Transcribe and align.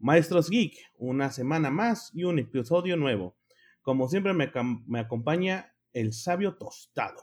Maestros 0.00 0.48
Geek, 0.48 0.76
una 0.96 1.30
semana 1.30 1.70
más 1.70 2.12
y 2.14 2.24
un 2.24 2.38
episodio 2.38 2.96
nuevo. 2.96 3.36
Como 3.82 4.08
siempre 4.08 4.32
me, 4.32 4.50
me 4.86 5.00
acompaña 5.00 5.74
el 5.92 6.12
sabio 6.12 6.56
tostado. 6.56 7.20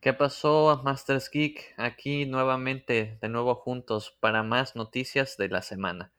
¿Qué 0.00 0.12
pasó, 0.12 0.82
Masters 0.84 1.30
Geek? 1.30 1.74
Aquí 1.78 2.26
nuevamente, 2.26 3.18
de 3.20 3.28
nuevo 3.30 3.54
juntos 3.54 4.16
para 4.20 4.42
más 4.42 4.76
noticias 4.76 5.36
de 5.38 5.48
la 5.48 5.62
semana. 5.62 6.12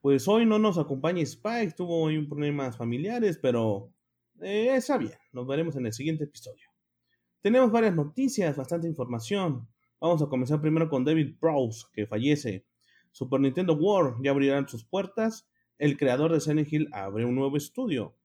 Pues 0.00 0.28
hoy 0.28 0.46
no 0.46 0.58
nos 0.58 0.78
acompaña 0.78 1.22
Spike, 1.22 1.74
tuvo 1.76 2.04
un 2.04 2.28
problemas 2.28 2.76
familiares, 2.76 3.38
pero 3.42 3.92
eh, 4.40 4.76
está 4.76 4.96
bien, 4.96 5.18
nos 5.32 5.46
veremos 5.46 5.76
en 5.76 5.86
el 5.86 5.92
siguiente 5.92 6.24
episodio. 6.24 6.70
Tenemos 7.42 7.72
varias 7.72 7.94
noticias, 7.94 8.56
bastante 8.56 8.86
información. 8.86 9.68
Vamos 10.00 10.22
a 10.22 10.26
comenzar 10.26 10.60
primero 10.60 10.88
con 10.88 11.04
David 11.04 11.34
Prowse, 11.40 11.86
que 11.92 12.06
fallece. 12.06 12.64
Super 13.12 13.40
Nintendo 13.40 13.74
World 13.74 14.22
ya 14.22 14.30
abrirán 14.30 14.68
sus 14.68 14.84
puertas. 14.84 15.48
El 15.78 15.96
creador 15.96 16.32
de 16.32 16.40
Silent 16.40 16.72
Hill 16.72 16.88
abre 16.92 17.24
un 17.24 17.34
nuevo 17.34 17.56
estudio. 17.56 18.16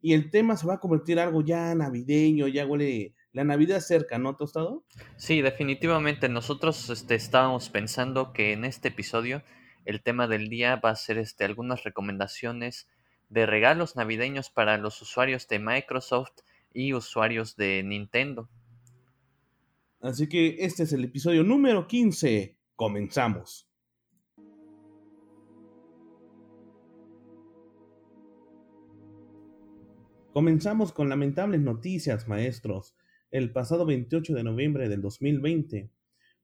Y 0.00 0.14
el 0.14 0.30
tema 0.30 0.56
se 0.56 0.66
va 0.66 0.74
a 0.74 0.80
convertir 0.80 1.18
en 1.18 1.24
algo 1.24 1.44
ya 1.44 1.74
navideño, 1.74 2.48
ya 2.48 2.66
huele 2.66 3.14
la 3.32 3.44
Navidad 3.44 3.80
cerca, 3.80 4.18
¿no, 4.18 4.36
Tostado? 4.36 4.84
Sí, 5.16 5.40
definitivamente. 5.40 6.28
Nosotros 6.28 6.90
este, 6.90 7.14
estábamos 7.14 7.70
pensando 7.70 8.32
que 8.32 8.52
en 8.52 8.64
este 8.64 8.88
episodio 8.88 9.42
el 9.84 10.02
tema 10.02 10.28
del 10.28 10.48
día 10.48 10.76
va 10.76 10.90
a 10.90 10.96
ser 10.96 11.18
este, 11.18 11.44
algunas 11.44 11.84
recomendaciones 11.84 12.88
de 13.28 13.46
regalos 13.46 13.96
navideños 13.96 14.50
para 14.50 14.76
los 14.76 15.00
usuarios 15.00 15.48
de 15.48 15.58
Microsoft 15.58 16.40
y 16.74 16.92
usuarios 16.92 17.56
de 17.56 17.82
Nintendo. 17.82 18.50
Así 20.00 20.28
que 20.28 20.56
este 20.58 20.82
es 20.82 20.92
el 20.92 21.04
episodio 21.04 21.42
número 21.44 21.86
15. 21.86 22.58
Comenzamos. 22.76 23.71
Comenzamos 30.32 30.92
con 30.92 31.10
lamentables 31.10 31.60
noticias, 31.60 32.26
maestros. 32.26 32.96
El 33.30 33.52
pasado 33.52 33.84
28 33.84 34.32
de 34.32 34.42
noviembre 34.42 34.88
del 34.88 35.02
2020 35.02 35.90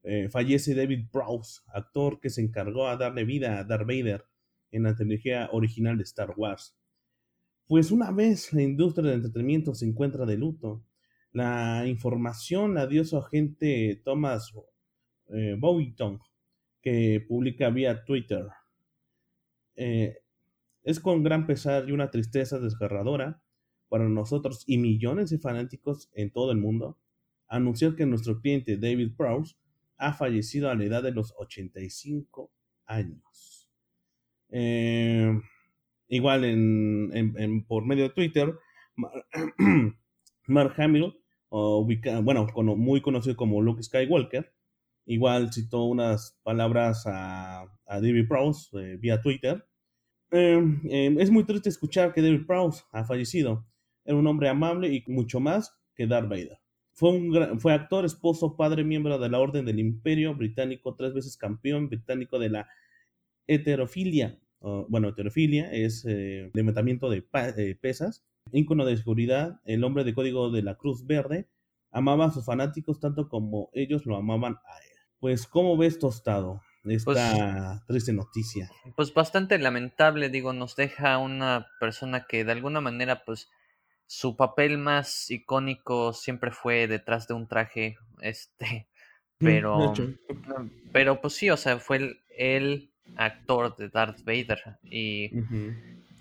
eh, 0.03 0.29
fallece 0.29 0.75
David 0.75 1.07
Prowse, 1.11 1.61
actor 1.73 2.19
que 2.19 2.29
se 2.29 2.41
encargó 2.41 2.87
a 2.87 2.97
darle 2.97 3.23
vida 3.23 3.57
a 3.57 3.63
Darth 3.63 3.87
Vader 3.87 4.25
en 4.69 4.83
la 4.83 4.93
trilogía 4.95 5.49
original 5.51 5.97
de 5.97 6.03
Star 6.03 6.35
Wars. 6.37 6.77
Pues 7.65 7.89
una 7.89 8.11
vez 8.11 8.53
la 8.53 8.61
industria 8.61 9.07
del 9.09 9.21
entretenimiento 9.21 9.73
se 9.73 9.87
encuentra 9.87 10.27
de 10.27 10.37
luto, 10.37 10.85
la 11.31 11.87
información 11.87 12.75
la 12.75 12.85
dio 12.85 13.03
su 13.03 13.17
agente 13.17 13.99
Thomas 14.05 14.53
eh, 15.29 15.55
Bowington, 15.57 16.19
que 16.83 17.25
publica 17.27 17.71
vía 17.71 18.05
Twitter. 18.05 18.45
Eh, 19.75 20.19
es 20.83 20.99
con 20.99 21.23
gran 21.23 21.47
pesar 21.47 21.89
y 21.89 21.91
una 21.91 22.11
tristeza 22.11 22.59
desgarradora 22.59 23.41
para 23.89 24.07
nosotros 24.07 24.63
y 24.67 24.77
millones 24.77 25.29
de 25.29 25.39
fanáticos 25.39 26.09
en 26.13 26.31
todo 26.31 26.51
el 26.51 26.57
mundo, 26.59 26.97
anunciar 27.47 27.95
que 27.95 28.05
nuestro 28.05 28.39
cliente 28.39 28.77
David 28.77 29.13
Prowse 29.17 29.55
ha 29.97 30.13
fallecido 30.13 30.69
a 30.69 30.75
la 30.75 30.85
edad 30.85 31.03
de 31.03 31.11
los 31.11 31.33
85 31.37 32.51
años. 32.85 33.69
Eh, 34.49 35.39
igual 36.07 36.45
en, 36.45 37.65
por 37.67 37.85
medio 37.85 38.03
de 38.03 38.09
Twitter, 38.11 38.53
Mark 40.47 40.73
Hamill, 40.77 41.13
bueno, 41.49 42.47
muy 42.75 43.01
conocido 43.01 43.35
como 43.35 43.61
Luke 43.61 43.83
Skywalker, 43.83 44.53
igual 45.05 45.51
citó 45.51 45.83
unas 45.85 46.39
palabras 46.43 47.03
a, 47.05 47.67
David 47.87 48.27
Prowse 48.27 48.69
eh, 48.79 48.97
vía 48.97 49.19
Twitter. 49.19 49.65
Eh, 50.31 51.15
es 51.17 51.31
muy 51.31 51.43
triste 51.43 51.69
escuchar 51.69 52.13
que 52.13 52.21
David 52.21 52.45
Prowse 52.45 52.83
ha 52.91 53.03
fallecido. 53.03 53.68
Era 54.09 54.17
un 54.17 54.25
hombre 54.25 54.49
amable 54.49 54.87
y 54.87 55.03
mucho 55.05 55.39
más 55.39 55.77
que 55.93 56.07
Darth 56.07 56.27
Vader. 56.27 56.57
Fue, 56.93 57.11
un 57.11 57.59
fue 57.59 57.73
actor, 57.73 58.05
esposo, 58.05 58.57
padre, 58.57 58.83
miembro 58.83 59.19
de 59.19 59.29
la 59.29 59.37
Orden 59.37 59.65
del 59.65 59.77
Imperio 59.77 60.33
Británico, 60.33 60.95
tres 60.95 61.13
veces 61.13 61.37
campeón 61.37 61.89
británico 61.89 62.39
de 62.39 62.49
la 62.49 62.67
heterofilia. 63.45 64.39
bueno, 64.59 65.09
heterofilia 65.09 65.71
es 65.71 66.05
eh, 66.09 66.49
levantamiento 66.55 67.07
de 67.11 67.21
pesas. 67.79 68.25
Ícono 68.51 68.83
de 68.83 68.97
seguridad, 68.97 69.61
el 69.63 69.83
hombre 69.83 70.03
de 70.03 70.15
código 70.15 70.49
de 70.49 70.63
la 70.63 70.73
Cruz 70.73 71.05
Verde. 71.05 71.47
Amaba 71.91 72.25
a 72.25 72.31
sus 72.31 72.45
fanáticos 72.45 72.99
tanto 72.99 73.29
como 73.29 73.69
ellos 73.73 74.07
lo 74.07 74.15
amaban 74.15 74.55
a 74.55 74.77
él. 74.79 74.97
Pues, 75.19 75.45
¿cómo 75.45 75.77
ves, 75.77 75.99
Tostado? 75.99 76.63
Esta 76.83 77.83
pues 77.85 77.85
triste 77.85 78.11
noticia. 78.11 78.71
Pues 78.95 79.13
bastante 79.13 79.59
lamentable, 79.59 80.29
digo, 80.29 80.51
nos 80.51 80.75
deja 80.75 81.19
una 81.19 81.67
persona 81.79 82.25
que 82.27 82.43
de 82.43 82.53
alguna 82.53 82.81
manera, 82.81 83.23
pues, 83.23 83.51
su 84.09 84.35
papel 84.35 84.79
más 84.79 85.29
icónico 85.29 86.13
siempre 86.13 86.49
fue 86.49 86.87
detrás 86.87 87.27
de 87.27 87.35
un 87.35 87.47
traje, 87.47 87.95
este, 88.21 88.87
pero, 89.37 89.93
pero 90.91 91.21
pues 91.21 91.35
sí, 91.35 91.51
o 91.51 91.57
sea, 91.57 91.77
fue 91.77 92.19
el, 92.35 92.91
actor 93.15 93.75
de 93.75 93.89
Darth 93.89 94.23
Vader 94.23 94.77
y 94.83 95.31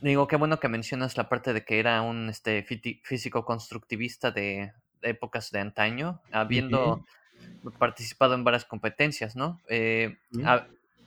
digo, 0.00 0.26
qué 0.26 0.36
bueno 0.36 0.58
que 0.58 0.68
mencionas 0.68 1.18
la 1.18 1.28
parte 1.28 1.52
de 1.52 1.62
que 1.62 1.78
era 1.78 2.00
un 2.00 2.30
este, 2.30 2.62
físico 2.62 3.44
constructivista 3.44 4.30
de, 4.30 4.72
épocas 5.02 5.50
de 5.50 5.60
antaño, 5.60 6.20
habiendo 6.32 7.04
participado 7.78 8.34
en 8.34 8.44
varias 8.44 8.64
competencias, 8.64 9.36
¿no? 9.36 9.60
Eh, 9.68 10.16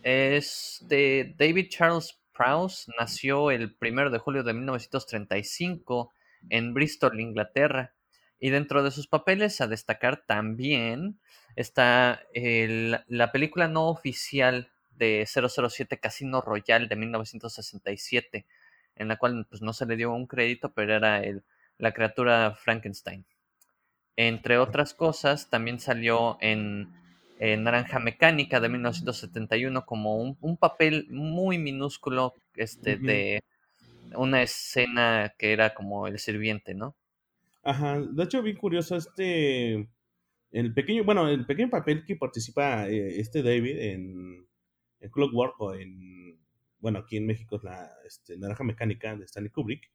este, 0.03 1.35
David 1.37 1.67
Charles 1.69 2.19
Prowse 2.31 2.91
nació 2.99 3.49
el 3.51 3.73
primero 3.75 4.11
de 4.11 4.19
julio 4.19 4.43
de 4.43 4.53
1935 4.53 6.13
en 6.49 6.73
Bristol, 6.73 7.19
Inglaterra. 7.19 7.93
Y 8.39 8.49
dentro 8.49 8.83
de 8.83 8.91
sus 8.91 9.07
papeles 9.07 9.61
a 9.61 9.67
destacar 9.67 10.25
también 10.25 11.19
está 11.55 12.23
la 12.33 13.31
película 13.31 13.67
no 13.67 13.87
oficial 13.87 14.71
de 14.97 15.27
007 15.27 15.99
Casino 15.99 16.41
Royale 16.41 16.87
de 16.87 16.95
1967, 16.95 18.45
en 18.95 19.07
la 19.07 19.17
cual 19.17 19.45
pues, 19.49 19.61
no 19.61 19.73
se 19.73 19.85
le 19.85 19.95
dio 19.95 20.11
un 20.11 20.27
crédito, 20.27 20.73
pero 20.73 20.95
era 20.95 21.21
el, 21.23 21.43
la 21.77 21.91
criatura 21.93 22.55
Frankenstein. 22.55 23.25
Entre 24.15 24.57
otras 24.57 24.93
cosas, 24.93 25.49
también 25.49 25.79
salió 25.79 26.37
en, 26.41 26.99
Naranja 27.39 27.97
Mecánica 27.97 28.59
de 28.59 28.69
1971 28.69 29.83
como 29.87 30.15
un, 30.15 30.57
papel 30.57 31.07
muy 31.09 31.57
minúsculo 31.57 32.35
este, 32.53 32.97
de 32.97 33.43
una 34.15 34.41
escena 34.41 35.33
que 35.37 35.53
era 35.53 35.73
como 35.73 36.07
el 36.07 36.19
sirviente, 36.19 36.73
¿no? 36.73 36.95
Ajá, 37.63 37.99
de 37.99 38.23
hecho, 38.23 38.41
bien 38.41 38.57
curioso 38.57 38.95
este, 38.95 39.87
el 40.51 40.73
pequeño, 40.73 41.03
bueno, 41.03 41.27
el 41.27 41.45
pequeño 41.45 41.69
papel 41.69 42.03
que 42.05 42.15
participa 42.15 42.89
eh, 42.89 43.19
este 43.19 43.43
David 43.43 43.77
en, 43.77 44.47
en 44.99 45.09
Clockwork 45.11 45.61
o 45.61 45.75
en, 45.75 46.39
bueno, 46.79 46.99
aquí 46.99 47.17
en 47.17 47.27
México 47.27 47.57
es 47.57 47.63
la 47.63 47.89
este, 48.05 48.37
Naranja 48.37 48.63
Mecánica 48.63 49.15
de 49.15 49.25
Stanley 49.25 49.51
Kubrick, 49.51 49.91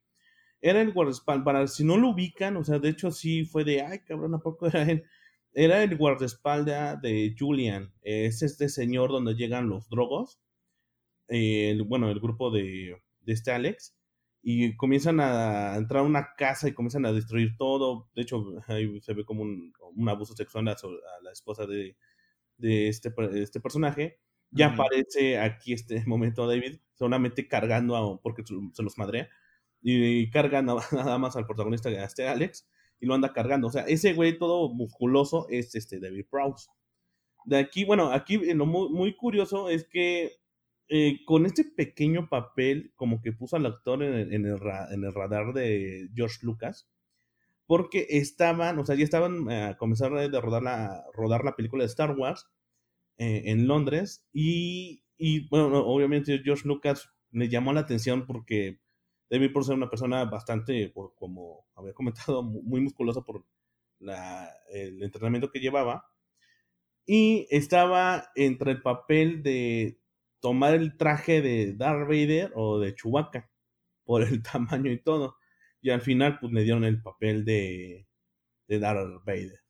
era 0.60 0.81
el 0.81 0.93
guardaespaldas, 0.93 1.44
para 1.44 1.66
si 1.66 1.84
no 1.84 1.97
lo 1.97 2.10
ubican, 2.10 2.56
o 2.56 2.65
sea, 2.65 2.78
de 2.78 2.88
hecho 2.88 3.10
sí 3.10 3.44
fue 3.44 3.65
de, 3.65 3.83
ay, 3.83 4.00
cabrón, 4.00 4.34
¿a 4.34 4.38
poco 4.38 4.66
era 4.69 4.83
él? 4.91 5.04
Era 5.53 5.83
el 5.83 5.97
guardaespaldas 5.97 7.00
de 7.03 7.34
Julian, 7.38 7.93
es 8.03 8.43
este 8.43 8.69
señor 8.69 9.10
donde 9.10 9.34
llegan 9.34 9.69
los 9.69 9.88
drogos, 9.88 10.41
bueno, 11.28 12.10
el 12.10 12.21
grupo 12.21 12.50
de 12.50 13.03
este 13.27 13.50
Alex, 13.50 13.95
y 14.48 14.76
comienzan 14.76 15.18
a 15.18 15.74
entrar 15.74 16.04
a 16.04 16.06
una 16.06 16.36
casa 16.36 16.68
y 16.68 16.72
comienzan 16.72 17.04
a 17.04 17.12
destruir 17.12 17.56
todo. 17.56 18.08
De 18.14 18.22
hecho, 18.22 18.44
ahí 18.68 19.00
se 19.00 19.12
ve 19.12 19.24
como 19.24 19.42
un, 19.42 19.72
abuso 20.08 20.36
sexual 20.36 20.68
a, 20.68 20.76
la 21.20 21.32
esposa 21.32 21.66
de, 21.66 21.96
este, 22.60 23.12
este 23.42 23.60
personaje. 23.60 24.20
Ya 24.52 24.68
aparece 24.68 25.40
aquí 25.40 25.72
este 25.72 26.00
momento 26.06 26.46
David, 26.46 26.78
solamente 26.94 27.48
cargando, 27.48 27.97
a, 27.97 28.22
porque 28.22 28.44
se 28.47 28.82
los 28.84 28.97
madrea, 28.98 29.28
y 29.82 30.30
carga 30.30 30.62
nada 30.62 31.18
más 31.18 31.34
al 31.34 31.47
protagonista, 31.47 31.88
a 31.88 32.04
este 32.04 32.28
Alex, 32.28 32.68
y 33.00 33.06
lo 33.06 33.15
anda 33.15 33.32
cargando. 33.32 33.66
O 33.66 33.72
sea, 33.72 33.82
ese 33.82 34.12
güey 34.12 34.38
todo 34.38 34.72
musculoso 34.72 35.48
es 35.50 35.74
este 35.74 35.98
David 35.98 36.26
Prowse. 36.30 36.68
De 37.47 37.59
aquí, 37.59 37.84
bueno, 37.84 38.12
aquí 38.12 38.36
lo 38.54 38.65
muy 38.65 39.16
curioso 39.16 39.71
es 39.71 39.88
que 39.88 40.38
eh, 40.88 41.24
con 41.24 41.47
este 41.47 41.65
pequeño 41.65 42.28
papel, 42.28 42.92
como 42.94 43.21
que 43.21 43.33
puso 43.33 43.56
al 43.56 43.66
actor 43.66 44.04
en 44.04 44.15
el, 44.15 44.33
en, 44.33 44.44
el, 44.47 45.15
radar 45.15 45.53
de 45.53 46.09
George 46.15 46.38
Lucas, 46.42 46.88
porque 47.66 48.06
estaban, 48.10 48.78
o 48.78 48.84
sea, 48.86 48.94
ya 48.94 49.03
estaban 49.03 49.50
eh, 49.50 49.65
a 49.65 49.77
comenzar 49.77 50.16
a 50.16 50.28
rodar 50.41 50.62
la, 50.62 51.04
rodar 51.12 51.44
la 51.44 51.56
película 51.56 51.83
de 51.83 51.88
Star 51.88 52.12
Wars 52.12 52.48
eh, 53.18 53.42
en 53.47 53.66
Londres, 53.66 54.28
y, 54.33 55.03
y, 55.18 55.48
bueno, 55.48 55.84
obviamente 55.84 56.41
George 56.44 56.68
Lucas 56.68 57.10
le 57.33 57.48
llamó 57.48 57.72
la 57.72 57.80
atención 57.80 58.24
porque 58.24 58.78
David 59.28 59.53
por 59.53 59.65
ser 59.65 59.74
una 59.74 59.91
persona 59.91 60.24
bastante, 60.27 60.92
como 61.16 61.66
había 61.74 61.94
comentado, 61.94 62.44
muy 62.44 62.80
musculosa 62.80 63.22
por 63.22 63.44
el 64.72 65.03
entrenamiento 65.03 65.50
que 65.50 65.59
llevaba, 65.59 66.06
y 67.06 67.48
estaba 67.50 68.30
entre 68.36 68.72
el 68.72 68.83
papel 68.83 69.42
de 69.42 70.00
tomar 70.47 70.75
el 70.75 70.97
traje 70.97 71.43
de 71.43 71.72
Darth 71.72 72.07
Vader 72.07 72.53
o 72.54 72.78
de 72.78 72.95
Chewbacca 72.95 73.51
por 74.04 74.22
el 74.22 74.41
tamaño 74.45 74.93
y 74.93 75.03
todo. 75.03 75.39
Y 75.81 75.91
al 75.91 76.03
final, 76.03 76.39
pues 76.39 76.53
le 76.53 76.63
dieron 76.63 76.84
el 76.84 77.03
papel 77.03 77.45
de, 77.45 78.07
de 78.69 78.78
Darth 78.78 79.25
Vader. 79.25 79.60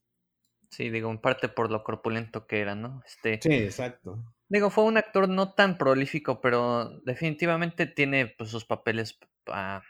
Sí, 0.68 0.90
digo, 0.90 1.10
en 1.10 1.18
parte 1.18 1.48
por 1.48 1.70
lo 1.70 1.82
corpulento 1.82 2.46
que 2.46 2.60
era, 2.60 2.74
¿no? 2.74 3.00
Este, 3.06 3.40
Sí, 3.40 3.54
exacto. 3.54 4.22
digo, 4.50 4.68
fue 4.68 4.84
un 4.84 4.98
actor 4.98 5.30
no 5.30 5.54
tan 5.54 5.78
prolífico, 5.78 6.42
pero 6.42 7.00
definitivamente 7.06 7.86
tiene 7.86 8.26
pues, 8.26 8.50
sus 8.50 8.66
papeles 8.66 9.18
ah, 9.46 9.80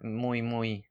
muy, 0.00 0.40
muy 0.40 0.86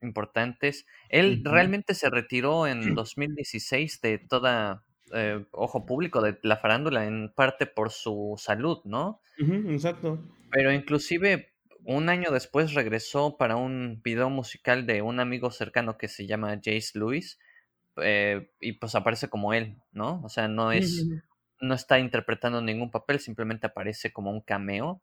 importantes. 0.00 0.86
Él 1.08 1.42
realmente 1.44 1.94
se 1.94 2.08
retiró 2.08 2.68
en 2.68 2.80
2016 2.94 4.00
de 4.00 4.18
toda 4.18 4.85
eh, 5.12 5.44
ojo 5.52 5.86
público 5.86 6.20
de 6.20 6.38
la 6.42 6.56
farándula, 6.56 7.06
en 7.06 7.32
parte 7.34 7.66
por 7.66 7.90
su 7.90 8.34
salud, 8.38 8.80
¿no? 8.84 9.20
Exacto. 9.38 10.18
Pero 10.50 10.72
inclusive 10.72 11.52
un 11.84 12.08
año 12.08 12.30
después 12.30 12.74
regresó 12.74 13.36
para 13.36 13.56
un 13.56 14.00
video 14.02 14.28
musical 14.28 14.86
de 14.86 15.02
un 15.02 15.20
amigo 15.20 15.50
cercano 15.50 15.96
que 15.96 16.08
se 16.08 16.26
llama 16.26 16.56
Jace 16.56 16.98
Lewis 16.98 17.38
eh, 18.02 18.50
y 18.60 18.72
pues 18.72 18.94
aparece 18.94 19.28
como 19.28 19.54
él, 19.54 19.76
¿no? 19.92 20.20
O 20.24 20.28
sea, 20.28 20.48
no 20.48 20.72
es, 20.72 21.06
no 21.60 21.74
está 21.74 21.98
interpretando 21.98 22.60
ningún 22.60 22.90
papel, 22.90 23.20
simplemente 23.20 23.66
aparece 23.66 24.12
como 24.12 24.30
un 24.30 24.40
cameo. 24.40 25.02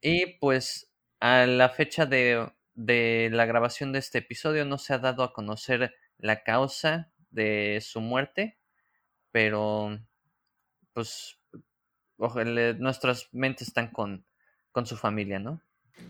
Y 0.00 0.38
pues 0.38 0.92
a 1.20 1.46
la 1.46 1.68
fecha 1.68 2.06
de, 2.06 2.50
de 2.74 3.28
la 3.32 3.46
grabación 3.46 3.92
de 3.92 3.98
este 3.98 4.18
episodio 4.18 4.64
no 4.64 4.78
se 4.78 4.94
ha 4.94 4.98
dado 4.98 5.22
a 5.22 5.32
conocer 5.32 5.94
la 6.16 6.42
causa 6.42 7.12
de 7.30 7.80
su 7.82 8.00
muerte, 8.00 8.57
pero 9.38 9.96
pues 10.92 11.40
ojalá, 12.18 12.74
nuestras 12.74 13.28
mentes 13.32 13.68
están 13.68 13.90
con, 13.92 14.26
con 14.72 14.86
su 14.86 14.96
familia, 14.96 15.38
¿no? 15.38 15.62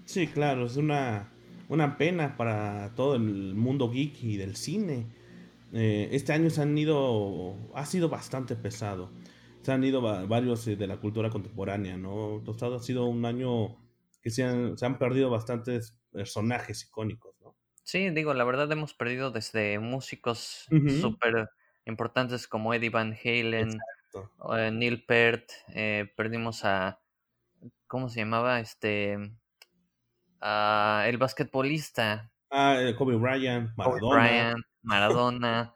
Sí, 0.05 0.27
claro, 0.29 0.67
es 0.67 0.77
una, 0.77 1.31
una 1.69 1.97
pena 1.99 2.37
para 2.37 2.95
todo 2.95 3.15
el 3.15 3.55
mundo 3.55 3.91
geek 3.91 4.23
y 4.23 4.37
del 4.37 4.57
cine. 4.57 5.07
Eh, 5.73 6.09
este 6.13 6.33
año 6.33 6.51
se 6.51 6.63
han 6.63 6.77
ido, 6.77 7.57
ha 7.75 7.85
sido 7.87 8.09
bastante 8.09 8.57
pesado. 8.57 9.11
Se 9.63 9.73
han 9.73 9.85
ido 9.85 10.01
va- 10.03 10.25
varios 10.27 10.67
eh, 10.69 10.77
de 10.77 10.87
la 10.87 10.99
cultura 10.99 11.31
contemporánea, 11.31 11.97
¿no? 11.97 12.43
Tostado 12.45 12.77
ha 12.77 12.81
sido 12.83 13.07
un 13.07 13.25
año 13.25 13.77
que 14.23 14.31
se 14.31 14.45
han, 14.45 14.79
se 14.79 14.87
han 14.87 14.99
perdido 14.99 15.31
bastantes 15.31 15.99
personajes 16.11 16.85
icónicos, 16.85 17.35
¿no? 17.41 17.57
Sí, 17.85 18.11
digo, 18.11 18.35
la 18.35 18.45
verdad 18.45 18.71
hemos 18.71 18.95
perdido 18.95 19.31
desde 19.31 19.79
músicos 19.79 20.71
Ujú, 20.73 20.87
súper 20.87 21.49
importantes 21.89 22.47
como 22.47 22.73
Eddie 22.75 22.91
Van 22.91 23.13
Halen, 23.13 23.79
eh, 24.57 24.71
Neil 24.71 25.05
Peart, 25.05 25.51
eh, 25.75 26.13
perdimos 26.17 26.65
a, 26.65 27.01
¿cómo 27.87 28.09
se 28.09 28.21
llamaba? 28.21 28.61
Este, 28.61 29.19
a 30.41 31.05
el 31.07 31.19
basquetbolista 31.19 32.31
Ah, 32.51 32.77
eh, 32.81 32.95
Kobe 32.95 33.17
Bryant, 33.17 33.75
Kobe 33.75 34.01
Maradona. 34.01 34.17
Bryant, 34.17 34.65
Maradona, 34.83 35.75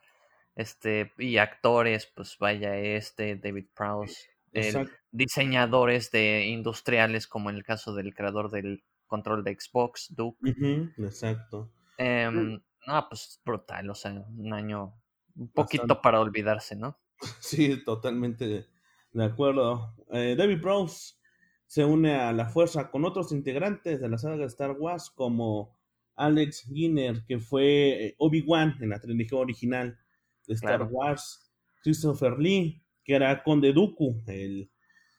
este, 0.54 1.12
y 1.18 1.36
actores, 1.36 2.06
pues 2.06 2.36
vaya 2.38 2.76
este, 2.76 3.36
David 3.36 3.66
Prowse, 3.74 4.30
diseñadores 5.10 6.10
de 6.10 6.46
industriales 6.46 7.26
como 7.26 7.50
en 7.50 7.56
el 7.56 7.64
caso 7.64 7.94
del 7.94 8.14
creador 8.14 8.50
del 8.50 8.82
control 9.06 9.44
de 9.44 9.58
Xbox, 9.58 10.14
Duke. 10.14 10.38
Exacto. 10.98 11.70
Em, 11.98 12.62
no, 12.86 13.08
pues 13.08 13.40
brutal, 13.44 13.90
o 13.90 13.94
sea, 13.94 14.12
un 14.12 14.52
año 14.54 14.94
un 15.36 15.48
poquito 15.48 15.82
Bastante. 15.84 16.02
para 16.02 16.20
olvidarse, 16.20 16.76
¿no? 16.76 16.98
Sí, 17.40 17.82
totalmente 17.84 18.66
de 19.12 19.24
acuerdo. 19.24 19.94
Eh, 20.10 20.34
David 20.36 20.60
Prowse 20.60 21.14
se 21.66 21.84
une 21.84 22.14
a 22.14 22.32
la 22.32 22.48
fuerza 22.48 22.90
con 22.90 23.04
otros 23.04 23.32
integrantes 23.32 24.00
de 24.00 24.08
la 24.08 24.18
saga 24.18 24.36
de 24.36 24.44
Star 24.46 24.72
Wars 24.72 25.10
como 25.10 25.76
Alex 26.16 26.68
Guinness, 26.68 27.22
que 27.26 27.38
fue 27.38 28.06
eh, 28.06 28.14
Obi-Wan 28.18 28.76
en 28.80 28.90
la 28.90 29.00
trilogía 29.00 29.38
original 29.38 29.98
de 30.46 30.54
Star 30.54 30.78
Claro. 30.78 30.90
Wars, 30.92 31.52
Christopher 31.82 32.38
Lee, 32.38 32.82
que 33.04 33.14
era 33.14 33.42
Conde 33.42 33.72
Dooku, 33.72 34.22
el, 34.26 34.70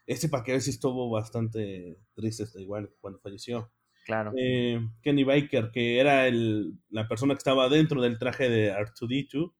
ese 0.05 0.29
para 0.29 0.43
que 0.43 0.51
ver 0.53 0.61
si 0.61 0.69
estuvo 0.71 1.09
bastante 1.09 1.97
triste 2.13 2.43
este, 2.43 2.61
igual 2.61 2.91
cuando 2.99 3.19
falleció. 3.19 3.71
Claro, 4.05 4.33
Eh, 4.37 4.79
Kenny 5.01 5.23
Baker, 5.23 5.71
que 5.71 5.99
era 5.99 6.27
el, 6.27 6.73
la 6.89 7.07
persona 7.07 7.33
que 7.35 7.39
estaba 7.39 7.69
dentro 7.69 8.01
del 8.01 8.19
traje 8.19 8.49
de 8.49 8.71
R2D2, 8.73 9.53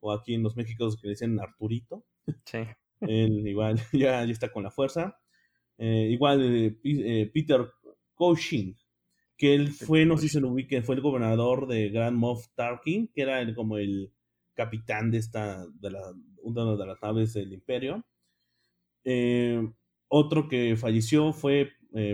o 0.00 0.12
aquí 0.12 0.34
en 0.34 0.42
los 0.42 0.56
Méxicos 0.56 0.96
que 1.00 1.08
le 1.08 1.12
dicen 1.12 1.38
Arturito. 1.40 2.04
sí, 2.44 2.58
Él 3.06 3.46
igual 3.46 3.76
ya, 3.92 4.24
ya 4.24 4.32
está 4.32 4.50
con 4.52 4.62
la 4.62 4.70
fuerza. 4.70 5.18
Eh, 5.78 6.08
igual 6.12 6.42
eh, 6.42 6.78
eh, 6.84 7.30
Peter 7.32 7.66
Cushing, 8.14 8.76
que 9.36 9.54
él 9.54 9.70
fue, 9.70 10.06
no 10.06 10.16
sé 10.16 10.24
si 10.24 10.34
se 10.34 10.40
lo 10.40 10.50
ubique, 10.50 10.82
fue 10.82 10.96
el 10.96 11.00
gobernador 11.02 11.66
de 11.66 11.90
Grand 11.90 12.16
Moff 12.16 12.48
Tarkin, 12.54 13.08
que 13.08 13.22
era 13.22 13.40
el- 13.40 13.54
como 13.54 13.78
el 13.78 14.12
capitán 14.54 15.10
de 15.10 15.18
esta, 15.18 15.66
de 15.68 15.90
la, 15.90 16.02
una 16.42 16.76
de 16.76 16.86
las 16.86 17.02
naves 17.02 17.34
del 17.34 17.52
imperio. 17.52 18.04
Eh, 19.04 19.60
otro 20.08 20.48
que 20.48 20.76
falleció 20.76 21.32
fue 21.32 21.72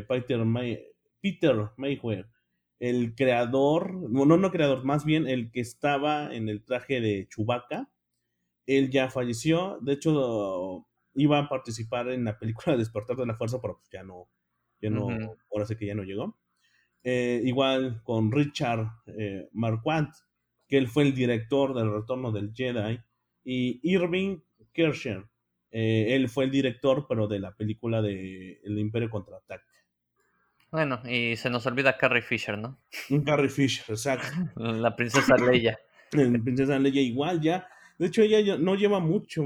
Peter, 0.08 0.44
May, 0.44 0.78
Peter 1.20 1.56
Mayhew, 1.76 2.24
el 2.78 3.14
creador, 3.14 3.94
no, 3.94 4.26
no, 4.26 4.36
no 4.36 4.50
creador, 4.50 4.84
más 4.84 5.04
bien 5.04 5.26
el 5.26 5.50
que 5.50 5.60
estaba 5.60 6.34
en 6.34 6.48
el 6.48 6.64
traje 6.64 7.00
de 7.00 7.26
Chewbacca. 7.28 7.90
Él 8.66 8.90
ya 8.90 9.10
falleció, 9.10 9.78
de 9.80 9.94
hecho 9.94 10.86
iba 11.14 11.38
a 11.38 11.48
participar 11.48 12.08
en 12.08 12.24
la 12.24 12.38
película 12.38 12.76
Despertar 12.76 13.16
de 13.16 13.26
la 13.26 13.36
Fuerza, 13.36 13.58
pero 13.60 13.78
pues 13.78 13.88
ya 13.90 14.02
no, 14.02 14.28
ya 14.80 14.90
no, 14.90 15.08
ahora 15.50 15.66
sí 15.66 15.76
que 15.76 15.86
ya 15.86 15.94
no 15.94 16.02
llegó. 16.02 16.38
Eh, 17.02 17.40
igual 17.44 18.02
con 18.02 18.32
Richard 18.32 18.88
eh, 19.06 19.48
Marquand, 19.52 20.12
que 20.66 20.76
él 20.76 20.88
fue 20.88 21.04
el 21.04 21.14
director 21.14 21.74
del 21.74 21.92
Retorno 21.92 22.32
del 22.32 22.52
Jedi, 22.52 22.98
y 23.44 23.78
Irving 23.84 24.40
Kircher, 24.72 25.24
eh, 25.70 26.16
él 26.16 26.28
fue 26.28 26.44
el 26.44 26.50
director, 26.50 27.06
pero 27.08 27.28
de 27.28 27.38
la 27.38 27.54
película 27.54 28.02
de 28.02 28.60
El 28.64 28.78
Imperio 28.78 29.08
Contraataca. 29.08 29.64
Bueno, 30.76 31.00
y 31.08 31.36
se 31.36 31.48
nos 31.48 31.64
olvida 31.64 31.96
Carrie 31.96 32.20
Fisher, 32.20 32.58
¿no? 32.58 32.78
Un 33.08 33.24
Carrie 33.24 33.48
Fisher, 33.48 33.82
exacto. 33.88 34.28
La 34.56 34.94
princesa 34.94 35.34
Leia. 35.38 35.78
En 36.12 36.44
Princesa 36.44 36.78
Leia 36.78 37.00
igual 37.00 37.40
ya. 37.40 37.66
De 37.98 38.08
hecho, 38.08 38.20
ella 38.20 38.58
no 38.58 38.74
lleva 38.74 39.00
mucho. 39.00 39.42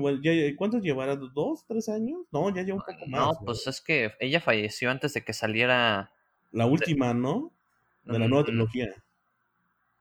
¿Cuántos 0.56 0.82
llevará? 0.82 1.15
¿Dos? 1.15 1.65
¿Tres 1.69 1.88
años? 1.88 2.23
No, 2.32 2.53
ya 2.53 2.62
lleva 2.62 2.79
un 2.79 2.82
poco 2.85 3.06
más. 3.06 3.21
No, 3.21 3.44
pues 3.47 3.65
es 3.69 3.81
que 3.81 4.12
ella 4.19 4.41
falleció 4.41 4.91
antes 4.91 5.15
de 5.15 5.23
que 5.23 5.32
saliera. 5.32 6.11
La 6.50 6.67
última, 6.67 7.15
¿no? 7.15 7.53
De 8.03 8.19
la 8.19 8.27
nueva 8.27 8.43
Mm, 8.43 8.46
trilogía. 8.46 8.89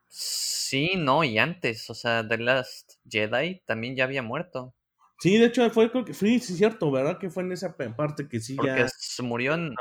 Sí, 0.08 0.94
no, 0.98 1.24
y 1.24 1.38
antes, 1.38 1.92
o 1.92 1.94
sea, 1.94 2.28
The 2.28 2.40
Last 2.40 2.94
Jedi 3.08 3.62
también 3.68 3.96
ya 3.96 4.06
había 4.06 4.24
muerto. 4.24 4.74
Sí, 5.20 5.38
de 5.38 5.46
hecho, 5.46 5.70
fue, 5.70 5.92
creo 5.92 6.06
que, 6.06 6.16
sí, 6.16 6.40
sí, 6.40 6.56
cierto, 6.56 6.90
¿verdad? 6.90 7.20
Que 7.20 7.30
fue 7.30 7.44
en 7.44 7.52
esa 7.52 7.78
parte 7.78 8.28
que 8.28 8.40
sí 8.40 8.56
Porque 8.56 8.72
ya. 8.82 8.88
se 8.88 9.22
murió 9.22 9.54
en 9.54 9.76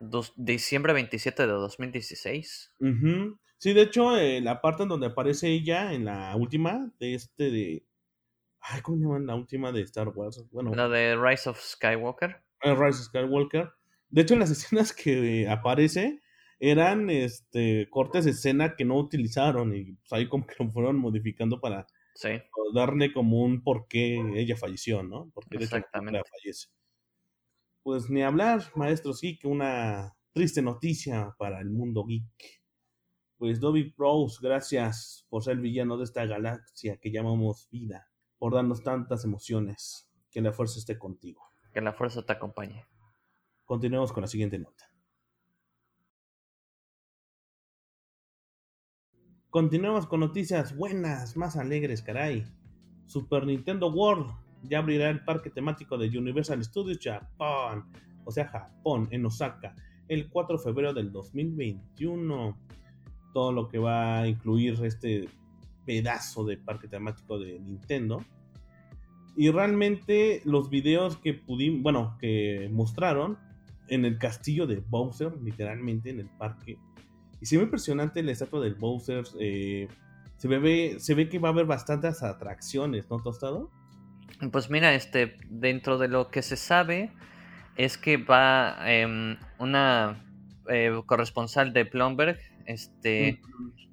dos- 0.00 0.32
diciembre 0.36 0.92
27 0.92 1.42
de 1.46 1.52
2016. 1.52 2.72
Ujú. 2.80 3.38
Sí, 3.58 3.72
de 3.72 3.82
hecho, 3.82 4.16
eh, 4.16 4.40
la 4.40 4.60
parte 4.60 4.82
en 4.82 4.88
donde 4.90 5.06
aparece 5.06 5.48
ella 5.48 5.92
en 5.92 6.04
la 6.04 6.34
última 6.36 6.92
de 6.98 7.14
este 7.14 7.50
de. 7.50 7.86
Ay, 8.60 8.80
¿cómo 8.82 8.96
se 8.98 9.02
llama 9.04 9.18
la 9.20 9.34
última 9.34 9.72
de 9.72 9.82
Star 9.82 10.08
Wars? 10.08 10.44
Bueno, 10.50 10.74
La 10.74 10.88
de 10.88 11.16
Rise 11.16 11.50
of 11.50 11.60
Skywalker. 11.60 12.42
eh, 12.62 12.74
Rise 12.74 12.98
of 13.00 13.06
Skywalker. 13.06 13.70
De 14.08 14.22
hecho, 14.22 14.36
las 14.36 14.50
escenas 14.72 14.92
que 14.92 15.42
eh, 15.42 15.48
aparece 15.48 16.20
eran 16.60 17.10
este 17.10 17.88
cortes 17.90 18.24
de 18.24 18.30
escena 18.30 18.74
que 18.76 18.84
no 18.84 18.96
utilizaron 18.96 19.74
y 19.74 19.92
pues, 19.94 20.12
ahí 20.12 20.28
como 20.28 20.46
que 20.46 20.54
lo 20.62 20.70
fueron 20.70 20.96
modificando 20.96 21.60
para 21.60 21.86
Sí, 22.14 22.28
darle 22.74 23.12
como 23.12 23.42
un 23.42 23.62
por 23.62 23.88
qué 23.88 24.16
ella 24.36 24.56
falleció, 24.56 25.02
¿no? 25.02 25.30
Porque 25.34 25.58
de 25.58 25.64
hecho 25.64 25.76
la 25.92 26.22
fallece. 26.24 26.68
Pues 27.84 28.08
ni 28.08 28.22
hablar, 28.22 28.62
maestros 28.76 29.20
geek, 29.20 29.44
una 29.44 30.16
triste 30.32 30.62
noticia 30.62 31.36
para 31.38 31.60
el 31.60 31.68
mundo 31.68 32.06
geek. 32.06 32.62
Pues 33.36 33.60
Dobby 33.60 33.92
Prowse, 33.92 34.38
gracias 34.40 35.26
por 35.28 35.44
ser 35.44 35.52
el 35.56 35.60
villano 35.60 35.98
de 35.98 36.04
esta 36.04 36.24
galaxia 36.24 36.96
que 36.96 37.12
llamamos 37.12 37.68
vida, 37.70 38.08
por 38.38 38.54
darnos 38.54 38.82
tantas 38.82 39.24
emociones. 39.24 40.10
Que 40.30 40.40
la 40.40 40.54
fuerza 40.54 40.78
esté 40.78 40.98
contigo. 40.98 41.42
que 41.74 41.82
la 41.82 41.92
fuerza 41.92 42.24
te 42.24 42.32
acompañe. 42.32 42.86
Continuemos 43.66 44.14
con 44.14 44.22
la 44.22 44.28
siguiente 44.28 44.58
nota. 44.58 44.90
Continuamos 49.50 50.06
con 50.06 50.20
noticias 50.20 50.74
buenas, 50.74 51.36
más 51.36 51.56
alegres, 51.56 52.00
caray. 52.00 52.46
Super 53.04 53.44
Nintendo 53.44 53.88
World 53.92 54.43
ya 54.68 54.78
abrirá 54.78 55.10
el 55.10 55.24
parque 55.24 55.50
temático 55.50 55.96
de 55.98 56.16
Universal 56.16 56.62
Studios 56.64 56.98
Japan, 57.02 57.84
o 58.24 58.30
sea, 58.30 58.48
Japón, 58.48 59.08
en 59.10 59.26
Osaka, 59.26 59.74
el 60.08 60.28
4 60.28 60.56
de 60.56 60.62
febrero 60.62 60.94
del 60.94 61.12
2021. 61.12 62.58
Todo 63.32 63.52
lo 63.52 63.68
que 63.68 63.78
va 63.78 64.20
a 64.20 64.28
incluir 64.28 64.78
este 64.84 65.28
pedazo 65.84 66.44
de 66.44 66.56
parque 66.56 66.88
temático 66.88 67.38
de 67.38 67.58
Nintendo. 67.58 68.24
Y 69.36 69.50
realmente 69.50 70.40
los 70.44 70.70
videos 70.70 71.16
que 71.16 71.34
pudimos, 71.34 71.82
bueno, 71.82 72.16
que 72.20 72.70
mostraron, 72.72 73.38
en 73.88 74.04
el 74.04 74.18
castillo 74.18 74.66
de 74.66 74.82
Bowser, 74.88 75.36
literalmente 75.42 76.10
en 76.10 76.20
el 76.20 76.28
parque. 76.28 76.78
Y 77.40 77.46
se 77.46 77.56
ve 77.56 77.64
impresionante 77.64 78.22
la 78.22 78.32
estatua 78.32 78.60
del 78.60 78.74
Bowser. 78.74 79.24
Eh, 79.38 79.88
se, 80.36 80.48
ve, 80.48 80.96
se 80.98 81.14
ve 81.14 81.28
que 81.28 81.38
va 81.38 81.48
a 81.48 81.52
haber 81.52 81.66
bastantes 81.66 82.22
atracciones, 82.22 83.10
¿no, 83.10 83.20
Tostado? 83.20 83.70
Pues 84.50 84.70
mira, 84.70 84.94
este, 84.94 85.36
dentro 85.48 85.98
de 85.98 86.08
lo 86.08 86.30
que 86.30 86.42
se 86.42 86.56
sabe 86.56 87.10
es 87.76 87.98
que 87.98 88.16
va 88.16 88.78
em, 88.86 89.36
una 89.58 90.24
eh, 90.68 90.92
corresponsal 91.06 91.72
de 91.72 91.84
Bloomberg, 91.84 92.38
este, 92.66 93.40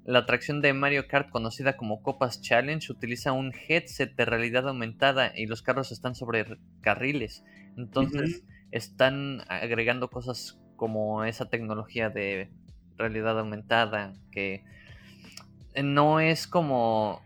la 0.04 0.20
atracción 0.20 0.60
de 0.60 0.72
Mario 0.72 1.06
Kart 1.06 1.30
conocida 1.30 1.76
como 1.76 2.02
Copas 2.02 2.40
Challenge 2.40 2.90
utiliza 2.90 3.32
un 3.32 3.52
headset 3.68 4.14
de 4.16 4.24
realidad 4.24 4.68
aumentada 4.68 5.32
y 5.36 5.46
los 5.46 5.62
carros 5.62 5.92
están 5.92 6.14
sobre 6.14 6.58
carriles. 6.80 7.44
Entonces 7.76 8.42
están 8.70 9.42
agregando 9.48 10.10
cosas 10.10 10.58
como 10.76 11.24
esa 11.24 11.48
tecnología 11.48 12.10
de 12.10 12.50
realidad 12.96 13.38
aumentada 13.38 14.14
que 14.30 14.64
no 15.82 16.20
es 16.20 16.46
como 16.46 17.22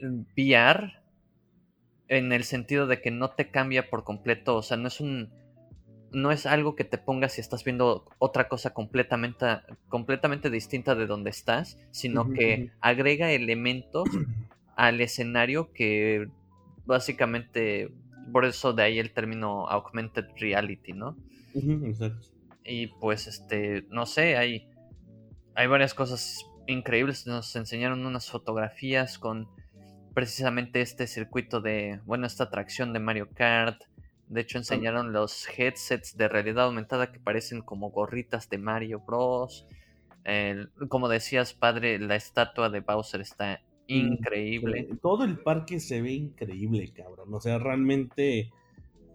VR 0.00 0.99
en 2.10 2.32
el 2.32 2.42
sentido 2.42 2.88
de 2.88 3.00
que 3.00 3.12
no 3.12 3.30
te 3.30 3.50
cambia 3.50 3.88
por 3.88 4.02
completo, 4.04 4.56
o 4.56 4.62
sea, 4.62 4.76
no 4.76 4.88
es 4.88 5.00
un 5.00 5.30
no 6.12 6.32
es 6.32 6.44
algo 6.44 6.74
que 6.74 6.82
te 6.82 6.98
pongas 6.98 7.34
si 7.34 7.40
estás 7.40 7.62
viendo 7.62 8.04
otra 8.18 8.48
cosa 8.48 8.74
completamente, 8.74 9.46
completamente 9.88 10.50
distinta 10.50 10.96
de 10.96 11.06
donde 11.06 11.30
estás, 11.30 11.78
sino 11.92 12.32
que 12.32 12.72
agrega 12.80 13.30
elementos 13.30 14.08
al 14.74 15.00
escenario 15.00 15.72
que 15.72 16.28
básicamente, 16.84 17.92
por 18.32 18.44
eso 18.44 18.72
de 18.72 18.82
ahí 18.82 18.98
el 18.98 19.12
término 19.12 19.68
augmented 19.68 20.24
reality, 20.36 20.94
¿no? 20.94 21.16
Y 22.64 22.88
pues, 22.88 23.28
este, 23.28 23.86
no 23.88 24.04
sé, 24.04 24.36
hay, 24.36 24.68
hay 25.54 25.68
varias 25.68 25.94
cosas 25.94 26.44
increíbles. 26.66 27.28
Nos 27.28 27.54
enseñaron 27.54 28.04
unas 28.04 28.28
fotografías 28.28 29.16
con 29.16 29.48
precisamente 30.14 30.80
este 30.80 31.06
circuito 31.06 31.60
de, 31.60 32.00
bueno, 32.06 32.26
esta 32.26 32.44
atracción 32.44 32.92
de 32.92 33.00
Mario 33.00 33.28
Kart 33.34 33.82
de 34.30 34.42
hecho, 34.42 34.58
enseñaron 34.58 35.12
los 35.12 35.48
headsets 35.58 36.16
de 36.16 36.28
realidad 36.28 36.66
aumentada 36.66 37.10
que 37.10 37.18
parecen 37.18 37.62
como 37.62 37.90
gorritas 37.90 38.48
de 38.48 38.58
Mario 38.58 39.00
Bros. 39.00 39.66
como 40.88 41.08
decías, 41.08 41.52
padre, 41.52 41.98
la 41.98 42.14
estatua 42.14 42.70
de 42.70 42.78
Bowser 42.78 43.22
está 43.22 43.60
increíble. 43.88 44.88
Todo 45.02 45.24
el 45.24 45.40
parque 45.40 45.80
se 45.80 46.00
ve 46.00 46.12
increíble, 46.12 46.92
cabrón. 46.92 47.34
O 47.34 47.40
sea, 47.40 47.58
realmente 47.58 48.52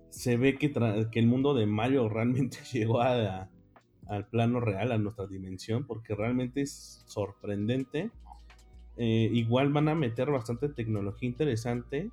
se 0.10 0.36
ve 0.36 0.58
que, 0.58 0.74
que 0.74 1.20
el 1.20 1.28
mundo 1.28 1.54
de 1.54 1.66
Mario 1.66 2.10
realmente 2.10 2.58
llegó 2.74 3.00
a, 3.02 3.50
al 4.08 4.28
plano 4.28 4.60
real, 4.60 4.92
a 4.92 4.98
nuestra 4.98 5.28
dimensión, 5.28 5.88
porque 5.88 6.14
realmente 6.14 6.62
es 6.62 7.06
sorprendente. 7.08 8.12
Eh, 8.98 9.30
igual 9.34 9.74
van 9.74 9.90
a 9.90 9.96
meter 9.96 10.32
bastante 10.32 10.70
tecnología 10.70 11.28
interesante, 11.28 12.12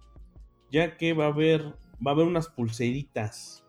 ya 0.70 0.96
que 0.96 1.12
va 1.12 1.26
a 1.26 1.28
haber 1.28 1.62
va 2.04 2.10
a 2.10 2.14
haber 2.14 2.26
unas 2.26 2.48
pulseritas 2.48 3.64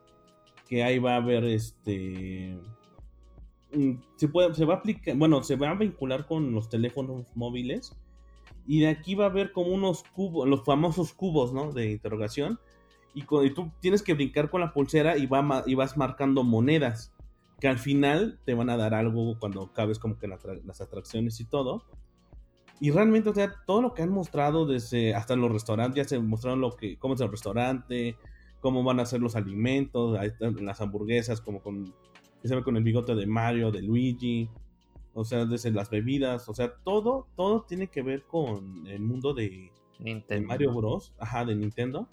que 0.67 0.84
ahí 0.84 0.98
va 0.98 1.13
a 1.13 1.17
haber 1.17 1.43
este 1.43 2.58
mm, 3.72 3.93
se 4.15 4.27
puede 4.27 4.53
se 4.55 4.65
va 4.65 4.75
a 4.75 4.77
aplicar 4.77 5.15
bueno 5.15 5.43
se 5.43 5.55
va 5.55 5.70
a 5.70 5.75
vincular 5.75 6.25
con 6.25 6.53
los 6.53 6.70
teléfonos 6.70 7.27
móviles 7.36 7.96
y 8.65 8.79
de 8.79 8.88
aquí 8.88 9.13
va 9.13 9.25
a 9.25 9.29
haber 9.29 9.51
como 9.51 9.74
unos 9.74 10.03
cubos 10.03 10.48
los 10.48 10.63
famosos 10.63 11.13
cubos 11.13 11.53
no 11.53 11.72
de 11.72 11.91
interrogación 11.91 12.60
y, 13.15 13.25
tú 13.25 13.72
tienes 13.79 14.01
que 14.01 14.15
brincar 14.15 14.50
con 14.50 14.62
la 14.62 14.74
pulsera 14.74 15.17
y, 15.20 15.27
va, 15.27 15.63
y 15.67 15.75
vas 15.75 15.98
marcando 15.98 16.43
monedas 16.43 17.13
que 17.60 17.67
al 17.67 17.77
final 17.77 18.39
te 18.43 18.55
van 18.55 18.72
a 18.72 18.77
dar 18.77 18.96
algo 18.96 19.38
cuando 19.38 19.72
cabes 19.72 20.00
como 20.00 20.17
que 20.17 20.27
las 20.27 20.82
atracciones 20.82 21.39
y 21.39 21.46
todo 21.46 21.86
y 22.80 22.92
realmente, 22.92 23.30
o 23.30 23.34
sea, 23.34 23.53
todo 23.65 23.82
lo 23.82 23.94
que 23.94 24.01
han 24.01 24.10
mostrado 24.10 24.65
desde 24.65 25.15
hasta 25.15 25.36
los 25.36 25.51
restaurantes, 25.51 26.03
ya 26.03 26.10
se 26.10 26.20
mostraron 26.20 26.62
lo 26.62 26.75
que, 26.75 26.98
cómo 26.98 27.13
es 27.13 27.22
el 27.22 27.32
restaurante, 27.32 28.18
cómo 28.60 28.84
van 28.84 29.00
a 29.00 29.06
ser 29.06 29.22
los 29.22 29.36
alimentos, 29.36 30.18
ahí 30.18 30.27
están 30.27 30.65
las 30.65 30.82
hamburguesas, 30.82 31.42
como 31.42 31.62
con, 31.62 31.94
se 32.44 32.56
ve 32.56 32.63
con 32.63 32.77
el 32.77 32.84
bigote 32.84 33.15
de 33.15 33.25
Mario, 33.25 33.72
de 33.72 33.82
Luigi, 33.82 34.50
o 35.13 35.24
sea, 35.24 35.46
desde 35.46 35.72
las 35.72 35.89
bebidas, 35.89 36.50
o 36.50 36.53
sea, 36.53 36.74
todo, 36.84 37.27
todo 37.36 37.62
tiene 37.63 37.88
que 37.88 38.01
ver 38.01 38.24
con 38.24 38.88
el 38.88 39.01
mundo 39.01 39.34
de, 39.34 39.72
Mario 40.46 40.74
Bros, 40.74 41.13
ajá, 41.20 41.46
de 41.46 41.56
Nintendo. 41.56 42.08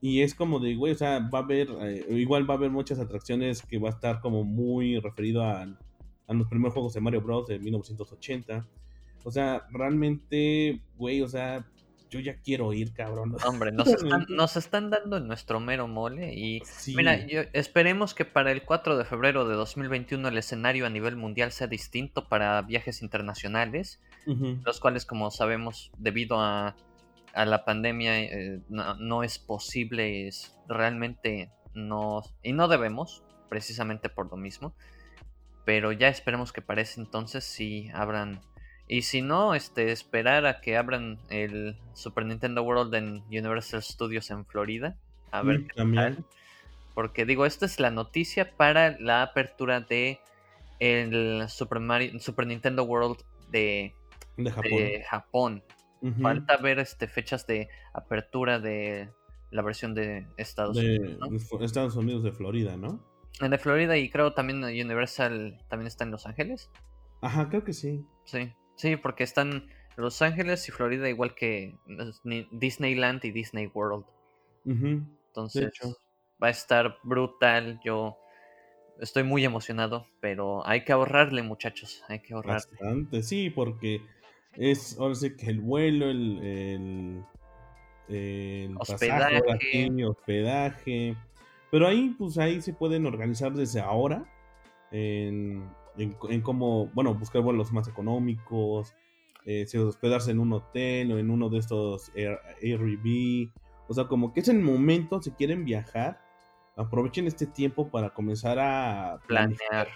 Y 0.00 0.20
es 0.20 0.34
como 0.34 0.60
de, 0.60 0.76
güey, 0.76 0.92
o 0.92 0.96
sea, 0.96 1.18
va 1.18 1.40
a 1.40 1.42
haber, 1.42 1.68
eh, 1.80 2.06
igual 2.10 2.48
va 2.48 2.54
a 2.54 2.56
haber 2.58 2.70
muchas 2.70 2.98
atracciones 2.98 3.62
que 3.62 3.78
va 3.78 3.88
a 3.88 3.92
estar 3.92 4.20
como 4.20 4.44
muy 4.44 5.00
referido 5.00 5.42
a, 5.42 5.62
a 5.62 6.34
los 6.34 6.46
primeros 6.48 6.74
juegos 6.74 6.92
de 6.92 7.00
Mario 7.00 7.22
Bros. 7.22 7.46
de 7.46 7.58
1980 7.58 8.68
o 9.26 9.30
sea, 9.32 9.66
realmente, 9.72 10.80
güey, 10.96 11.20
o 11.20 11.26
sea, 11.26 11.66
yo 12.10 12.20
ya 12.20 12.36
quiero 12.36 12.72
ir, 12.72 12.92
cabrón. 12.92 13.34
Hombre, 13.44 13.72
nos 13.72 13.88
están, 13.88 14.24
nos 14.28 14.56
están 14.56 14.88
dando 14.88 15.18
nuestro 15.18 15.58
mero 15.58 15.88
mole 15.88 16.32
y 16.32 16.62
mira, 16.94 17.14
esperemos 17.52 18.14
que 18.14 18.24
para 18.24 18.52
el 18.52 18.62
4 18.62 18.96
de 18.96 19.04
febrero 19.04 19.48
de 19.48 19.56
2021 19.56 20.28
el 20.28 20.38
escenario 20.38 20.86
a 20.86 20.90
nivel 20.90 21.16
mundial 21.16 21.50
sea 21.50 21.66
distinto 21.66 22.28
para 22.28 22.62
viajes 22.62 23.02
internacionales, 23.02 24.00
los 24.64 24.78
cuales 24.78 25.04
como 25.04 25.32
sabemos 25.32 25.90
debido 25.98 26.40
a, 26.40 26.76
a 27.34 27.44
la 27.46 27.64
pandemia 27.64 28.22
eh, 28.22 28.60
no, 28.68 29.24
es 29.24 29.40
posible, 29.40 30.28
es 30.28 30.56
realmente 30.68 31.50
no, 31.74 32.22
y 32.44 32.52
no 32.52 32.68
debemos, 32.68 33.24
precisamente 33.48 34.08
por 34.08 34.30
lo 34.30 34.36
mismo, 34.36 34.72
pero 35.64 35.90
ya 35.90 36.06
esperemos 36.06 36.52
que 36.52 36.62
para 36.62 36.82
ese 36.82 37.00
entonces 37.00 37.42
sí 37.42 37.90
abran 37.92 38.40
y 38.88 39.02
si 39.02 39.20
no, 39.20 39.54
este, 39.54 39.90
esperar 39.90 40.46
a 40.46 40.60
que 40.60 40.76
abran 40.76 41.18
el 41.28 41.76
Super 41.94 42.24
Nintendo 42.24 42.62
World 42.62 42.94
en 42.94 43.24
Universal 43.28 43.82
Studios 43.82 44.30
en 44.30 44.46
Florida. 44.46 44.96
A 45.32 45.42
ver 45.42 45.60
mm, 45.60 45.66
qué 45.66 45.94
tal. 45.94 46.24
Porque 46.94 47.26
digo, 47.26 47.46
esta 47.46 47.66
es 47.66 47.80
la 47.80 47.90
noticia 47.90 48.56
para 48.56 48.98
la 49.00 49.22
apertura 49.22 49.80
de 49.80 50.20
el 50.78 51.44
Super, 51.48 51.80
Super 52.20 52.46
Nintendo 52.46 52.84
World 52.84 53.18
de, 53.50 53.92
Japón. 55.08 55.62
Falta 56.22 56.56
ver 56.58 56.78
este, 56.78 57.08
fechas 57.08 57.46
de 57.46 57.68
apertura 57.92 58.60
de 58.60 59.10
la 59.50 59.62
versión 59.62 59.94
de 59.94 60.26
Estados 60.36 60.76
Unidos. 60.76 61.52
Estados 61.60 61.96
Unidos 61.96 62.22
de 62.22 62.30
Florida, 62.30 62.76
¿no? 62.76 63.04
De 63.40 63.58
Florida 63.58 63.96
y 63.96 64.08
creo 64.08 64.32
también 64.32 64.62
Universal 64.62 65.58
también 65.68 65.88
está 65.88 66.04
en 66.04 66.12
Los 66.12 66.26
Ángeles. 66.26 66.70
Ajá, 67.20 67.48
creo 67.48 67.64
que 67.64 67.72
sí. 67.72 68.06
Sí. 68.24 68.52
Sí, 68.76 68.96
porque 68.96 69.24
están 69.24 69.68
Los 69.96 70.22
Ángeles 70.22 70.68
y 70.68 70.72
Florida 70.72 71.08
igual 71.08 71.34
que 71.34 71.76
Disneyland 72.52 73.24
y 73.24 73.30
Disney 73.30 73.66
World. 73.66 74.04
Entonces 74.64 75.72
va 76.42 76.48
a 76.48 76.50
estar 76.50 76.98
brutal. 77.02 77.80
Yo 77.84 78.18
estoy 79.00 79.22
muy 79.24 79.44
emocionado, 79.44 80.06
pero 80.20 80.66
hay 80.66 80.84
que 80.84 80.92
ahorrarle, 80.92 81.42
muchachos. 81.42 82.04
Hay 82.08 82.20
que 82.20 82.34
ahorrarle. 82.34 82.70
Bastante, 82.70 83.22
sí, 83.22 83.50
porque 83.50 84.00
es 84.54 84.98
ahora 84.98 85.14
sí 85.14 85.36
que 85.36 85.50
el 85.50 85.60
vuelo, 85.60 86.10
el, 86.10 87.24
el, 88.08 88.76
hospedaje. 88.78 90.04
hospedaje. 90.04 91.16
Pero 91.70 91.88
ahí, 91.88 92.14
pues 92.18 92.38
ahí 92.38 92.60
se 92.62 92.72
pueden 92.72 93.06
organizar 93.06 93.52
desde 93.52 93.80
ahora 93.80 94.24
en 94.90 95.68
en, 95.98 96.42
cómo, 96.42 96.86
bueno, 96.94 97.14
buscar 97.14 97.42
vuelos 97.42 97.72
más 97.72 97.88
económicos, 97.88 98.94
eh, 99.44 99.66
si 99.66 99.78
hospedarse 99.78 100.30
en 100.30 100.38
un 100.38 100.52
hotel 100.52 101.12
o 101.12 101.18
en 101.18 101.30
uno 101.30 101.48
de 101.48 101.58
estos 101.58 102.10
Airbnb. 102.62 103.50
O 103.88 103.94
sea, 103.94 104.08
como 104.08 104.32
que 104.32 104.40
es 104.40 104.48
el 104.48 104.60
momento, 104.60 105.22
si 105.22 105.30
quieren 105.30 105.64
viajar, 105.64 106.20
aprovechen 106.76 107.26
este 107.26 107.46
tiempo 107.46 107.88
para 107.88 108.10
comenzar 108.10 108.58
a 108.58 109.20
planear. 109.26 109.88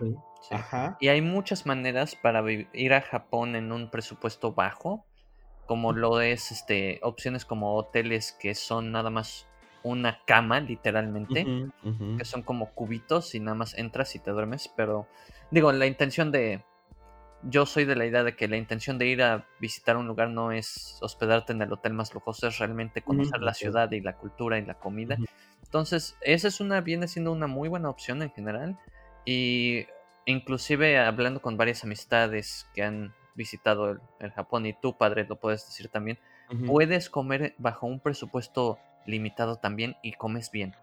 Ajá. 0.50 0.96
Y 1.00 1.08
hay 1.08 1.20
muchas 1.20 1.66
maneras 1.66 2.16
para 2.16 2.42
ir 2.50 2.94
a 2.94 3.02
Japón 3.02 3.56
en 3.56 3.72
un 3.72 3.90
presupuesto 3.90 4.52
bajo, 4.52 5.04
como 5.66 5.92
lo 5.92 6.20
es 6.20 6.50
este 6.50 6.98
opciones 7.02 7.44
como 7.44 7.76
hoteles 7.76 8.32
que 8.32 8.54
son 8.54 8.90
nada 8.90 9.10
más 9.10 9.49
una 9.82 10.20
cama, 10.24 10.60
literalmente, 10.60 11.46
que 12.18 12.24
son 12.24 12.42
como 12.42 12.70
cubitos 12.70 13.34
y 13.34 13.40
nada 13.40 13.54
más 13.54 13.76
entras 13.76 14.14
y 14.14 14.18
te 14.18 14.30
duermes, 14.30 14.72
pero 14.76 15.06
digo, 15.50 15.72
la 15.72 15.86
intención 15.86 16.30
de... 16.30 16.64
Yo 17.42 17.64
soy 17.64 17.86
de 17.86 17.96
la 17.96 18.04
idea 18.04 18.22
de 18.22 18.36
que 18.36 18.48
la 18.48 18.58
intención 18.58 18.98
de 18.98 19.06
ir 19.06 19.22
a 19.22 19.46
visitar 19.60 19.96
un 19.96 20.06
lugar 20.06 20.28
no 20.28 20.52
es 20.52 20.98
hospedarte 21.00 21.54
en 21.54 21.62
el 21.62 21.72
hotel 21.72 21.94
más 21.94 22.12
lujoso, 22.12 22.48
es 22.48 22.58
realmente 22.58 23.00
conocer 23.00 23.40
la 23.40 23.54
ciudad 23.54 23.90
y 23.92 24.02
la 24.02 24.18
cultura 24.18 24.58
y 24.58 24.66
la 24.66 24.74
comida. 24.74 25.16
Entonces, 25.64 26.18
esa 26.20 26.48
es 26.48 26.60
una, 26.60 26.82
viene 26.82 27.08
siendo 27.08 27.32
una 27.32 27.46
muy 27.46 27.70
buena 27.70 27.88
opción 27.88 28.20
en 28.20 28.30
general. 28.30 28.78
Y 29.24 29.86
inclusive 30.26 30.98
hablando 30.98 31.40
con 31.40 31.56
varias 31.56 31.82
amistades 31.82 32.68
que 32.74 32.82
han 32.82 33.14
visitado 33.34 33.98
el, 34.18 34.30
Japón 34.32 34.66
y 34.66 34.74
tú, 34.74 34.98
padre, 34.98 35.26
lo 35.26 35.36
puedes 35.36 35.64
decir 35.64 35.88
también, 35.88 36.18
puedes 36.66 37.08
comer 37.08 37.54
bajo 37.58 37.86
un 37.86 38.00
presupuesto 38.00 38.78
limitado 39.06 39.56
también 39.56 39.96
y 40.02 40.12
comes 40.12 40.50
bien. 40.50 40.74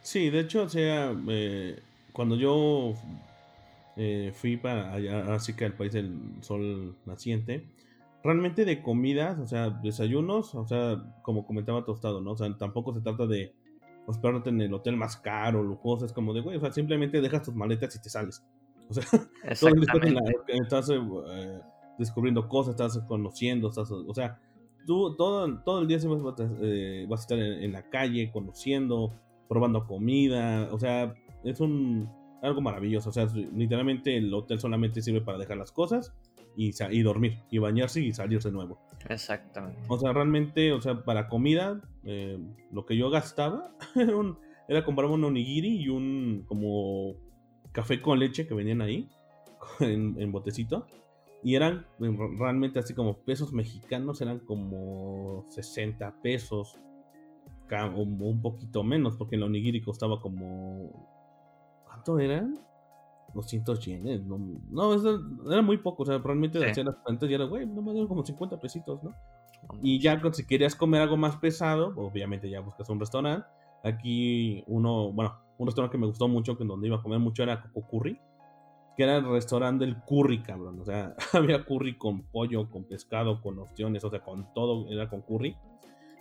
Sí, 0.00 0.30
de 0.30 0.40
hecho, 0.40 0.64
o 0.64 0.68
sea, 0.68 1.14
eh, 1.28 1.78
cuando 2.12 2.36
yo 2.36 2.94
eh, 3.96 4.32
fui 4.34 4.56
para 4.56 4.92
allá, 4.92 5.34
así 5.34 5.54
que 5.54 5.64
al 5.64 5.72
país 5.72 5.92
del 5.92 6.18
sol 6.40 6.94
naciente, 7.06 7.64
realmente 8.22 8.64
de 8.64 8.82
comidas, 8.82 9.38
o 9.38 9.46
sea, 9.46 9.70
desayunos, 9.70 10.54
o 10.54 10.66
sea, 10.66 11.02
como 11.22 11.46
comentaba 11.46 11.84
Tostado, 11.84 12.20
¿no? 12.20 12.32
O 12.32 12.36
sea, 12.36 12.54
tampoco 12.56 12.94
se 12.94 13.00
trata 13.00 13.26
de 13.26 13.54
hospedarte 14.06 14.50
en 14.50 14.60
el 14.60 14.74
hotel 14.74 14.96
más 14.96 15.16
caro, 15.16 15.62
lujoso, 15.62 16.04
es 16.04 16.12
como 16.12 16.34
de, 16.34 16.40
güey, 16.40 16.56
o 16.56 16.60
sea, 16.60 16.72
simplemente 16.72 17.20
dejas 17.20 17.42
tus 17.42 17.54
maletas 17.54 17.94
y 17.96 18.02
te 18.02 18.10
sales. 18.10 18.44
O 18.88 18.94
sea, 18.94 19.04
todo 19.58 19.70
el 19.70 19.80
día 19.80 20.62
estás, 20.62 20.90
eh, 20.90 21.60
descubriendo 21.98 22.48
cosas, 22.48 22.72
estás 22.72 22.98
conociendo, 23.06 23.68
estás, 23.68 23.90
o 23.90 24.14
sea, 24.14 24.38
tú 24.86 25.14
todo, 25.16 25.60
todo 25.62 25.80
el 25.80 25.88
día 25.88 25.98
vas, 26.04 26.34
eh, 26.62 27.06
vas 27.08 27.20
a 27.20 27.22
estar 27.22 27.38
en, 27.38 27.72
la 27.72 27.88
calle, 27.88 28.30
conociendo, 28.32 29.12
probando 29.48 29.86
comida, 29.86 30.68
o 30.72 30.78
sea, 30.78 31.14
es 31.42 31.60
un 31.60 32.08
algo 32.42 32.60
maravilloso, 32.60 33.08
o 33.08 33.12
sea, 33.12 33.26
literalmente 33.54 34.16
el 34.16 34.32
hotel 34.32 34.60
solamente 34.60 35.00
sirve 35.00 35.22
para 35.22 35.38
dejar 35.38 35.56
las 35.56 35.72
cosas 35.72 36.14
y, 36.56 36.72
y 36.90 37.02
dormir, 37.02 37.38
y 37.50 37.58
bañarse 37.58 38.02
y 38.02 38.12
salir 38.12 38.40
de 38.40 38.52
nuevo. 38.52 38.78
Exactamente. 39.08 39.80
O 39.88 39.98
sea, 39.98 40.12
realmente, 40.12 40.72
o 40.72 40.80
sea, 40.80 41.04
para 41.04 41.28
comida, 41.28 41.80
eh, 42.04 42.38
lo 42.72 42.86
que 42.86 42.96
yo 42.96 43.10
gastaba 43.10 43.74
era, 43.94 44.16
un, 44.16 44.38
era 44.68 44.84
comprar 44.84 45.08
un 45.10 45.24
onigiri 45.24 45.82
y 45.82 45.88
un 45.88 46.44
como 46.46 47.14
café 47.72 48.00
con 48.00 48.18
leche 48.18 48.46
que 48.46 48.54
venían 48.54 48.80
ahí, 48.80 49.08
en, 49.80 50.32
botecito. 50.32 50.86
Y 51.44 51.54
eran 51.56 51.86
realmente 51.98 52.78
así 52.78 52.94
como 52.94 53.18
pesos 53.18 53.52
mexicanos, 53.52 54.20
eran 54.22 54.40
como 54.40 55.44
60 55.50 56.22
pesos, 56.22 56.78
o 57.70 58.00
un 58.00 58.40
poquito 58.40 58.82
menos, 58.82 59.16
porque 59.16 59.36
el 59.36 59.42
onigiri 59.42 59.82
costaba 59.82 60.20
como... 60.20 60.90
¿Cuánto 61.84 62.18
eran? 62.18 62.58
200 63.34 63.84
yenes, 63.84 64.24
no, 64.24 64.38
no 64.70 65.52
era 65.52 65.62
muy 65.62 65.78
poco, 65.78 66.04
o 66.04 66.06
sea, 66.06 66.18
realmente 66.18 66.60
sí. 66.60 66.64
hacía 66.64 66.84
las 66.84 66.96
cuentas 66.96 67.28
y 67.28 67.34
era, 67.34 67.44
güey, 67.44 67.66
no 67.66 67.82
me 67.82 67.90
dieron 67.92 68.08
como 68.08 68.24
50 68.24 68.60
pesitos, 68.60 69.02
¿no? 69.02 69.12
Y 69.82 69.98
ya 70.00 70.20
si 70.32 70.46
querías 70.46 70.74
comer 70.74 71.02
algo 71.02 71.16
más 71.16 71.36
pesado, 71.36 71.92
obviamente 71.96 72.48
ya 72.48 72.60
buscas 72.60 72.88
un 72.90 73.00
restaurante. 73.00 73.46
Aquí 73.82 74.62
uno, 74.66 75.12
bueno, 75.12 75.36
un 75.58 75.66
restaurante 75.66 75.92
que 75.92 76.00
me 76.00 76.06
gustó 76.06 76.28
mucho, 76.28 76.56
que 76.56 76.64
donde 76.64 76.86
iba 76.86 76.96
a 76.96 77.02
comer 77.02 77.18
mucho 77.18 77.42
era 77.42 77.60
Coco 77.60 77.86
Curry, 77.88 78.18
que 78.96 79.02
era 79.02 79.16
el 79.16 79.28
restaurante 79.28 79.84
del 79.84 79.96
curry, 80.02 80.42
cabrón. 80.42 80.80
O 80.80 80.84
sea, 80.84 81.14
había 81.32 81.64
curry 81.64 81.96
con 81.96 82.22
pollo, 82.22 82.70
con 82.70 82.84
pescado, 82.84 83.40
con 83.40 83.58
opciones, 83.58 84.04
o 84.04 84.10
sea, 84.10 84.20
con 84.20 84.52
todo, 84.54 84.88
era 84.90 85.08
con 85.08 85.22
curry. 85.22 85.56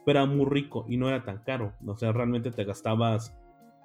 Pero 0.06 0.20
era 0.20 0.26
muy 0.26 0.46
rico 0.46 0.86
y 0.88 0.98
no 0.98 1.08
era 1.08 1.24
tan 1.24 1.40
caro. 1.40 1.74
O 1.86 1.96
sea, 1.96 2.12
realmente 2.12 2.52
te 2.52 2.64
gastabas 2.66 3.36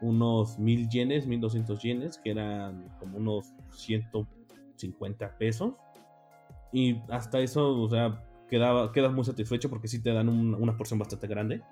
unos 0.00 0.58
mil 0.58 0.88
yenes, 0.88 1.26
mil 1.26 1.40
doscientos 1.40 1.82
yenes, 1.82 2.18
que 2.18 2.30
eran 2.30 2.88
como 2.98 3.18
unos 3.18 3.52
150 3.70 5.38
pesos. 5.38 5.74
Y 6.72 6.96
hasta 7.08 7.40
eso, 7.40 7.80
o 7.80 7.88
sea, 7.88 8.24
quedaba, 8.48 8.92
quedas 8.92 9.12
muy 9.12 9.24
satisfecho 9.24 9.70
porque 9.70 9.88
sí 9.88 10.02
te 10.02 10.12
dan 10.12 10.28
una 10.28 10.76
porción 10.76 10.98
bastante 10.98 11.26
grande. 11.26 11.62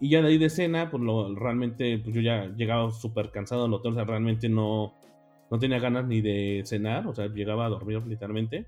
Y 0.00 0.10
ya 0.10 0.20
de 0.20 0.28
ahí 0.28 0.38
de 0.38 0.50
cena, 0.50 0.90
pues 0.90 1.02
lo, 1.02 1.32
realmente, 1.36 1.98
pues 1.98 2.14
yo 2.14 2.20
ya 2.20 2.46
llegaba 2.56 2.90
súper 2.90 3.30
cansado 3.30 3.66
al 3.66 3.74
hotel, 3.74 3.92
o 3.92 3.94
sea, 3.94 4.04
realmente 4.04 4.48
no, 4.48 4.94
no 5.52 5.58
tenía 5.58 5.78
ganas 5.78 6.06
ni 6.06 6.22
de 6.22 6.62
cenar, 6.64 7.06
o 7.06 7.14
sea, 7.14 7.26
llegaba 7.26 7.66
a 7.66 7.68
dormir 7.68 8.02
literalmente. 8.06 8.66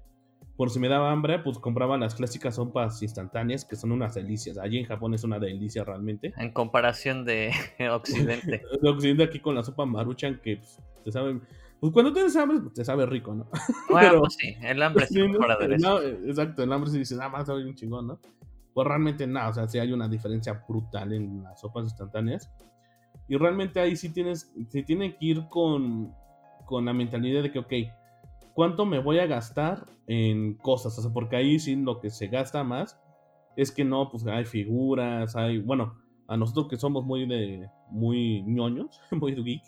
Por 0.54 0.68
si 0.68 0.78
me 0.78 0.88
daba 0.88 1.12
hambre, 1.12 1.38
pues 1.38 1.58
compraba 1.58 1.96
las 1.96 2.14
clásicas 2.14 2.56
sopas 2.56 3.02
instantáneas, 3.02 3.64
que 3.64 3.74
son 3.74 3.90
unas 3.90 4.14
delicias. 4.14 4.58
Allí 4.58 4.80
en 4.80 4.84
Japón 4.84 5.14
es 5.14 5.24
una 5.24 5.38
delicia 5.38 5.82
realmente. 5.82 6.34
En 6.36 6.52
comparación 6.52 7.24
de 7.24 7.52
Occidente. 7.90 8.62
de 8.82 8.88
Occidente 8.90 9.24
aquí 9.24 9.40
con 9.40 9.54
la 9.54 9.62
sopa 9.62 9.86
maruchan, 9.86 10.38
que 10.44 10.58
pues, 10.58 10.78
te 11.02 11.10
sabe... 11.10 11.40
Pues 11.80 11.90
cuando 11.90 12.12
tienes 12.12 12.36
hambre, 12.36 12.60
pues, 12.60 12.74
te 12.74 12.84
sabe 12.84 13.06
rico, 13.06 13.34
¿no? 13.34 13.48
Bueno, 13.90 14.08
Pero, 14.10 14.20
pues 14.20 14.34
sí, 14.34 14.54
el 14.60 14.82
hambre 14.82 15.06
sí 15.06 15.14
de 15.18 15.74
eso. 15.74 16.02
exacto, 16.02 16.62
el 16.64 16.70
hambre 16.70 16.90
sí 16.90 16.98
dice, 16.98 17.16
nada 17.16 17.30
más 17.30 17.46
sabe 17.46 17.64
un 17.64 17.74
chingón, 17.74 18.08
¿no? 18.08 18.20
Pues 18.74 18.86
realmente 18.86 19.26
nada, 19.26 19.48
o 19.48 19.54
sea, 19.54 19.66
sí 19.66 19.78
hay 19.78 19.90
una 19.90 20.06
diferencia 20.06 20.62
brutal 20.68 21.14
en 21.14 21.44
las 21.44 21.62
sopas 21.62 21.84
instantáneas. 21.84 22.50
Y 23.26 23.38
realmente 23.38 23.80
ahí 23.80 23.96
sí 23.96 24.12
tienes, 24.12 24.52
sí 24.68 24.82
tiene 24.82 25.16
que 25.16 25.24
ir 25.24 25.48
con, 25.48 26.12
con 26.64 26.84
la 26.84 26.92
mentalidad 26.92 27.42
de 27.42 27.52
que, 27.52 27.58
ok, 27.58 27.72
cuánto 28.54 28.86
me 28.86 28.98
voy 28.98 29.18
a 29.18 29.26
gastar 29.26 29.84
en 30.06 30.54
cosas. 30.54 30.98
O 30.98 31.02
sea, 31.02 31.12
porque 31.12 31.36
ahí 31.36 31.58
sí 31.58 31.76
lo 31.76 32.00
que 32.00 32.10
se 32.10 32.28
gasta 32.28 32.64
más 32.64 32.98
es 33.56 33.70
que 33.70 33.84
no, 33.84 34.10
pues 34.10 34.26
hay 34.26 34.44
figuras, 34.44 35.36
hay, 35.36 35.58
bueno, 35.58 35.96
a 36.26 36.36
nosotros 36.36 36.68
que 36.68 36.76
somos 36.76 37.04
muy 37.04 37.26
de, 37.26 37.68
muy 37.90 38.42
ñoños, 38.42 39.00
muy 39.10 39.34
geek, 39.34 39.62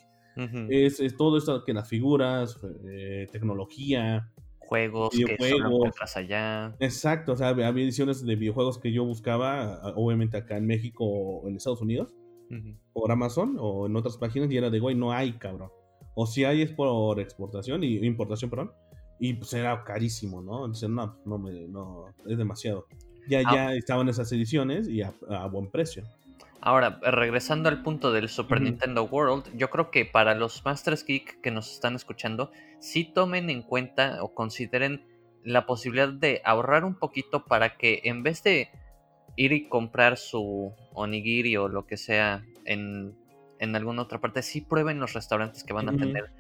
es, 0.69 1.17
todo 1.17 1.39
esto 1.39 1.65
que 1.65 1.73
las 1.73 1.89
figuras, 1.89 2.59
eh, 2.91 3.27
tecnología, 3.33 4.31
juegos, 4.59 5.17
videojuegos, 5.17 5.95
que 5.95 6.19
allá. 6.19 6.77
Exacto, 6.81 7.33
o 7.33 7.37
sea, 7.37 7.49
había 7.49 7.69
ediciones 7.69 8.25
de 8.25 8.37
videojuegos 8.37 8.79
que 8.79 8.93
yo 8.93 9.05
buscaba, 9.05 9.81
obviamente 9.95 10.37
acá 10.37 10.57
en 10.57 10.67
México 10.67 11.05
o 11.05 11.49
en 11.49 11.57
Estados 11.57 11.81
Unidos, 11.81 12.15
por 12.93 13.11
Amazon 13.11 13.57
o 13.59 13.87
en 13.87 13.97
otras 13.97 14.19
páginas, 14.19 14.51
y 14.51 14.57
era 14.57 14.69
de, 14.69 14.79
güey, 14.79 14.95
no 14.95 15.13
hay, 15.13 15.33
cabrón. 15.33 15.71
O 16.19 16.27
si 16.27 16.45
hay 16.45 16.63
es 16.63 16.73
por 16.73 17.21
exportación 17.21 17.85
y 17.85 17.99
importación, 18.05 18.49
perdón. 18.49 18.73
Y 19.19 19.35
pues 19.35 19.53
era 19.53 19.85
carísimo, 19.85 20.41
¿no? 20.41 20.65
Entonces, 20.65 20.89
no, 20.89 21.19
no, 21.27 21.39
me, 21.39 21.69
no 21.69 22.07
es 22.27 22.39
demasiado. 22.39 22.87
Ya, 23.29 23.43
ah. 23.45 23.55
ya 23.55 23.75
estaban 23.75 24.09
esas 24.09 24.33
ediciones 24.33 24.89
y 24.89 25.03
a, 25.03 25.13
buen 25.51 25.71
precio. 25.71 26.05
Ahora, 26.63 26.99
regresando 27.03 27.69
al 27.69 27.83
punto 27.83 28.13
del 28.13 28.31
Super 28.31 28.63
Nintendo 28.63 29.05
World, 29.05 29.45
yo 29.57 29.69
creo 29.69 29.91
que 29.91 30.07
para 30.07 30.35
los 30.35 30.65
Masters 30.65 31.05
Geek 31.05 31.43
que 31.43 31.51
nos 31.51 31.71
están 31.71 31.95
escuchando, 31.95 32.51
sí 32.81 33.05
tomen 33.05 33.51
en 33.51 33.61
cuenta 33.61 34.23
o 34.23 34.33
consideren 34.35 35.05
la 35.45 35.67
posibilidad 35.67 36.09
de 36.09 36.41
ahorrar 36.47 36.85
un 36.87 36.95
poquito 36.95 37.45
para 37.45 37.77
que 37.77 38.01
en 38.05 38.23
vez 38.23 38.43
de 38.43 38.71
ir 39.37 39.53
y 39.53 39.69
comprar 39.69 40.17
su 40.17 40.73
onigiri 40.95 41.59
o 41.59 41.69
lo 41.69 41.87
que 41.87 41.99
sea 41.99 42.43
en 42.65 43.15
en 43.59 43.77
alguna 43.77 44.03
otra 44.03 44.21
parte, 44.21 44.43
sí 44.43 44.61
prueben 44.61 45.01
los 45.01 45.13
restaurantes 45.13 45.65
que 45.65 45.73
van 45.73 45.89
a 45.89 45.97
tener 45.97 46.31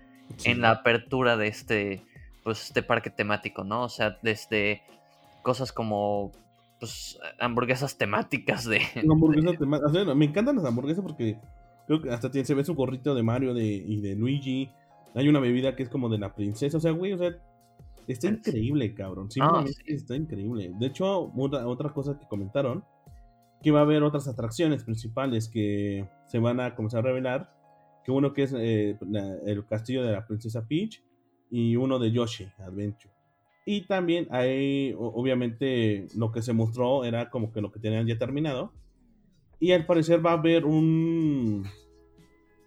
en 0.44 0.60
la 0.60 0.70
apertura 0.70 1.36
de 1.36 1.48
este, 1.48 2.02
pues, 2.44 2.64
este 2.64 2.82
parque 2.82 3.10
temático, 3.10 3.64
¿no? 3.64 3.84
O 3.84 3.88
sea, 3.88 4.18
desde 4.22 4.82
cosas 5.42 5.72
como 5.72 6.32
pues 6.78 7.18
hamburguesas 7.38 7.96
temáticas 7.96 8.64
de. 8.64 8.80
me 10.14 10.24
encantan 10.24 10.56
las 10.56 10.64
hamburguesas 10.64 11.02
porque 11.02 11.38
creo 11.86 12.02
que 12.02 12.10
hasta 12.10 12.30
se 12.32 12.54
ve 12.54 12.64
su 12.64 12.74
gorrito 12.74 13.14
de 13.14 13.22
Mario 13.22 13.54
de, 13.54 13.64
y 13.64 14.00
de 14.00 14.14
Luigi. 14.14 14.70
Hay 15.14 15.28
una 15.28 15.40
bebida 15.40 15.74
que 15.74 15.82
es 15.82 15.88
como 15.88 16.10
de 16.10 16.18
la 16.18 16.34
princesa. 16.34 16.76
O 16.76 16.80
sea, 16.80 16.90
güey, 16.90 17.14
o 17.14 17.18
sea, 17.18 17.30
está 18.06 18.28
increíble, 18.28 18.92
cabrón. 18.94 19.30
Simplemente 19.30 19.72
está 19.86 20.14
increíble. 20.14 20.72
De 20.78 20.86
hecho, 20.86 21.32
otra, 21.34 21.66
otra 21.66 21.90
cosa 21.90 22.18
que 22.18 22.26
comentaron 22.26 22.84
que 23.62 23.70
va 23.70 23.80
a 23.80 23.82
haber 23.82 24.02
otras 24.02 24.28
atracciones 24.28 24.84
principales 24.84 25.48
que 25.48 26.08
se 26.26 26.38
van 26.38 26.60
a 26.60 26.74
comenzar 26.74 27.00
a 27.00 27.08
revelar. 27.08 27.52
Que 28.04 28.12
uno 28.12 28.32
que 28.32 28.44
es 28.44 28.54
eh, 28.56 28.98
el 29.46 29.66
castillo 29.66 30.04
de 30.04 30.12
la 30.12 30.26
princesa 30.26 30.66
Peach 30.66 31.02
y 31.50 31.76
uno 31.76 31.98
de 31.98 32.12
Yoshi 32.12 32.48
Adventure. 32.58 33.12
Y 33.68 33.82
también 33.86 34.28
hay, 34.30 34.94
obviamente, 34.96 36.06
lo 36.14 36.30
que 36.30 36.40
se 36.40 36.52
mostró 36.52 37.04
era 37.04 37.30
como 37.30 37.52
que 37.52 37.60
lo 37.60 37.72
que 37.72 37.80
tenían 37.80 38.06
ya 38.06 38.16
terminado. 38.16 38.72
Y 39.58 39.72
al 39.72 39.86
parecer 39.86 40.24
va 40.24 40.30
a 40.30 40.34
haber 40.34 40.64
un, 40.64 41.64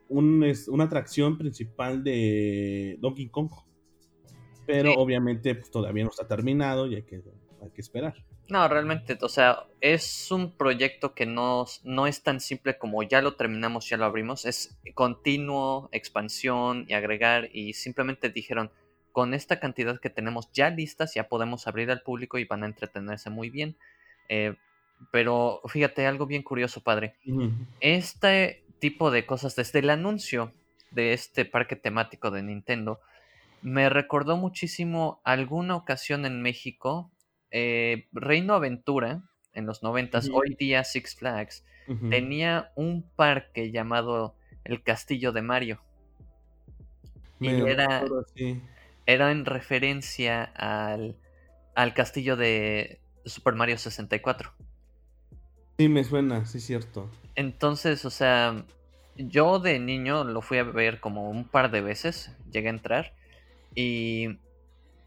un 0.10 0.54
una 0.68 0.84
atracción 0.84 1.38
principal 1.38 2.04
de 2.04 2.98
Donkey 3.00 3.30
Kong. 3.30 3.50
Pero 4.68 4.94
obviamente 4.96 5.56
pues, 5.56 5.72
todavía 5.72 6.04
no 6.04 6.10
está 6.10 6.28
terminado 6.28 6.86
y 6.86 6.96
hay 6.96 7.04
que, 7.04 7.24
hay 7.62 7.72
que 7.72 7.82
esperar. 7.82 8.14
No, 8.50 8.68
realmente, 8.68 9.16
o 9.22 9.30
sea, 9.30 9.66
es 9.80 10.32
un 10.32 10.52
proyecto 10.52 11.14
que 11.14 11.28
no, 11.28 11.66
no 11.84 12.08
es 12.08 12.24
tan 12.24 12.40
simple 12.40 12.80
como 12.80 13.04
ya 13.04 13.22
lo 13.22 13.36
terminamos, 13.36 13.88
ya 13.88 13.98
lo 13.98 14.06
abrimos, 14.06 14.46
es 14.46 14.76
continuo, 14.96 15.88
expansión 15.92 16.86
y 16.88 16.94
agregar 16.94 17.50
y 17.54 17.74
simplemente 17.74 18.30
dijeron, 18.30 18.72
con 19.12 19.36
esta 19.36 19.60
cantidad 19.60 20.00
que 20.00 20.10
tenemos 20.10 20.52
ya 20.52 20.72
listas, 20.72 21.14
ya 21.14 21.30
podemos 21.30 21.68
abrir 21.68 21.92
al 21.92 22.02
público 22.02 22.40
y 22.40 22.46
van 22.46 22.64
a 22.64 22.68
entretenerse 22.68 23.30
muy 23.30 23.52
bien. 23.52 23.76
Eh, 24.30 24.56
pero 25.12 25.62
fíjate, 25.68 26.08
algo 26.08 26.26
bien 26.26 26.42
curioso, 26.42 26.82
padre. 26.82 27.16
Este 27.80 28.64
tipo 28.80 29.12
de 29.12 29.26
cosas, 29.26 29.56
desde 29.56 29.80
el 29.80 29.92
anuncio 29.92 30.54
de 30.92 31.14
este 31.14 31.46
parque 31.46 31.76
temático 31.76 32.32
de 32.32 32.42
Nintendo, 32.42 33.00
me 33.62 33.90
recordó 33.90 34.38
muchísimo 34.38 35.22
alguna 35.24 35.76
ocasión 35.76 36.26
en 36.26 36.42
México 36.42 37.12
eh, 37.52 38.08
Reino 38.12 38.54
Aventura, 38.54 39.24
en 39.54 39.66
los 39.66 39.84
noventas, 39.84 40.30
hoy 40.32 40.56
día 40.56 40.84
Six 40.84 41.16
Flags, 41.16 41.66
tenía 42.10 42.72
un 42.76 43.04
parque 43.16 43.72
llamado 43.72 44.36
el 44.64 44.84
Castillo 44.84 45.32
de 45.32 45.42
Mario. 45.42 45.82
y 47.40 47.50
era, 47.50 48.04
era 49.08 49.32
en 49.32 49.46
referencia 49.46 50.44
al, 50.44 51.16
al 51.74 51.94
castillo 51.96 52.36
de 52.36 53.00
Super 53.26 53.56
Mario 53.56 53.78
64. 53.78 54.54
Sí, 55.80 55.90
me 55.90 56.04
suena, 56.04 56.46
sí, 56.46 56.60
cierto. 56.60 57.10
Entonces, 57.36 58.06
o 58.06 58.10
sea, 58.10 58.66
yo 59.16 59.60
de 59.60 59.80
niño 59.80 60.24
lo 60.26 60.42
fui 60.42 60.58
a 60.58 60.64
ver 60.64 61.00
como 61.00 61.30
un 61.30 61.46
par 61.46 61.72
de 61.72 61.82
veces, 61.82 62.36
llegué 62.52 62.68
a 62.68 62.72
entrar 62.72 63.14
y, 63.76 64.38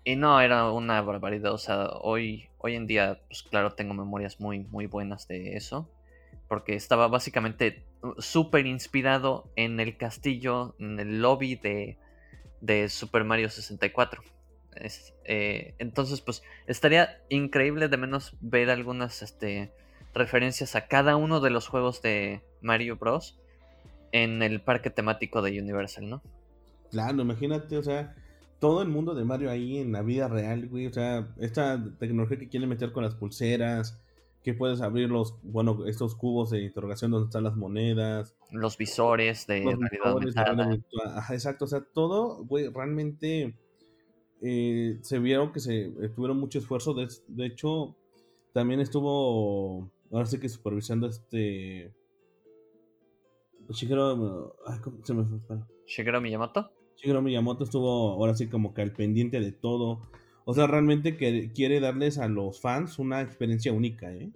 y 0.05 0.17
no, 0.17 0.41
era 0.41 0.71
una 0.71 1.01
barbaridad, 1.03 1.53
o 1.53 1.59
sea, 1.59 1.89
hoy, 2.01 2.49
hoy 2.59 2.75
en 2.75 2.87
día, 2.87 3.21
pues 3.29 3.43
claro, 3.43 3.75
tengo 3.75 3.95
memorias 3.95 4.41
muy, 4.41 4.61
muy 4.65 4.87
buenas 4.87 5.29
de 5.29 5.57
eso, 5.57 5.89
porque 6.49 6.75
estaba 6.75 7.07
básicamente 7.09 7.85
uh, 8.03 8.21
súper 8.21 8.67
inspirado 8.67 9.51
en 9.55 9.79
el 9.79 9.97
castillo, 9.97 10.75
en 10.79 10.99
el 10.99 11.23
lobby 11.23 11.55
de, 11.55 11.99
de 12.61 12.89
Super 12.89 13.25
Mario 13.25 13.49
64. 13.49 14.23
Eh, 15.25 15.75
entonces, 15.79 16.21
pues 16.21 16.43
estaría 16.67 17.21
increíble 17.29 17.89
de 17.89 17.97
menos 17.97 18.37
ver 18.41 18.71
algunas 18.71 19.23
este, 19.23 19.73
referencias 20.15 20.75
a 20.75 20.89
cada 20.89 21.17
uno 21.17 21.41
de 21.41 21.51
los 21.51 21.69
juegos 21.69 22.03
de 22.03 22.43
Mario 22.61 22.97
Bros. 22.97 23.39
en 24.11 24.43
el 24.43 24.61
parque 24.61 24.91
temático 24.91 25.43
de 25.43 25.61
Universal, 25.61 26.09
¿no? 26.09 26.23
Claro, 26.91 27.23
imagínate, 27.23 27.77
o 27.79 27.83
sea, 27.83 28.15
todo 28.63 28.81
el 28.81 28.89
mundo 28.89 29.17
de 29.17 29.25
Mario 29.25 29.51
ahí 29.51 29.79
en 29.79 29.91
la 29.91 30.03
vida 30.03 30.29
real, 30.29 30.69
güey. 30.69 30.87
O 30.87 30.93
sea, 30.93 31.35
esta 31.41 31.85
tecnología 31.99 32.39
que 32.39 32.49
quieren 32.49 32.69
meter 32.69 32.93
con 32.93 33.03
las 33.03 33.17
pulseras, 33.17 34.01
que 34.45 34.55
puedes 34.55 34.81
abrir 34.81 35.11
los, 35.11 35.35
bueno, 35.43 35.85
estos 35.85 36.15
cubos 36.15 36.51
de 36.51 36.63
interrogación 36.63 37.11
donde 37.11 37.27
están 37.27 37.43
las 37.43 37.57
monedas. 37.57 38.37
Los 38.53 38.79
visores 38.79 39.49
de 39.49 39.65
realidad 39.65 40.79
Ajá, 41.07 41.35
exacto, 41.35 41.65
o 41.65 41.69
sea, 41.69 41.81
todo, 41.81 42.45
güey, 42.45 42.69
realmente 42.69 43.59
eh, 44.41 44.99
se 45.03 45.19
vieron 45.19 45.53
que 45.53 45.59
se 45.59 45.87
eh, 45.87 46.09
tuvieron 46.15 46.39
mucho 46.39 46.61
esfuerzo. 46.61 46.95
De, 46.95 47.09
de, 47.27 47.47
hecho, 47.47 47.97
también 48.53 48.79
estuvo, 48.79 49.91
ahora 50.13 50.27
sí 50.27 50.39
que 50.39 50.49
supervisando 50.49 51.09
este... 51.09 51.93
Shigeru, 53.71 54.55
se 55.03 55.15
me 55.15 55.25
Shigeru 55.85 56.21
Miyamoto. 56.21 56.71
Shigeru 57.03 57.21
Miyamoto 57.21 57.65
estuvo 57.65 58.13
ahora 58.13 58.35
sí 58.35 58.49
como 58.49 58.75
que 58.75 58.83
al 58.83 58.93
pendiente 58.93 59.41
de 59.41 59.51
todo. 59.51 60.01
O 60.45 60.55
sea, 60.55 60.69
realmente 60.69 61.17
que 61.17 61.51
quiere 61.53 61.81
darles 61.81 62.19
a 62.19 62.29
los 62.29 62.61
fans 62.61 62.99
una 62.99 63.21
experiencia 63.21 63.73
única, 63.73 64.13
¿eh? 64.13 64.31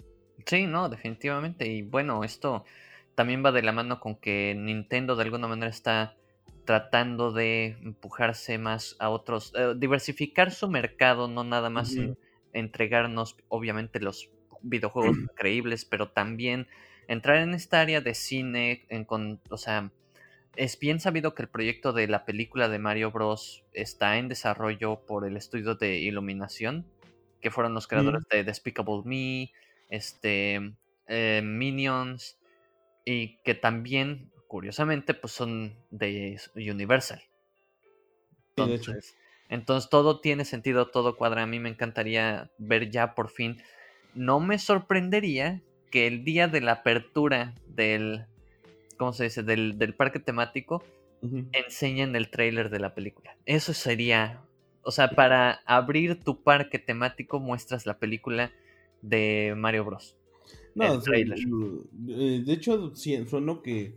Sí, 0.44 0.66
no, 0.66 0.88
definitivamente. 0.88 1.68
Y 1.68 1.82
bueno, 1.82 2.24
esto 2.24 2.64
también 3.14 3.44
va 3.44 3.52
de 3.52 3.62
la 3.62 3.72
mano 3.72 4.00
con 4.00 4.16
que 4.16 4.54
Nintendo 4.56 5.14
de 5.14 5.22
alguna 5.22 5.46
manera 5.46 5.70
está 5.70 6.16
tratando 6.64 7.30
de 7.32 7.76
empujarse 7.82 8.58
más 8.58 8.96
a 8.98 9.10
otros, 9.10 9.52
eh, 9.56 9.74
diversificar 9.76 10.50
su 10.50 10.68
mercado, 10.68 11.28
no 11.28 11.44
nada 11.44 11.70
más 11.70 11.96
entregarnos, 12.52 13.36
obviamente, 13.48 14.00
los 14.00 14.30
videojuegos 14.62 15.16
increíbles, 15.32 15.84
pero 15.84 16.10
también 16.10 16.66
entrar 17.06 17.38
en 17.38 17.54
esta 17.54 17.80
área 17.80 18.00
de 18.00 18.14
cine, 18.14 18.86
en 18.88 19.04
con, 19.04 19.40
o 19.50 19.56
sea, 19.56 19.92
es 20.56 20.78
bien 20.78 21.00
sabido 21.00 21.34
que 21.34 21.42
el 21.42 21.48
proyecto 21.48 21.92
de 21.92 22.08
la 22.08 22.24
película 22.24 22.68
de 22.68 22.78
Mario 22.78 23.10
Bros. 23.10 23.64
está 23.72 24.18
en 24.18 24.28
desarrollo 24.28 25.00
por 25.06 25.26
el 25.26 25.36
estudio 25.36 25.74
de 25.74 25.98
iluminación, 25.98 26.86
que 27.40 27.50
fueron 27.50 27.74
los 27.74 27.86
creadores 27.86 28.24
de 28.30 28.44
Despicable 28.44 29.02
Me, 29.04 29.52
este, 29.88 30.72
eh, 31.06 31.42
Minions, 31.44 32.38
y 33.04 33.36
que 33.44 33.54
también, 33.54 34.30
curiosamente, 34.48 35.14
pues 35.14 35.32
son 35.32 35.76
de 35.90 36.40
Universal. 36.56 37.22
Entonces, 38.56 39.16
entonces 39.48 39.90
todo 39.90 40.20
tiene 40.20 40.44
sentido, 40.44 40.88
todo 40.88 41.16
cuadra. 41.16 41.42
A 41.42 41.46
mí 41.46 41.60
me 41.60 41.68
encantaría 41.68 42.50
ver 42.58 42.90
ya 42.90 43.14
por 43.14 43.30
fin. 43.30 43.62
No 44.14 44.40
me 44.40 44.58
sorprendería 44.58 45.62
que 45.90 46.06
el 46.06 46.24
día 46.24 46.48
de 46.48 46.62
la 46.62 46.72
apertura 46.72 47.54
del 47.68 48.26
¿cómo 48.96 49.12
se 49.12 49.24
dice? 49.24 49.42
Del, 49.42 49.94
parque 49.96 50.20
temático, 50.20 50.82
enseñen 51.52 52.14
el 52.16 52.30
trailer 52.30 52.70
de 52.70 52.80
la 52.80 52.94
película. 52.94 53.36
Eso 53.46 53.72
sería, 53.72 54.42
o 54.82 54.90
sea, 54.90 55.10
para 55.10 55.60
abrir 55.66 56.22
tu 56.22 56.42
parque 56.42 56.78
temático 56.78 57.40
muestras 57.40 57.86
la 57.86 57.98
película 57.98 58.52
de 59.02 59.54
Mario 59.56 59.84
Bros. 59.84 60.16
No, 60.74 60.94
eh, 60.94 62.42
de 62.44 62.52
hecho, 62.52 62.94
sí, 62.94 63.24
sueno 63.26 63.62
que 63.62 63.94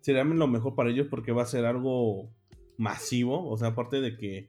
sería 0.00 0.24
lo 0.24 0.48
mejor 0.48 0.74
para 0.74 0.90
ellos 0.90 1.06
porque 1.08 1.32
va 1.32 1.42
a 1.42 1.46
ser 1.46 1.64
algo 1.64 2.30
masivo, 2.78 3.48
o 3.48 3.56
sea, 3.56 3.68
aparte 3.68 4.00
de 4.00 4.16
que 4.16 4.48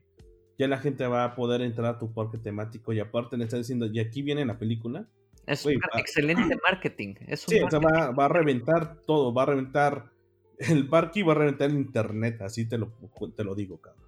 ya 0.58 0.68
la 0.68 0.80
gente 0.80 1.06
va 1.06 1.24
a 1.24 1.36
poder 1.36 1.62
entrar 1.62 1.96
a 1.96 2.00
tu 2.00 2.12
parque 2.14 2.38
temático 2.38 2.94
y 2.94 3.00
aparte 3.00 3.38
le 3.38 3.44
está 3.44 3.58
diciendo, 3.58 3.86
y 3.86 4.00
aquí 4.00 4.22
viene 4.22 4.46
la 4.46 4.58
película, 4.58 5.08
es 5.48 5.66
un 5.66 5.80
excelente 5.98 6.58
marketing. 6.62 7.16
sí, 7.36 7.62
O 7.62 7.72
sea, 7.72 7.80
va, 7.80 8.26
a 8.26 8.28
reventar 8.28 8.98
todo, 9.08 9.34
va 9.34 9.44
a 9.44 9.46
reventar 9.48 10.12
el 10.60 10.88
parque 10.90 11.22
y 11.22 11.24
va 11.24 11.32
a 11.32 11.38
reventar 11.38 11.70
el 11.70 11.78
internet, 11.78 12.42
así 12.42 12.68
te 12.68 12.78
lo, 12.78 12.92
te 13.36 13.44
lo 13.44 13.56
digo, 13.56 13.80
cabrón. 13.80 14.04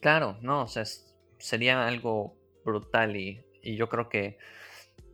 Claro, 0.00 0.38
no, 0.40 0.62
o 0.62 0.66
sea, 0.66 0.84
sería 1.38 1.86
algo 1.86 2.34
brutal 2.64 3.16
y, 3.16 3.44
yo 3.62 3.90
creo 3.90 4.08
que, 4.08 4.38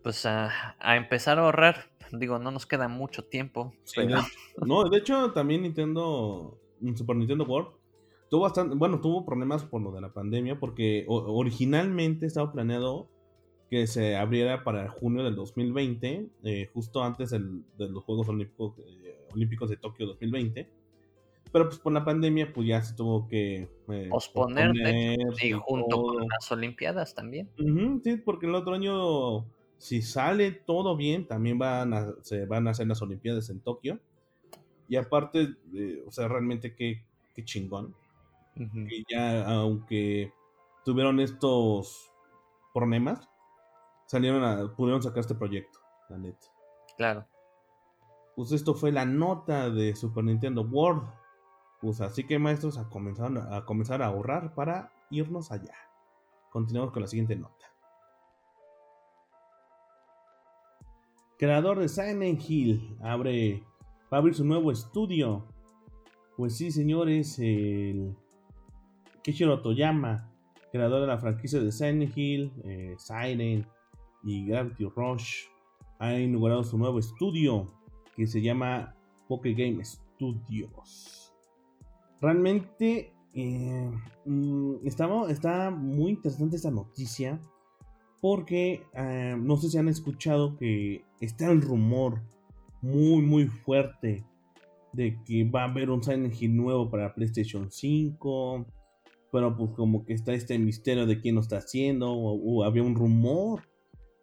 pues, 0.05 0.25
a, 0.25 0.53
empezar 0.97 1.41
a 1.41 1.43
ahorrar, 1.43 1.91
digo, 2.13 2.39
no 2.39 2.53
nos 2.53 2.65
queda 2.65 2.87
mucho 2.87 3.25
tiempo. 3.25 3.75
no, 4.65 4.89
de 4.89 4.99
hecho, 4.99 5.33
también 5.33 5.63
Nintendo, 5.63 6.61
Super 6.95 7.17
Nintendo 7.17 7.45
World, 7.45 7.71
tuvo 8.31 8.43
bastante, 8.43 8.77
bueno, 8.77 9.01
tuvo 9.01 9.27
problemas 9.27 9.65
por 9.65 9.83
lo 9.83 9.91
de 9.91 10.01
la 10.01 10.13
pandemia, 10.13 10.61
porque 10.61 11.05
originalmente 11.09 12.27
estaba 12.27 12.53
planeado 12.53 13.09
que 13.71 13.87
se 13.87 14.17
abriera 14.17 14.63
para 14.63 14.89
junio 14.89 15.25
del 15.25 15.35
2020, 15.35 16.29
eh, 16.45 16.71
justo 16.73 17.03
antes 17.03 17.31
de 17.31 17.41
los 17.79 18.05
Juegos 18.05 18.29
Olímpicos, 18.29 18.75
eh, 18.79 19.27
Olímpicos 19.35 19.71
de 19.71 19.77
Tokio 19.77 20.07
2020. 20.07 20.69
Pero 21.53 21.69
pues 21.69 21.79
por 21.79 21.93
la 21.93 22.05
pandemia 22.05 22.53
pues 22.53 22.69
ya 22.69 22.83
se 22.83 22.95
tuvo 22.95 23.27
que 23.29 23.69
eh, 23.89 24.09
posponer, 24.11 24.73
y 25.43 25.53
junto 25.53 26.03
con 26.03 26.27
las 26.29 26.53
Olimpiadas 26.53 27.15
también. 27.15 27.49
sí, 28.05 28.17
porque 28.19 28.47
el 28.47 28.55
otro 28.55 28.75
año, 28.75 29.45
si 29.79 30.03
sale 30.03 30.53
todo 30.53 30.97
bien, 30.97 31.27
también 31.27 31.59
van 31.59 31.95
a, 31.95 32.15
se 32.23 32.47
van 32.47 32.69
a 32.69 32.71
hacer 32.71 32.87
las 32.87 33.03
Olimpiadas 33.03 33.49
en 33.51 33.61
Tokio. 33.61 33.99
Y 34.89 34.97
aparte, 34.97 35.55
o 36.07 36.13
sea, 36.13 36.29
realmente 36.29 36.75
qué, 36.75 37.03
qué 37.35 37.45
chingón. 37.45 37.95
Que 38.55 39.05
ya, 39.11 39.45
aunque 39.45 40.33
tuvieron 40.85 41.21
estos 41.21 42.11
problemas, 42.73 43.29
salieron 44.07 44.43
a, 44.45 44.75
pudieron 44.75 45.03
sacar 45.03 45.21
este 45.21 45.35
proyecto, 45.35 45.79
la 46.09 46.19
neta. 46.19 46.47
Claro. 46.97 47.27
Pues 48.35 48.53
esto 48.53 48.75
fue 48.75 48.93
la 48.93 49.05
nota 49.05 49.71
de 49.71 49.95
Super 49.95 50.25
Nintendo 50.25 50.63
World. 50.63 51.09
Pues 51.81 52.01
así 52.01 52.27
que 52.27 52.39
maestros 52.39 52.79
a 52.79 52.89
comenzar 52.89 53.33
a, 53.51 53.65
comenzar 53.65 54.03
a 54.03 54.07
ahorrar 54.07 54.55
para 54.55 54.93
irnos 55.11 55.53
allá. 55.53 55.75
Continuamos 56.51 56.93
con 56.93 57.03
la 57.03 57.09
siguiente 57.09 57.37
nota. 57.37 57.67
Creador 61.39 61.79
de 61.79 61.89
Silent 61.89 62.41
Hill 62.49 62.97
abre, 63.03 63.63
va 64.11 64.17
a 64.17 64.21
abrir 64.21 64.35
su 64.35 64.45
nuevo 64.45 64.73
estudio. 64.73 65.47
Pues 66.37 66.57
sí, 66.57 66.71
señores, 66.71 67.39
el 67.39 68.17
Kishiro 69.23 69.61
Toyama, 69.61 70.31
creador 70.73 71.03
de 71.03 71.07
la 71.07 71.19
franquicia 71.19 71.61
de 71.61 71.73
Silent 71.73 72.17
Hill, 72.17 72.53
eh, 72.65 72.95
Silent, 72.99 73.67
y 74.27 74.45
Gravity 74.45 74.85
Rush 74.85 75.45
ha 76.01 76.19
inaugurado 76.19 76.65
su 76.65 76.77
nuevo 76.77 76.99
estudio 76.99 77.67
que 78.17 78.27
se 78.27 78.43
llama 78.43 78.95
Poké 79.29 79.55
Game 79.55 79.83
Studios. 79.85 81.33
Realmente 82.21 83.13
eh, 83.35 83.91
mm, 84.25 84.75
está, 84.85 85.71
muy 85.71 86.11
interesante 86.11 86.57
esta 86.57 86.71
noticia 86.71 87.41
porque 88.21 88.83
eh, 88.95 89.37
no 89.39 89.57
sé 89.57 89.71
si 89.71 89.79
han 89.79 89.89
escuchado 89.89 90.57
que 90.57 91.05
está 91.21 91.51
el 91.51 91.63
rumor 91.63 92.23
muy 92.83 93.23
muy 93.23 93.47
fuerte 93.47 94.25
de 94.93 95.23
que 95.25 95.45
va 95.45 95.63
a 95.63 95.71
haber 95.71 95.91
un 95.91 96.03
Silent 96.03 96.35
Hill 96.41 96.57
nuevo 96.57 96.91
para 96.91 97.15
PlayStation 97.15 97.71
5 97.71 98.67
pero 99.31 99.57
pues 99.57 99.71
como 99.73 100.05
que 100.05 100.15
está 100.15 100.33
este 100.33 100.59
misterio 100.59 101.05
de 101.07 101.21
quién 101.21 101.35
lo 101.35 101.43
está 101.43 101.59
haciendo 101.59 102.11
o 102.13 102.65
había 102.65 102.83
un 102.83 102.95
rumor 102.95 103.63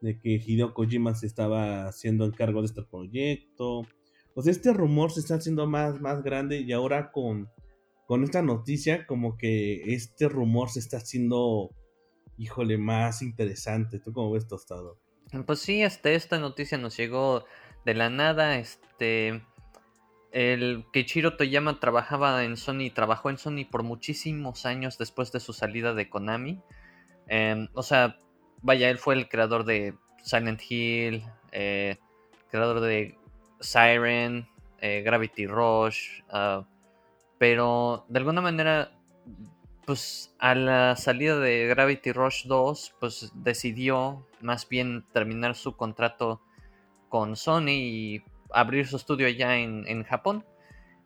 de 0.04 0.20
que 0.20 0.32
Hideo 0.46 0.74
Kojima 0.74 1.16
se 1.16 1.26
estaba 1.26 1.88
haciendo 1.88 2.26
encargo 2.26 2.60
de 2.60 2.68
este 2.68 2.84
proyecto. 2.84 3.88
Pues 4.36 4.48
este 4.48 4.74
rumor 4.74 5.12
se 5.12 5.22
está 5.22 5.36
haciendo 5.36 5.66
más, 5.66 6.02
más 6.02 6.24
grande 6.24 6.60
y 6.60 6.74
ahora 6.74 7.12
con, 7.12 7.50
con 8.06 8.24
esta 8.24 8.42
noticia 8.42 9.08
como 9.08 9.38
que 9.38 9.94
este 9.94 10.28
rumor 10.28 10.70
se 10.70 10.80
está 10.80 10.98
haciendo, 10.98 11.70
híjole, 12.38 12.78
más 12.78 13.22
interesante. 13.22 14.00
¿Tú 14.00 14.12
cómo 14.12 14.32
ves, 14.32 14.46
Tostado? 14.48 15.00
Pues 15.46 15.60
sí, 15.60 15.82
este, 15.82 16.16
esta 16.16 16.38
noticia 16.38 16.78
nos 16.78 16.98
llegó 16.98 17.46
de 17.86 17.94
la 17.94 18.10
nada. 18.10 18.60
Este, 18.60 19.42
el 20.32 20.84
Keiichiro 20.92 21.38
Toyama 21.38 21.80
trabajaba 21.80 22.44
en 22.44 22.58
Sony, 22.58 22.92
trabajó 22.94 23.30
en 23.30 23.38
Sony 23.38 23.66
por 23.72 23.84
muchísimos 23.84 24.66
años 24.66 24.98
después 24.98 25.32
de 25.32 25.40
su 25.40 25.54
salida 25.54 25.94
de 25.94 26.10
Konami. 26.10 26.62
Em, 27.28 27.70
o 27.74 27.84
sea, 27.84 28.18
vaya, 28.64 28.90
él 28.90 28.98
fue 28.98 29.14
el 29.16 29.30
creador 29.30 29.66
de 29.66 29.94
Silent 30.24 30.62
Hill, 30.68 31.24
eh, 31.52 31.98
creador 32.50 32.80
de 32.80 33.18
Siren, 33.60 34.48
eh, 34.80 35.02
Gravity 35.06 35.46
Rush, 35.46 36.22
ah, 36.30 36.66
pero 37.38 38.06
de 38.08 38.20
alguna 38.20 38.42
manera, 38.42 38.92
pues 39.86 40.34
a 40.40 40.56
la 40.56 40.96
salida 40.96 41.40
de 41.40 41.68
Gravity 41.68 42.12
Rush 42.14 42.46
2, 42.48 42.96
pues 43.00 43.32
decidió 43.36 44.26
más 44.42 44.68
bien 44.68 45.06
terminar 45.12 45.56
su 45.56 45.76
contrato 45.76 46.42
con 47.10 47.36
Sony 47.36 47.70
y 47.70 48.24
abrir 48.52 48.88
su 48.88 48.96
estudio 48.96 49.28
allá 49.28 49.58
en, 49.58 50.04
Japón. 50.04 50.46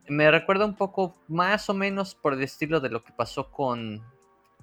Me 0.08 0.30
recuerda 0.32 0.66
un 0.66 0.76
poco 0.76 1.16
más 1.28 1.70
o 1.70 1.74
menos 1.74 2.16
por 2.16 2.34
el 2.34 2.44
estilo 2.44 2.80
de 2.80 2.90
lo 2.90 3.04
que 3.04 3.14
pasó 3.14 3.52
con 3.52 4.04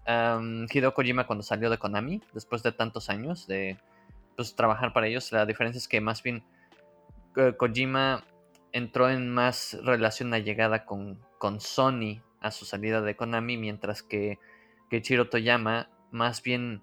Hideo 0.07 0.95
Kojima 0.95 1.27
cuando 1.27 1.43
salió 1.43 1.71
de 1.71 1.79
Konami, 1.79 2.21
después 2.33 2.63
de 2.63 2.73
tantos 2.73 3.09
años 3.09 3.47
de 3.47 3.79
pues, 4.37 4.55
trabajar 4.55 4.93
para 4.93 5.07
ellos. 5.07 5.33
La 5.33 5.47
diferencia 5.47 5.79
es 5.79 5.89
que 5.89 6.01
más 6.01 6.23
bien 6.23 6.45
eh, 7.37 7.55
Kojima 7.57 8.25
entró 8.73 9.09
en 9.09 9.31
más 9.31 9.79
relación 9.83 10.35
allegada 10.35 10.85
con, 10.85 11.21
con 11.39 11.61
Sony 11.61 12.21
a 12.41 12.51
su 12.51 12.65
salida 12.65 13.01
de 13.01 13.17
Konami, 13.17 13.57
mientras 13.57 14.03
que, 14.03 14.39
que 14.91 15.01
Chiro 15.01 15.31
Toyama 15.31 15.89
más 16.11 16.43
bien 16.43 16.83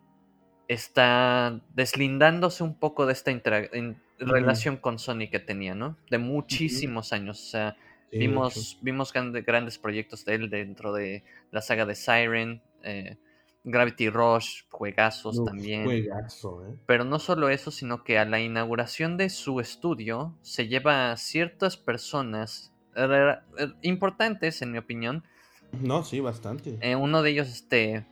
está 0.68 1.62
deslindándose 1.74 2.64
un 2.64 2.76
poco 2.76 3.06
de 3.06 3.14
esta 3.14 3.32
relación 4.18 4.78
con 4.78 5.00
Sony 5.00 5.30
que 5.30 5.40
tenía, 5.40 5.76
¿no? 5.76 5.98
De 6.10 6.18
muchísimos 6.18 7.14
años. 7.14 7.40
O 7.40 7.50
sea, 7.50 7.78
vimos, 8.12 8.78
vimos 8.82 9.14
grandes 9.14 9.78
proyectos 9.78 10.26
de 10.26 10.36
él 10.36 10.50
dentro 10.50 10.94
de 10.94 11.24
la 11.52 11.62
saga 11.62 11.86
de 11.86 11.96
Siren, 11.96 12.62
eh, 12.84 13.18
Gravity 13.64 14.10
Rush, 14.10 14.64
juegazos 14.70 15.44
también. 15.46 15.84
Juegazo, 15.84 16.66
¿eh? 16.66 16.76
Pero 16.86 17.04
no 17.04 17.20
solo 17.20 17.50
eso, 17.50 17.72
sino 17.72 18.04
que 18.04 18.18
a 18.18 18.26
la 18.26 18.40
inauguración 18.40 19.18
de 19.18 19.30
su 19.30 19.60
estudio 19.60 20.36
se 20.42 20.68
lleva 20.68 21.12
a 21.12 21.18
ciertas 21.18 21.78
personas 21.78 22.74
eh, 22.96 23.36
eh, 23.60 23.68
importantes, 23.84 24.62
en 24.62 24.72
mi 24.72 24.80
opinión. 24.80 25.24
No, 25.72 26.04
sí, 26.04 26.20
bastante. 26.20 26.80
uno 26.96 27.22
de 27.22 27.30
ellos, 27.30 27.50
este, 27.50 28.06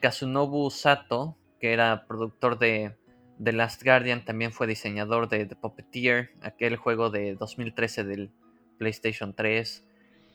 Kazunobu 0.00 0.70
Sato, 0.70 1.36
que 1.60 1.72
era 1.72 2.06
productor 2.06 2.58
de 2.58 2.96
The 3.42 3.52
Last 3.52 3.84
Guardian, 3.84 4.24
también 4.24 4.50
fue 4.50 4.66
diseñador 4.66 5.28
de 5.28 5.46
The 5.46 5.56
Puppeteer, 5.56 6.30
aquel 6.42 6.76
juego 6.76 7.10
de 7.10 7.34
2013 7.36 8.04
del 8.04 8.30
PlayStation 8.78 9.34
3. 9.34 9.84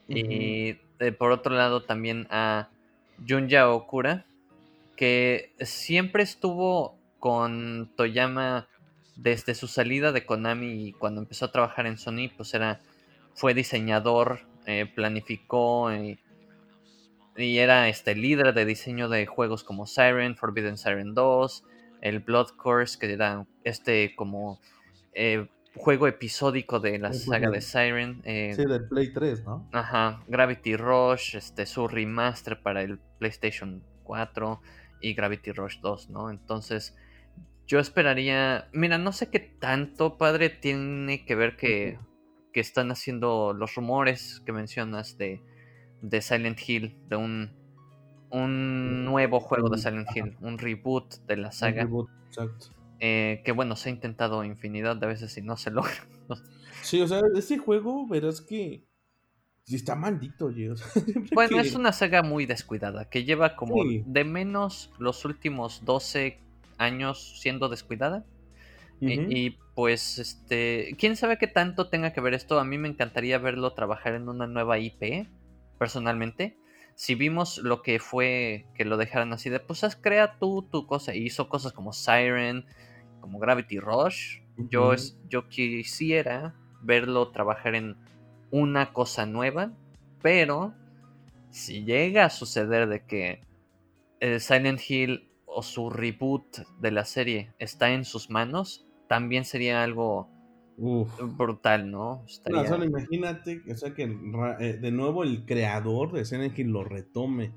Y 0.07 0.73
por 1.17 1.31
otro 1.31 1.55
lado 1.55 1.83
también 1.83 2.27
a 2.29 2.69
Junya 3.27 3.69
Okura, 3.69 4.25
que 4.95 5.53
siempre 5.61 6.23
estuvo 6.23 6.97
con 7.19 7.91
Toyama 7.95 8.67
desde 9.15 9.53
su 9.53 9.67
salida 9.67 10.11
de 10.11 10.25
Konami 10.25 10.87
y 10.87 10.93
cuando 10.93 11.21
empezó 11.21 11.45
a 11.45 11.51
trabajar 11.51 11.85
en 11.85 11.97
Sony, 11.97 12.29
pues 12.35 12.53
era, 12.53 12.79
fue 13.33 13.53
diseñador, 13.53 14.41
eh, 14.65 14.85
planificó 14.93 15.91
eh, 15.91 16.19
y 17.35 17.57
era 17.57 17.89
este 17.89 18.15
líder 18.15 18.53
de 18.53 18.65
diseño 18.65 19.09
de 19.09 19.25
juegos 19.25 19.63
como 19.63 19.85
Siren, 19.85 20.35
Forbidden 20.35 20.77
Siren 20.77 21.13
2, 21.13 21.63
el 22.01 22.19
Blood 22.19 22.51
Course, 22.51 22.97
que 22.97 23.11
era 23.11 23.45
este 23.63 24.15
como 24.15 24.59
eh, 25.13 25.47
juego 25.75 26.07
episódico 26.07 26.79
de 26.79 26.99
la 26.99 27.13
saga 27.13 27.49
de 27.49 27.61
Siren. 27.61 28.21
Eh, 28.23 28.53
sí, 28.55 28.65
del 28.65 28.87
Play 28.87 29.13
3, 29.13 29.43
¿no? 29.45 29.69
Ajá, 29.71 30.23
Gravity 30.27 30.75
Rush, 30.75 31.35
este, 31.35 31.65
su 31.65 31.87
remaster 31.87 32.61
para 32.61 32.81
el 32.81 32.99
PlayStation 33.19 33.83
4 34.03 34.61
y 35.01 35.13
Gravity 35.13 35.51
Rush 35.51 35.79
2, 35.81 36.09
¿no? 36.09 36.29
Entonces, 36.29 36.95
yo 37.67 37.79
esperaría, 37.79 38.67
mira, 38.73 38.97
no 38.97 39.11
sé 39.11 39.29
qué 39.29 39.39
tanto, 39.39 40.17
padre, 40.17 40.49
tiene 40.49 41.25
que 41.25 41.35
ver 41.35 41.55
que, 41.55 41.99
que 42.51 42.59
están 42.59 42.91
haciendo 42.91 43.53
los 43.53 43.75
rumores 43.75 44.41
que 44.45 44.51
mencionas 44.51 45.17
de, 45.17 45.41
de 46.01 46.21
Silent 46.21 46.59
Hill, 46.67 46.97
de 47.07 47.15
un, 47.15 47.51
un 48.31 49.05
nuevo 49.05 49.39
juego 49.39 49.69
de 49.69 49.77
Silent 49.77 50.09
Hill, 50.15 50.35
un 50.41 50.57
reboot 50.57 51.25
de 51.27 51.37
la 51.37 51.51
saga. 51.51 51.83
Un 51.83 51.87
reboot, 51.87 52.09
exacto. 52.27 52.78
Eh, 52.99 53.41
que 53.45 53.53
bueno, 53.53 53.75
se 53.75 53.89
ha 53.89 53.91
intentado 53.93 54.43
infinidad 54.43 54.97
de 54.97 55.07
veces 55.07 55.37
y 55.37 55.41
no 55.41 55.55
se 55.57 55.71
logra. 55.71 56.07
sí, 56.81 57.01
o 57.01 57.07
sea, 57.07 57.21
ese 57.35 57.57
juego, 57.57 58.07
verás 58.07 58.41
que 58.41 58.89
está 59.75 59.95
maldito, 59.95 60.51
bueno, 61.33 61.59
es 61.59 61.75
una 61.75 61.91
saga 61.93 62.23
muy 62.23 62.45
descuidada, 62.45 63.09
que 63.09 63.23
lleva 63.23 63.55
como 63.55 63.83
de 63.85 64.23
menos 64.23 64.91
los 64.97 65.25
últimos 65.25 65.85
12 65.85 66.39
años 66.77 67.39
siendo 67.39 67.69
descuidada. 67.69 68.25
y, 69.01 69.51
pues, 69.75 70.17
este, 70.17 70.95
quién 70.97 71.15
sabe 71.15 71.37
qué 71.37 71.47
tanto 71.47 71.89
tenga 71.89 72.11
que 72.11 72.21
ver 72.21 72.33
esto. 72.33 72.59
A 72.59 72.65
mí 72.65 72.77
me 72.77 72.89
encantaría 72.89 73.37
verlo 73.37 73.73
trabajar 73.73 74.13
en 74.15 74.27
una 74.27 74.45
nueva 74.45 74.77
IP, 74.77 75.27
personalmente. 75.77 76.57
Si 76.95 77.15
vimos 77.15 77.59
lo 77.59 77.81
que 77.81 77.99
fue 77.99 78.65
que 78.75 78.83
lo 78.83 78.97
dejaran 78.97 79.31
así 79.31 79.49
de, 79.49 79.61
pues, 79.61 79.85
crea 80.01 80.37
tú 80.37 80.67
tu 80.69 80.85
cosa. 80.85 81.15
Y 81.15 81.25
hizo 81.25 81.47
cosas 81.47 81.71
como 81.71 81.93
Siren, 81.93 82.65
como 83.19 83.39
Gravity 83.39 83.79
Rush, 83.79 84.39
yo, 84.69 84.93
yo 85.29 85.47
quisiera 85.47 86.55
verlo 86.81 87.31
trabajar 87.31 87.75
en 87.75 87.95
una 88.51 88.93
cosa 88.93 89.25
nueva, 89.25 89.71
pero 90.21 90.73
si 91.49 91.83
llega 91.83 92.25
a 92.25 92.29
suceder 92.29 92.87
de 92.87 93.05
que 93.05 93.41
el 94.19 94.39
Silent 94.39 94.81
Hill 94.87 95.29
o 95.45 95.63
su 95.63 95.89
reboot 95.89 96.59
de 96.79 96.91
la 96.91 97.05
serie 97.05 97.53
está 97.59 97.91
en 97.91 98.05
sus 98.05 98.29
manos, 98.29 98.85
también 99.07 99.45
sería 99.45 99.83
algo 99.83 100.29
brutal, 101.37 101.91
¿no? 101.91 102.23
imagínate 102.85 103.61
o 103.69 103.75
sea, 103.75 103.93
que 103.93 104.03
eh, 104.59 104.77
de 104.79 104.91
nuevo 104.91 105.23
el 105.23 105.45
creador 105.45 106.13
de 106.13 106.23
Silent 106.23 106.57
Hill 106.57 106.69
lo 106.69 106.85
retome 106.85 107.51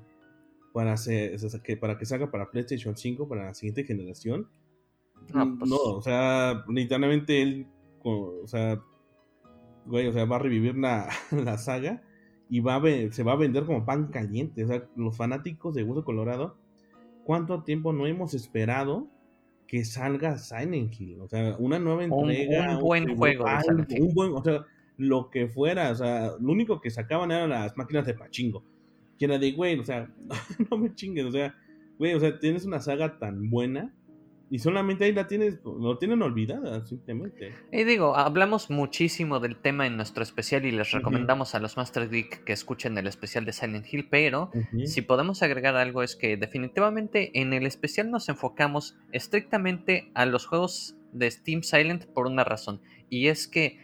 para, 0.73 0.93
hacer, 0.93 1.37
que, 1.63 1.77
para 1.77 1.97
que 1.97 2.05
salga 2.05 2.31
para 2.31 2.51
PlayStation 2.51 2.97
5, 2.97 3.29
para 3.29 3.45
la 3.45 3.53
siguiente 3.53 3.85
generación 3.85 4.49
Mm, 5.33 5.57
pues 5.57 5.69
no, 5.69 5.77
o 5.77 6.01
sea, 6.01 6.63
literalmente 6.67 7.41
él, 7.41 7.67
o 8.03 8.45
sea, 8.45 8.81
güey, 9.85 10.07
o 10.07 10.13
sea, 10.13 10.25
va 10.25 10.37
a 10.37 10.39
revivir 10.39 10.77
la, 10.77 11.09
la 11.31 11.57
saga 11.57 12.01
y 12.49 12.59
va 12.59 12.75
a 12.75 13.11
se 13.11 13.23
va 13.23 13.33
a 13.33 13.37
vender 13.37 13.65
como 13.65 13.85
pan 13.85 14.07
caliente. 14.07 14.63
O 14.63 14.67
sea, 14.67 14.87
los 14.95 15.17
fanáticos 15.17 15.73
de 15.73 15.83
Hueso 15.83 16.03
Colorado, 16.03 16.57
¿cuánto 17.23 17.63
tiempo 17.63 17.93
no 17.93 18.05
hemos 18.05 18.33
esperado 18.33 19.07
que 19.67 19.85
salga 19.85 20.37
Silent 20.37 20.93
Hill? 20.99 21.19
O 21.21 21.27
sea, 21.27 21.55
una 21.57 21.79
nueva 21.79 22.03
entrega. 22.03 22.77
Un, 22.77 22.83
buen 22.83 23.15
juego. 23.15 23.45
un 23.99 24.13
buen, 24.13 24.33
o 24.33 24.43
sea, 24.43 24.65
lo 24.97 25.29
que 25.29 25.47
fuera. 25.47 25.91
O 25.91 25.95
sea, 25.95 26.33
lo 26.39 26.51
único 26.51 26.79
que 26.79 26.91
sacaban 26.91 27.31
eran 27.31 27.49
las 27.49 27.75
máquinas 27.77 28.05
de 28.05 28.13
pachingo. 28.13 28.63
Que 29.17 29.25
era 29.25 29.39
de, 29.39 29.51
güey, 29.51 29.79
o 29.79 29.83
sea, 29.83 30.13
no 30.69 30.77
me 30.77 30.93
chingues, 30.93 31.25
o 31.25 31.31
sea, 31.31 31.55
güey, 31.97 32.13
o 32.13 32.19
sea, 32.19 32.37
tienes 32.39 32.65
una 32.65 32.79
saga 32.79 33.17
tan 33.17 33.49
buena 33.49 33.93
y 34.53 34.59
solamente 34.59 35.05
ahí 35.05 35.13
la 35.13 35.25
tienes, 35.25 35.57
lo 35.63 35.97
tienen 35.97 36.21
olvidada, 36.21 36.85
simplemente. 36.85 37.55
Y 37.71 37.85
digo, 37.85 38.15
hablamos 38.15 38.69
muchísimo 38.69 39.39
del 39.39 39.55
tema 39.55 39.87
en 39.87 39.97
nuestro 39.97 40.21
especial 40.21 40.63
y 40.65 40.71
les 40.71 40.91
recomendamos 40.91 41.55
a 41.55 41.59
los 41.59 41.75
Master 41.75 42.07
Geek 42.07 42.43
que 42.43 42.53
escuchen 42.53 42.95
el 42.99 43.07
especial 43.07 43.45
de 43.45 43.51
Silent 43.51 43.91
Hill, 43.91 44.09
pero 44.11 44.51
si 44.85 45.01
podemos 45.01 45.41
agregar 45.41 45.75
algo 45.75 46.03
es 46.03 46.15
que 46.15 46.37
definitivamente 46.37 47.31
en 47.33 47.51
el 47.53 47.65
especial 47.65 48.11
nos 48.11 48.29
enfocamos 48.29 48.95
estrictamente 49.11 50.11
a 50.13 50.27
los 50.27 50.45
juegos 50.45 50.97
de 51.13 51.31
Steam 51.31 51.63
Silent 51.63 52.05
por 52.05 52.27
una 52.27 52.43
razón, 52.43 52.79
y 53.09 53.29
es 53.29 53.47
que 53.47 53.79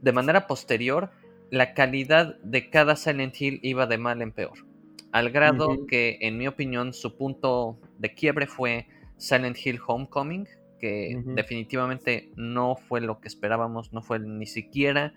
de 0.00 0.12
manera 0.12 0.46
posterior 0.46 1.10
la 1.50 1.74
calidad 1.74 2.38
de 2.40 2.70
cada 2.70 2.96
Silent 2.96 3.38
Hill 3.38 3.60
iba 3.62 3.86
de 3.86 3.98
mal 3.98 4.22
en 4.22 4.32
peor, 4.32 4.64
al 5.12 5.28
grado 5.28 5.84
que 5.86 6.16
en 6.22 6.38
mi 6.38 6.48
opinión 6.48 6.94
su 6.94 7.14
punto 7.14 7.78
de 7.98 8.14
quiebre 8.14 8.46
fue 8.46 8.86
Silent 9.18 9.56
Hill 9.62 9.80
Homecoming, 9.86 10.48
que 10.78 11.22
definitivamente 11.26 12.30
no 12.36 12.76
fue 12.76 13.00
lo 13.00 13.20
que 13.20 13.28
esperábamos, 13.28 13.92
no 13.92 14.02
fue 14.02 14.18
ni 14.20 14.46
siquiera. 14.46 15.12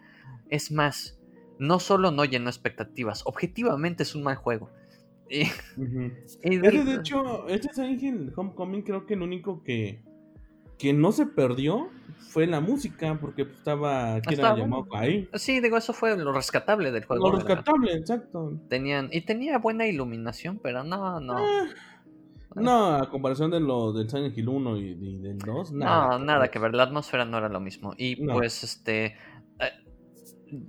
Es 0.50 0.72
más, 0.72 1.20
no 1.60 1.80
solo 1.80 2.12
no 2.12 2.26
llenó 2.26 2.50
expectativas, 2.50 3.24
objetivamente 3.26 4.04
es 4.04 4.16
un 4.16 4.24
mal 4.24 4.36
juego. 4.36 4.70
Y, 6.44 6.58
de... 6.58 6.96
hecho, 6.96 7.48
este 7.48 7.74
Silent 7.74 8.04
Hill 8.04 8.34
Homecoming 8.36 8.82
creo 8.82 9.06
que 9.06 9.14
el 9.14 9.22
único 9.22 9.64
que, 9.64 10.04
que 10.78 10.92
no 10.92 11.14
se 11.14 11.26
perdió 11.26 11.90
fue 12.18 12.48
la 12.48 12.60
música, 12.60 13.18
porque 13.20 13.44
estaba, 13.44 14.20
¿quién 14.22 14.40
era 14.40 14.58
llamado 14.58 14.88
ahí? 14.94 15.30
Sí, 15.36 15.62
digo, 15.62 15.78
eso 15.78 15.94
fue 15.94 16.18
lo 16.18 16.34
rescatable 16.34 16.92
del 16.92 17.06
juego. 17.06 17.30
Lo 17.30 17.36
rescatable, 17.38 17.94
exacto. 17.94 18.60
Tenían, 18.68 19.10
y 19.12 19.22
tenía 19.22 19.58
buena 19.58 19.88
iluminación, 19.88 20.60
pero 20.62 20.84
no, 20.84 21.20
no. 21.20 21.38
Ah, 21.38 21.68
no, 22.56 22.96
a 22.96 23.10
comparación 23.10 23.52
de 23.52 23.60
lo 23.60 23.94
del 23.94 24.10
Silent 24.10 24.38
Hill 24.38 24.50
1 24.50 24.78
y, 24.78 25.18
del 25.20 25.38
2, 25.38 25.74
nada. 25.74 26.18
No, 26.18 26.26
nada 26.26 26.50
que 26.50 26.60
ver, 26.60 26.74
la 26.74 26.84
atmósfera 26.84 27.26
no 27.26 27.38
era 27.38 27.50
lo 27.50 27.60
mismo. 27.60 27.94
Y 27.98 28.16
pues, 28.26 28.64
este. 28.64 29.16
Eh, 29.60 29.72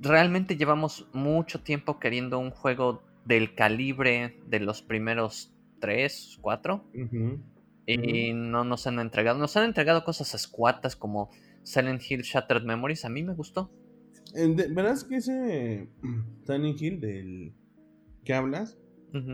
realmente 0.00 0.56
llevamos 0.56 1.08
mucho 1.12 1.60
tiempo 1.62 1.98
queriendo 1.98 2.38
un 2.38 2.50
juego 2.50 3.02
del 3.24 3.54
calibre 3.54 4.40
de 4.46 4.60
los 4.60 4.82
primeros 4.82 5.52
3, 5.80 6.38
4. 6.40 6.84
Y 7.86 8.32
no 8.32 8.64
nos 8.64 8.86
han 8.86 9.00
entregado. 9.00 9.38
Nos 9.38 9.56
han 9.56 9.64
entregado 9.64 10.04
cosas 10.04 10.34
escuatas 10.34 10.94
como 10.94 11.30
Silent 11.64 12.02
Hill 12.08 12.22
Shattered 12.22 12.62
Memories. 12.62 13.04
A 13.04 13.08
mí 13.08 13.22
me 13.22 13.34
gustó. 13.34 13.70
¿Verás 14.34 15.04
que 15.04 15.16
ese 15.16 15.88
Silent 16.46 16.80
Hill 16.80 17.00
del 17.00 17.54
que 18.24 18.34
hablas 18.34 18.78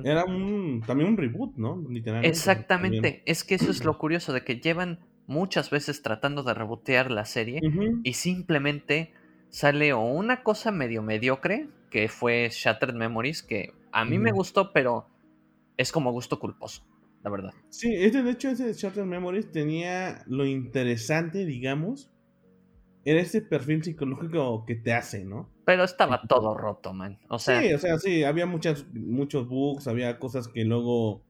era 0.04 0.24
un 0.24 0.82
también 0.86 1.10
un 1.10 1.16
reboot, 1.16 1.56
¿no? 1.56 1.84
Literalmente. 1.88 2.28
Exactamente. 2.28 3.22
Es 3.26 3.44
que 3.44 3.54
eso 3.54 3.70
es 3.70 3.84
lo 3.84 3.98
curioso 3.98 4.32
de 4.32 4.44
que 4.44 4.60
llevan 4.60 5.00
muchas 5.26 5.70
veces 5.70 6.02
tratando 6.02 6.42
de 6.42 6.54
rebotear 6.54 7.10
la 7.10 7.24
serie 7.24 7.60
y 8.02 8.12
simplemente 8.14 9.12
sale 9.50 9.92
o 9.92 10.00
una 10.00 10.42
cosa 10.42 10.72
medio 10.72 11.02
mediocre 11.02 11.68
que 11.90 12.08
fue 12.08 12.48
Shattered 12.50 12.94
Memories 12.94 13.42
que 13.42 13.72
a 13.92 14.04
mí 14.04 14.18
me 14.18 14.32
gustó, 14.32 14.72
pero 14.72 15.06
es 15.76 15.92
como 15.92 16.12
gusto 16.12 16.38
culposo, 16.38 16.82
la 17.22 17.30
verdad. 17.30 17.52
Sí, 17.70 17.94
este, 17.94 18.22
de 18.22 18.30
hecho 18.30 18.48
ese 18.48 18.72
Shattered 18.72 19.06
Memories 19.06 19.50
tenía 19.52 20.22
lo 20.26 20.44
interesante, 20.46 21.44
digamos, 21.44 22.10
era 23.04 23.20
ese 23.20 23.40
perfil 23.40 23.82
psicológico 23.82 24.64
que 24.66 24.74
te 24.74 24.92
hace, 24.92 25.24
¿no? 25.24 25.48
Pero 25.68 25.84
estaba 25.84 26.22
todo 26.22 26.54
roto, 26.54 26.94
man. 26.94 27.18
O 27.28 27.38
sea, 27.38 27.60
sí, 27.60 27.74
o 27.74 27.78
sea, 27.78 27.98
sí, 27.98 28.24
había 28.24 28.46
muchas, 28.46 28.86
muchos 28.94 29.46
bugs, 29.46 29.86
había 29.86 30.18
cosas 30.18 30.48
que 30.48 30.64
luego 30.64 31.26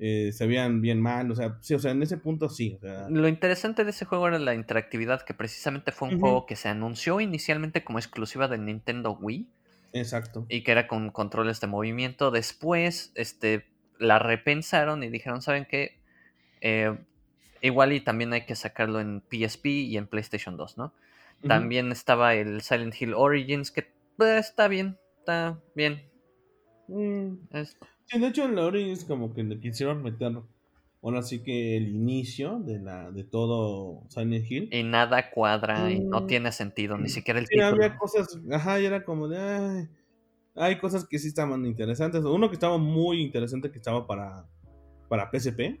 eh, 0.00 0.32
se 0.32 0.48
veían 0.48 0.80
bien 0.80 1.00
mal, 1.00 1.30
o 1.30 1.36
sea, 1.36 1.56
sí, 1.60 1.74
o 1.74 1.78
sea, 1.78 1.92
en 1.92 2.02
ese 2.02 2.16
punto 2.16 2.48
sí. 2.48 2.80
Lo 3.08 3.28
interesante 3.28 3.84
de 3.84 3.90
ese 3.90 4.06
juego 4.06 4.26
era 4.26 4.40
la 4.40 4.56
interactividad, 4.56 5.22
que 5.22 5.34
precisamente 5.34 5.92
fue 5.92 6.08
un 6.08 6.18
juego 6.18 6.46
que 6.46 6.56
se 6.56 6.68
anunció 6.68 7.20
inicialmente 7.20 7.84
como 7.84 8.00
exclusiva 8.00 8.48
del 8.48 8.64
Nintendo 8.64 9.12
Wii. 9.12 9.48
Exacto. 9.92 10.46
Y 10.48 10.64
que 10.64 10.72
era 10.72 10.88
con 10.88 11.10
controles 11.10 11.60
de 11.60 11.68
movimiento. 11.68 12.32
Después, 12.32 13.12
este, 13.14 13.68
la 14.00 14.18
repensaron 14.18 15.04
y 15.04 15.10
dijeron, 15.10 15.42
¿saben 15.42 15.64
qué? 15.64 16.00
Eh, 16.60 16.98
igual 17.60 17.92
y 17.92 18.00
también 18.00 18.32
hay 18.32 18.46
que 18.46 18.56
sacarlo 18.56 18.98
en 18.98 19.22
PSP 19.30 19.66
y 19.66 19.96
en 19.96 20.08
PlayStation 20.08 20.56
2, 20.56 20.76
¿no? 20.76 20.92
También 21.46 21.90
estaba 21.92 22.34
el 22.34 22.60
Silent 22.60 22.94
Hill 23.00 23.14
Origins, 23.14 23.70
que 23.70 23.86
pues, 24.16 24.48
está 24.48 24.68
bien, 24.68 24.98
está 25.18 25.58
bien. 25.74 26.02
Mm. 26.88 27.36
Sí, 28.06 28.18
de 28.18 28.26
hecho 28.26 28.44
en 28.44 28.56
la 28.56 28.66
Origins 28.66 29.04
como 29.04 29.32
que 29.32 29.42
le 29.42 29.60
quisieron 29.60 30.02
meter 30.02 30.32
ahora 31.02 31.22
sí 31.22 31.42
que 31.42 31.76
el 31.76 31.88
inicio 31.88 32.58
de 32.58 32.80
la 32.80 33.10
de 33.10 33.24
todo 33.24 34.02
Silent 34.08 34.50
Hill. 34.50 34.68
Y 34.72 34.82
nada 34.82 35.30
cuadra 35.30 35.90
y 35.90 36.00
no 36.00 36.22
mm. 36.22 36.26
tiene 36.26 36.52
sentido, 36.52 36.98
ni 36.98 37.08
siquiera 37.08 37.40
el 37.40 37.46
sí, 37.46 37.60
había 37.60 37.96
cosas, 37.96 38.38
ajá, 38.52 38.80
y 38.80 38.86
era 38.86 39.04
como 39.04 39.28
de... 39.28 39.88
hay 40.56 40.78
cosas 40.78 41.06
que 41.06 41.18
sí 41.18 41.28
estaban 41.28 41.64
interesantes. 41.64 42.22
Uno 42.24 42.48
que 42.48 42.54
estaba 42.54 42.76
muy 42.76 43.22
interesante 43.22 43.70
que 43.70 43.78
estaba 43.78 44.06
para, 44.06 44.44
para 45.08 45.30
PSP 45.30 45.80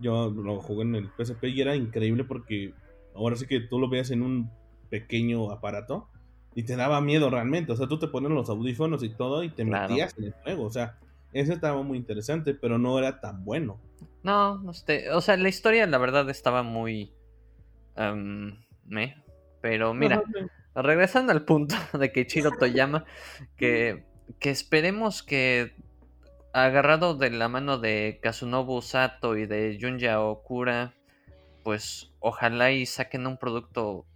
yo 0.00 0.30
lo 0.30 0.60
jugué 0.60 0.82
en 0.82 0.94
el 0.96 1.10
PSP 1.16 1.44
y 1.44 1.60
era 1.60 1.76
increíble 1.76 2.24
porque 2.24 2.74
ahora 3.14 3.36
sí 3.36 3.46
que 3.46 3.60
tú 3.60 3.78
lo 3.78 3.88
veías 3.88 4.10
en 4.10 4.22
un 4.22 4.50
pequeño 4.88 5.50
aparato 5.50 6.08
y 6.54 6.62
te 6.62 6.76
daba 6.76 7.00
miedo 7.00 7.30
realmente. 7.30 7.72
O 7.72 7.76
sea, 7.76 7.86
tú 7.86 7.98
te 7.98 8.08
pones 8.08 8.30
los 8.30 8.48
audífonos 8.48 9.02
y 9.02 9.10
todo 9.10 9.42
y 9.42 9.50
te 9.50 9.64
metías 9.64 10.16
en 10.18 10.24
el 10.24 10.32
juego. 10.32 10.64
O 10.64 10.70
sea, 10.70 10.98
ese 11.32 11.52
estaba 11.52 11.82
muy 11.82 11.98
interesante, 11.98 12.54
pero 12.54 12.78
no 12.78 12.98
era 12.98 13.20
tan 13.20 13.44
bueno. 13.44 13.80
No, 14.22 14.58
no 14.58 14.72
sé. 14.72 15.10
O 15.10 15.20
sea, 15.20 15.36
la 15.36 15.48
historia, 15.48 15.86
la 15.86 15.98
verdad, 15.98 16.28
estaba 16.30 16.62
muy. 16.62 17.12
Um, 17.96 18.56
me. 18.86 19.16
Pero 19.60 19.94
mira, 19.94 20.22
regresando 20.74 21.32
al 21.32 21.44
punto 21.44 21.74
de 21.98 22.12
que 22.12 22.26
Chiro 22.26 22.52
Toyama, 22.52 23.04
que, 23.56 24.04
que 24.38 24.50
esperemos 24.50 25.22
que 25.22 25.74
agarrado 26.52 27.14
de 27.16 27.30
la 27.30 27.48
mano 27.48 27.78
de 27.78 28.20
Kazunobu 28.22 28.80
Sato 28.80 29.36
y 29.36 29.46
de 29.46 29.76
Junya 29.80 30.20
Okura, 30.20 30.94
pues 31.64 32.12
ojalá 32.20 32.70
y 32.70 32.86
saquen 32.86 33.26
un 33.26 33.38
producto 33.38 34.06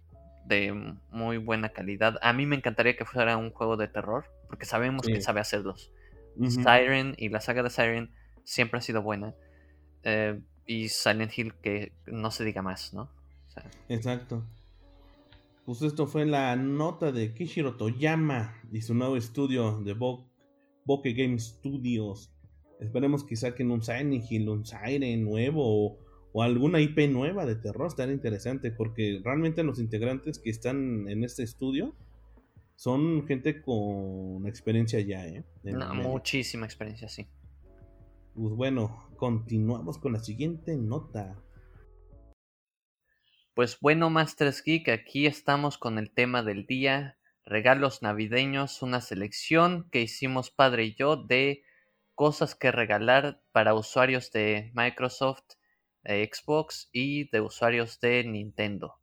de 0.49 0.95
muy 1.11 1.37
buena 1.37 1.69
calidad. 1.69 2.17
A 2.21 2.33
mí 2.33 2.45
me 2.45 2.57
encantaría 2.57 2.97
que 2.97 3.05
fuera 3.05 3.37
un 3.37 3.51
juego 3.51 3.77
de 3.77 3.87
terror, 3.87 4.25
porque 4.47 4.65
sabemos 4.65 5.05
que 5.05 5.21
sabe 5.21 5.39
hacerlos. 5.39 5.91
Siren 6.47 7.15
y 7.17 7.29
la 7.29 7.39
saga 7.39 7.63
de 7.63 7.69
Siren 7.69 8.11
siempre 8.43 8.79
ha 8.79 8.81
sido 8.81 9.01
buena. 9.01 9.33
Eh, 10.03 10.41
y 10.65 10.89
Silent 10.89 11.37
Hill 11.37 11.53
que 11.55 11.93
no 12.07 12.31
se 12.31 12.43
diga 12.43 12.61
más, 12.61 12.93
¿no? 12.93 13.09
Exacto. 13.87 14.43
Pues 15.65 15.81
esto 15.81 16.07
fue 16.07 16.25
la 16.25 16.55
nota 16.55 17.11
de 17.11 17.33
Kishiro 17.33 17.75
Toyama 17.75 18.55
y 18.71 18.81
su 18.81 18.93
nuevo 18.95 19.17
estudio 19.17 19.79
de 19.81 19.93
Bokeh 19.93 21.13
Game 21.13 21.37
Studios. 21.39 22.31
Esperemos 22.79 23.23
que 23.23 23.35
saquen 23.35 23.71
un 23.71 23.83
Silent 23.83 24.23
Hill, 24.29 24.49
un 24.49 24.65
Siren 24.65 25.23
nuevo 25.23 25.61
o, 25.63 25.97
alguna 26.35 26.79
IP 26.79 27.09
nueva 27.09 27.45
de 27.45 27.55
terror. 27.55 27.87
Estaría 27.87 28.13
interesante 28.13 28.71
porque 28.71 29.21
realmente 29.23 29.63
los 29.63 29.79
integrantes 29.79 30.39
que 30.39 30.49
están 30.49 31.07
en 31.09 31.23
este 31.23 31.43
estudio 31.43 31.95
son 32.75 33.27
gente 33.27 33.61
con 33.61 34.47
experiencia 34.47 35.01
ya, 35.01 35.27
¿eh? 35.27 35.43
muchísima 35.95 36.65
experiencia, 36.65 37.09
sí. 37.09 37.27
Pues 38.33 38.55
bueno, 38.55 39.09
continuamos 39.17 39.97
con 39.97 40.13
la 40.13 40.19
siguiente 40.19 40.77
nota. 40.77 41.35
Pues 43.53 43.77
bueno, 43.81 44.09
Masters 44.09 44.63
Geek, 44.63 44.87
aquí 44.87 45.25
estamos 45.25 45.77
con 45.77 45.97
el 45.97 46.11
tema 46.11 46.41
del 46.41 46.65
día 46.65 47.17
regalos 47.49 48.03
navideños, 48.03 48.81
una 48.83 49.01
selección 49.01 49.89
que 49.91 50.01
hicimos 50.01 50.51
padre 50.51 50.85
y 50.85 50.95
yo 50.95 51.17
de 51.17 51.63
cosas 52.13 52.53
que 52.53 52.71
regalar 52.71 53.41
para 53.51 53.73
usuarios 53.73 54.31
de 54.31 54.71
Microsoft, 54.75 55.55
Xbox 56.13 56.89
y 56.91 57.29
de 57.29 57.41
usuarios 57.41 57.99
de 57.99 58.23
Nintendo. 58.23 58.99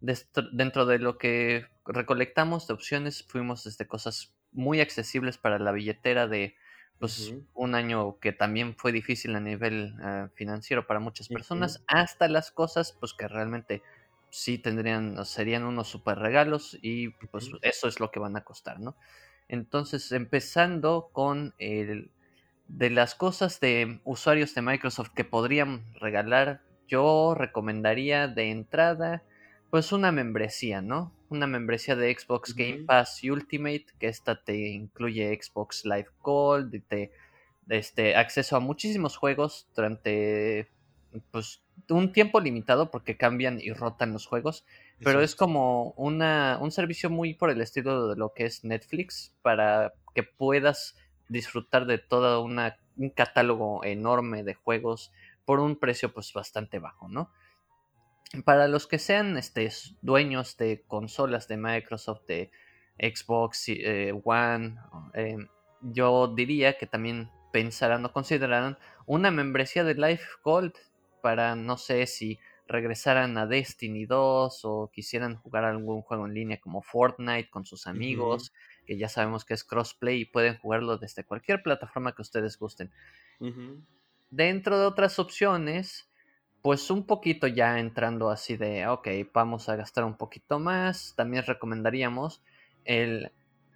Dentro 0.00 0.86
de 0.86 0.98
lo 0.98 1.18
que 1.18 1.66
recolectamos 1.84 2.66
de 2.66 2.74
opciones 2.74 3.22
fuimos 3.22 3.64
desde 3.64 3.86
cosas 3.86 4.34
muy 4.52 4.80
accesibles 4.80 5.38
para 5.38 5.58
la 5.58 5.72
billetera 5.72 6.26
de 6.26 6.56
pues, 6.98 7.34
un 7.54 7.74
año 7.74 8.18
que 8.18 8.32
también 8.32 8.76
fue 8.76 8.92
difícil 8.92 9.34
a 9.36 9.40
nivel 9.40 9.94
eh, 10.02 10.28
financiero 10.34 10.86
para 10.86 11.00
muchas 11.00 11.28
personas, 11.28 11.82
hasta 11.86 12.28
las 12.28 12.50
cosas 12.50 12.96
pues 12.98 13.14
que 13.14 13.28
realmente 13.28 13.82
sí 14.30 14.58
tendrían, 14.58 15.24
serían 15.24 15.64
unos 15.64 15.88
super 15.88 16.18
regalos 16.18 16.78
y 16.80 17.08
pues 17.08 17.50
eso 17.62 17.88
es 17.88 18.00
lo 18.00 18.10
que 18.10 18.20
van 18.20 18.36
a 18.36 18.44
costar, 18.44 18.80
¿no? 18.80 18.96
Entonces, 19.48 20.12
empezando 20.12 21.10
con 21.12 21.54
el 21.58 22.12
de 22.76 22.90
las 22.90 23.14
cosas 23.14 23.60
de 23.60 24.00
usuarios 24.04 24.54
de 24.54 24.62
Microsoft 24.62 25.10
que 25.10 25.24
podrían 25.24 25.84
regalar, 25.94 26.62
yo 26.88 27.34
recomendaría 27.36 28.28
de 28.28 28.50
entrada, 28.50 29.22
pues 29.70 29.92
una 29.92 30.12
membresía, 30.12 30.80
¿no? 30.80 31.12
Una 31.28 31.46
membresía 31.46 31.94
de 31.96 32.14
Xbox 32.14 32.54
Game 32.54 32.84
Pass 32.86 33.22
Ultimate, 33.22 33.86
que 33.98 34.08
esta 34.08 34.42
te 34.42 34.70
incluye 34.70 35.38
Xbox 35.40 35.84
Live 35.84 36.08
Gold, 36.22 36.74
y 36.74 36.80
te 36.80 37.12
este, 37.68 38.16
acceso 38.16 38.56
a 38.56 38.60
muchísimos 38.60 39.16
juegos 39.16 39.68
durante 39.76 40.68
pues 41.30 41.62
un 41.88 42.12
tiempo 42.12 42.40
limitado 42.40 42.90
porque 42.90 43.16
cambian 43.16 43.60
y 43.60 43.72
rotan 43.72 44.12
los 44.12 44.26
juegos, 44.26 44.64
pero 45.02 45.20
es 45.20 45.34
como 45.34 45.92
una, 45.92 46.58
un 46.60 46.70
servicio 46.70 47.10
muy 47.10 47.34
por 47.34 47.50
el 47.50 47.60
estilo 47.60 48.08
de 48.08 48.16
lo 48.16 48.32
que 48.32 48.44
es 48.44 48.64
Netflix 48.64 49.34
para 49.42 49.92
que 50.14 50.22
puedas 50.22 50.96
disfrutar 51.30 51.86
de 51.86 51.98
todo 51.98 52.42
una, 52.42 52.76
un 52.96 53.10
catálogo 53.10 53.84
enorme 53.84 54.42
de 54.42 54.54
juegos 54.54 55.12
por 55.46 55.60
un 55.60 55.76
precio 55.76 56.12
pues 56.12 56.32
bastante 56.32 56.78
bajo, 56.78 57.08
¿no? 57.08 57.30
Para 58.44 58.68
los 58.68 58.86
que 58.86 58.98
sean 58.98 59.36
este, 59.36 59.70
dueños 60.02 60.56
de 60.56 60.84
consolas 60.86 61.48
de 61.48 61.56
Microsoft, 61.56 62.26
de 62.26 62.50
Xbox 62.98 63.64
eh, 63.68 64.12
One, 64.24 64.76
eh, 65.14 65.38
yo 65.80 66.28
diría 66.28 66.76
que 66.76 66.86
también 66.86 67.30
pensarán 67.52 68.04
o 68.04 68.12
considerarán 68.12 68.78
una 69.06 69.30
membresía 69.30 69.82
de 69.82 69.94
Life 69.94 70.26
Gold 70.44 70.74
para 71.22 71.56
no 71.56 71.76
sé 71.76 72.06
si 72.06 72.38
regresaran 72.68 73.36
a 73.36 73.46
Destiny 73.46 74.06
2 74.06 74.64
o 74.64 74.90
quisieran 74.92 75.36
jugar 75.36 75.64
algún 75.64 76.02
juego 76.02 76.26
en 76.26 76.34
línea 76.34 76.60
como 76.60 76.82
Fortnite 76.82 77.50
con 77.50 77.64
sus 77.64 77.88
amigos, 77.88 78.52
que 78.90 78.98
ya 78.98 79.08
sabemos 79.08 79.44
que 79.44 79.54
es 79.54 79.62
crossplay 79.62 80.22
y 80.22 80.24
pueden 80.24 80.58
jugarlo 80.58 80.98
desde 80.98 81.22
cualquier 81.22 81.62
plataforma 81.62 82.12
que 82.12 82.22
ustedes 82.22 82.58
gusten. 82.58 82.90
Dentro 84.30 84.80
de 84.80 84.84
otras 84.84 85.20
opciones, 85.20 86.10
pues 86.60 86.90
un 86.90 87.06
poquito 87.06 87.46
ya 87.46 87.78
entrando 87.78 88.30
así 88.30 88.56
de, 88.56 88.88
ok, 88.88 89.06
vamos 89.32 89.68
a 89.68 89.76
gastar 89.76 90.02
un 90.02 90.16
poquito 90.16 90.58
más, 90.58 91.14
también 91.16 91.44
recomendaríamos 91.46 92.42
el 92.84 93.30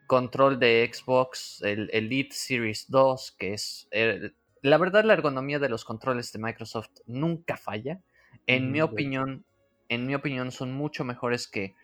control 0.09 0.59
de 0.59 0.91
Xbox, 0.93 1.63
el 1.63 1.91
Elite 1.93 2.35
Series 2.35 2.91
2, 2.91 3.37
que 3.39 3.53
es 3.55 3.87
el, 3.93 4.35
la 4.63 4.79
verdad, 4.79 5.05
la 5.05 5.13
ergonomía 5.13 5.61
de 5.61 5.69
los 5.69 5.85
controles 5.85 6.33
de 6.33 6.41
Microsoft 6.41 6.91
nunca 7.07 7.57
falla. 7.57 8.01
En 8.49 8.73
mi 8.73 8.81
opinión, 8.81 9.45
en 9.89 10.09
mi 10.09 10.17
opinión, 10.17 10.51
son 10.51 10.73
mucho 10.73 11.05
mejores 11.05 11.47
que. 11.47 11.77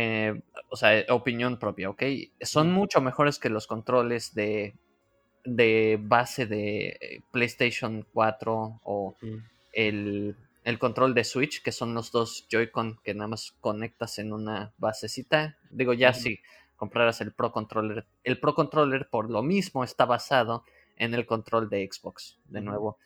Eh, 0.00 0.40
o 0.68 0.76
sea, 0.76 1.04
opinión 1.08 1.58
propia, 1.58 1.90
¿ok? 1.90 2.04
Son 2.42 2.70
mucho 2.70 3.00
mejores 3.00 3.40
que 3.40 3.48
los 3.48 3.66
controles 3.66 4.32
de, 4.32 4.76
de 5.44 5.98
base 6.00 6.46
de 6.46 6.96
eh, 7.00 7.20
PlayStation 7.32 8.06
4 8.12 8.80
o 8.84 9.16
el, 9.72 10.36
control 10.78 11.14
de 11.14 11.24
Switch, 11.24 11.64
que 11.64 11.72
son 11.72 11.94
los 11.94 12.12
dos 12.12 12.46
Joy-Con 12.48 13.00
que 13.02 13.12
nada 13.12 13.26
más 13.26 13.56
conectas 13.60 14.20
en 14.20 14.32
una 14.32 14.72
basecita. 14.78 15.56
Digo, 15.68 15.94
ya 15.94 16.14
sí 16.14 16.38
compraras 16.76 17.20
el 17.20 17.32
Pro 17.32 17.50
Controller. 17.50 18.06
El 18.22 18.38
Pro 18.38 18.54
Controller 18.54 19.08
por 19.10 19.28
lo 19.28 19.42
mismo 19.42 19.82
está 19.82 20.04
basado 20.04 20.62
en 20.96 21.12
el 21.12 21.26
control 21.26 21.68
de 21.68 21.88
Xbox, 21.90 22.38
de 22.44 22.60
nuevo. 22.60 22.98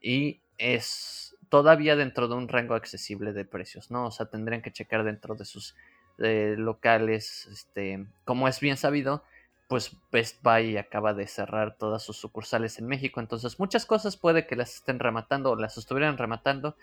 Y 0.00 0.40
es 0.56 1.36
todavía 1.50 1.94
dentro 1.94 2.26
de 2.26 2.36
un 2.36 2.48
rango 2.48 2.74
accesible 2.74 3.34
de 3.34 3.44
precios, 3.44 3.90
¿no? 3.90 4.06
O 4.06 4.10
sea, 4.10 4.30
tendrían 4.30 4.62
que 4.62 4.72
checar 4.72 5.04
dentro 5.04 5.34
de 5.34 5.44
sus 5.44 5.74
eh, 6.18 6.54
locales, 6.58 7.46
este, 7.46 8.06
como 8.24 8.48
es 8.48 8.60
bien 8.60 8.76
sabido, 8.76 9.22
pues 9.68 9.96
Best 10.10 10.42
Buy 10.42 10.76
acaba 10.76 11.14
de 11.14 11.26
cerrar 11.26 11.76
todas 11.76 12.02
sus 12.02 12.16
sucursales 12.16 12.78
en 12.78 12.86
México, 12.86 13.20
entonces 13.20 13.60
muchas 13.60 13.86
cosas 13.86 14.16
puede 14.16 14.46
que 14.46 14.56
las 14.56 14.74
estén 14.74 14.98
rematando 14.98 15.50
o 15.50 15.56
las 15.56 15.76
estuvieran 15.76 16.16
rematando. 16.16 16.74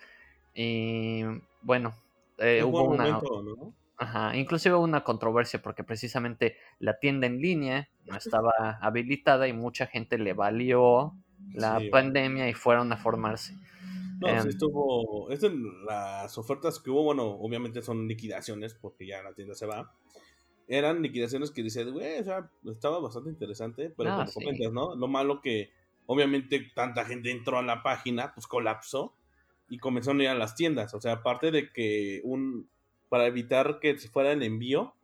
Y 0.53 1.23
bueno, 1.61 1.95
eh, 2.38 2.63
hubo 2.63 2.83
una... 2.83 3.19
Ajá, 3.97 4.36
inclusive 4.36 4.75
hubo 4.75 4.83
una 4.83 5.05
controversia 5.05 5.61
porque 5.61 5.83
precisamente 5.83 6.57
la 6.79 6.99
tienda 6.99 7.27
en 7.27 7.41
línea 7.41 7.88
no 8.05 8.17
estaba 8.17 8.51
habilitada 8.81 9.47
y 9.47 9.53
mucha 9.53 9.88
gente 9.88 10.17
le 10.17 10.33
valió 10.33 11.13
la 11.53 11.79
pandemia 11.91 12.49
y 12.49 12.53
fueron 12.53 12.91
a 12.91 12.97
formarse. 12.97 13.55
No, 14.26 14.41
sí 14.41 14.47
em, 14.47 14.49
estuvo. 14.49 15.30
Es 15.30 15.41
las 15.86 16.38
ofertas 16.38 16.80
que 16.80 16.89
hubo, 16.89 17.03
bueno, 17.03 17.23
obviamente 17.26 17.82
son 17.82 18.07
liquidaciones 18.07 18.73
porque 18.73 19.05
ya 19.05 19.21
la 19.21 19.34
tienda 19.34 19.55
se 19.55 19.65
va. 19.65 19.93
Eran 20.67 21.01
liquidaciones 21.01 21.51
que 21.51 21.61
dices, 21.61 21.91
güey, 21.91 22.19
o 22.19 22.23
sea, 22.23 22.49
estaba 22.65 22.99
bastante 22.99 23.30
interesante, 23.30 23.93
pero 23.95 24.15
como 24.15 24.32
comentas, 24.32 24.71
¿no? 24.73 24.95
Lo 24.95 25.07
malo 25.07 25.41
que, 25.41 25.71
obviamente, 26.07 26.71
tanta 26.73 27.05
gente 27.05 27.30
entró 27.30 27.59
a 27.59 27.61
la 27.61 27.84
página, 27.84 28.34
pues 28.34 28.47
colapsó 28.47 29.13
y 29.69 29.78
comenzaron 29.78 30.21
a 30.21 30.23
ir 30.23 30.30
a 30.30 30.36
las 30.36 30.55
tiendas. 30.55 30.93
O 30.95 31.01
sea, 31.01 31.13
aparte 31.13 31.51
de 31.51 31.71
que 31.71 32.21
un. 32.23 32.69
Para 33.09 33.28
evitar 33.28 33.80
que 33.80 33.97
se 33.99 34.09
fuera 34.09 34.32
el 34.32 34.41
envío, 34.41 34.95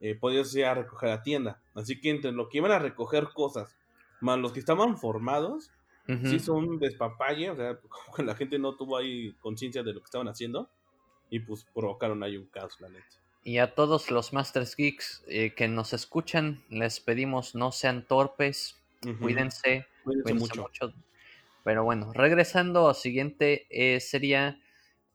eh, 0.00 0.16
podías 0.16 0.54
ir 0.56 0.64
a 0.64 0.74
recoger 0.74 1.10
a 1.10 1.22
tienda. 1.22 1.62
Así 1.74 2.00
que 2.00 2.10
entre 2.10 2.32
lo 2.32 2.48
que 2.48 2.58
iban 2.58 2.72
a 2.72 2.80
recoger 2.80 3.28
cosas, 3.32 3.76
más 4.20 4.38
los 4.38 4.52
que 4.52 4.58
estaban 4.58 4.98
formados, 4.98 5.70
Sí, 6.06 6.38
son 6.38 6.68
un 6.68 6.78
despapalle, 6.78 7.50
o 7.50 7.56
sea, 7.56 7.76
como 7.80 8.16
que 8.16 8.22
la 8.22 8.34
gente 8.34 8.58
no 8.58 8.76
tuvo 8.76 8.96
ahí 8.96 9.34
conciencia 9.40 9.82
de 9.82 9.92
lo 9.92 10.00
que 10.00 10.04
estaban 10.04 10.28
haciendo 10.28 10.70
y 11.30 11.40
pues 11.40 11.66
provocaron 11.74 12.22
ahí 12.22 12.36
un 12.36 12.46
caos, 12.46 12.80
la 12.80 12.88
neta. 12.88 13.06
Y 13.42 13.58
a 13.58 13.74
todos 13.74 14.10
los 14.10 14.32
Masters 14.32 14.76
Geeks 14.76 15.24
eh, 15.28 15.54
que 15.54 15.68
nos 15.68 15.92
escuchan, 15.92 16.64
les 16.68 17.00
pedimos 17.00 17.54
no 17.54 17.72
sean 17.72 18.06
torpes, 18.06 18.76
cuídense, 19.20 19.86
cuídense, 20.02 20.34
mucho. 20.34 20.92
Pero 21.62 21.84
bueno, 21.84 22.12
regresando 22.12 22.88
a 22.88 22.94
siguiente, 22.94 23.66
eh, 23.70 24.00
sería 24.00 24.60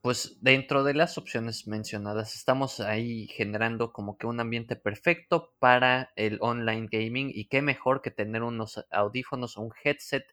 pues 0.02 0.38
dentro 0.42 0.84
de 0.84 0.96
las 0.96 1.18
opciones 1.18 1.68
mencionadas, 1.68 2.36
estamos 2.36 2.80
ahí 2.80 3.28
generando 3.28 3.94
como 3.94 4.18
que 4.18 4.26
un 4.26 4.40
ambiente 4.40 4.76
perfecto 4.76 5.54
para 5.60 6.12
el 6.16 6.40
online 6.42 6.88
gaming 6.92 7.32
y 7.34 7.46
qué 7.46 7.62
mejor 7.62 8.02
que 8.02 8.10
tener 8.10 8.42
unos 8.42 8.84
audífonos 8.90 9.58
o 9.58 9.62
un 9.62 9.74
headset 9.84 10.26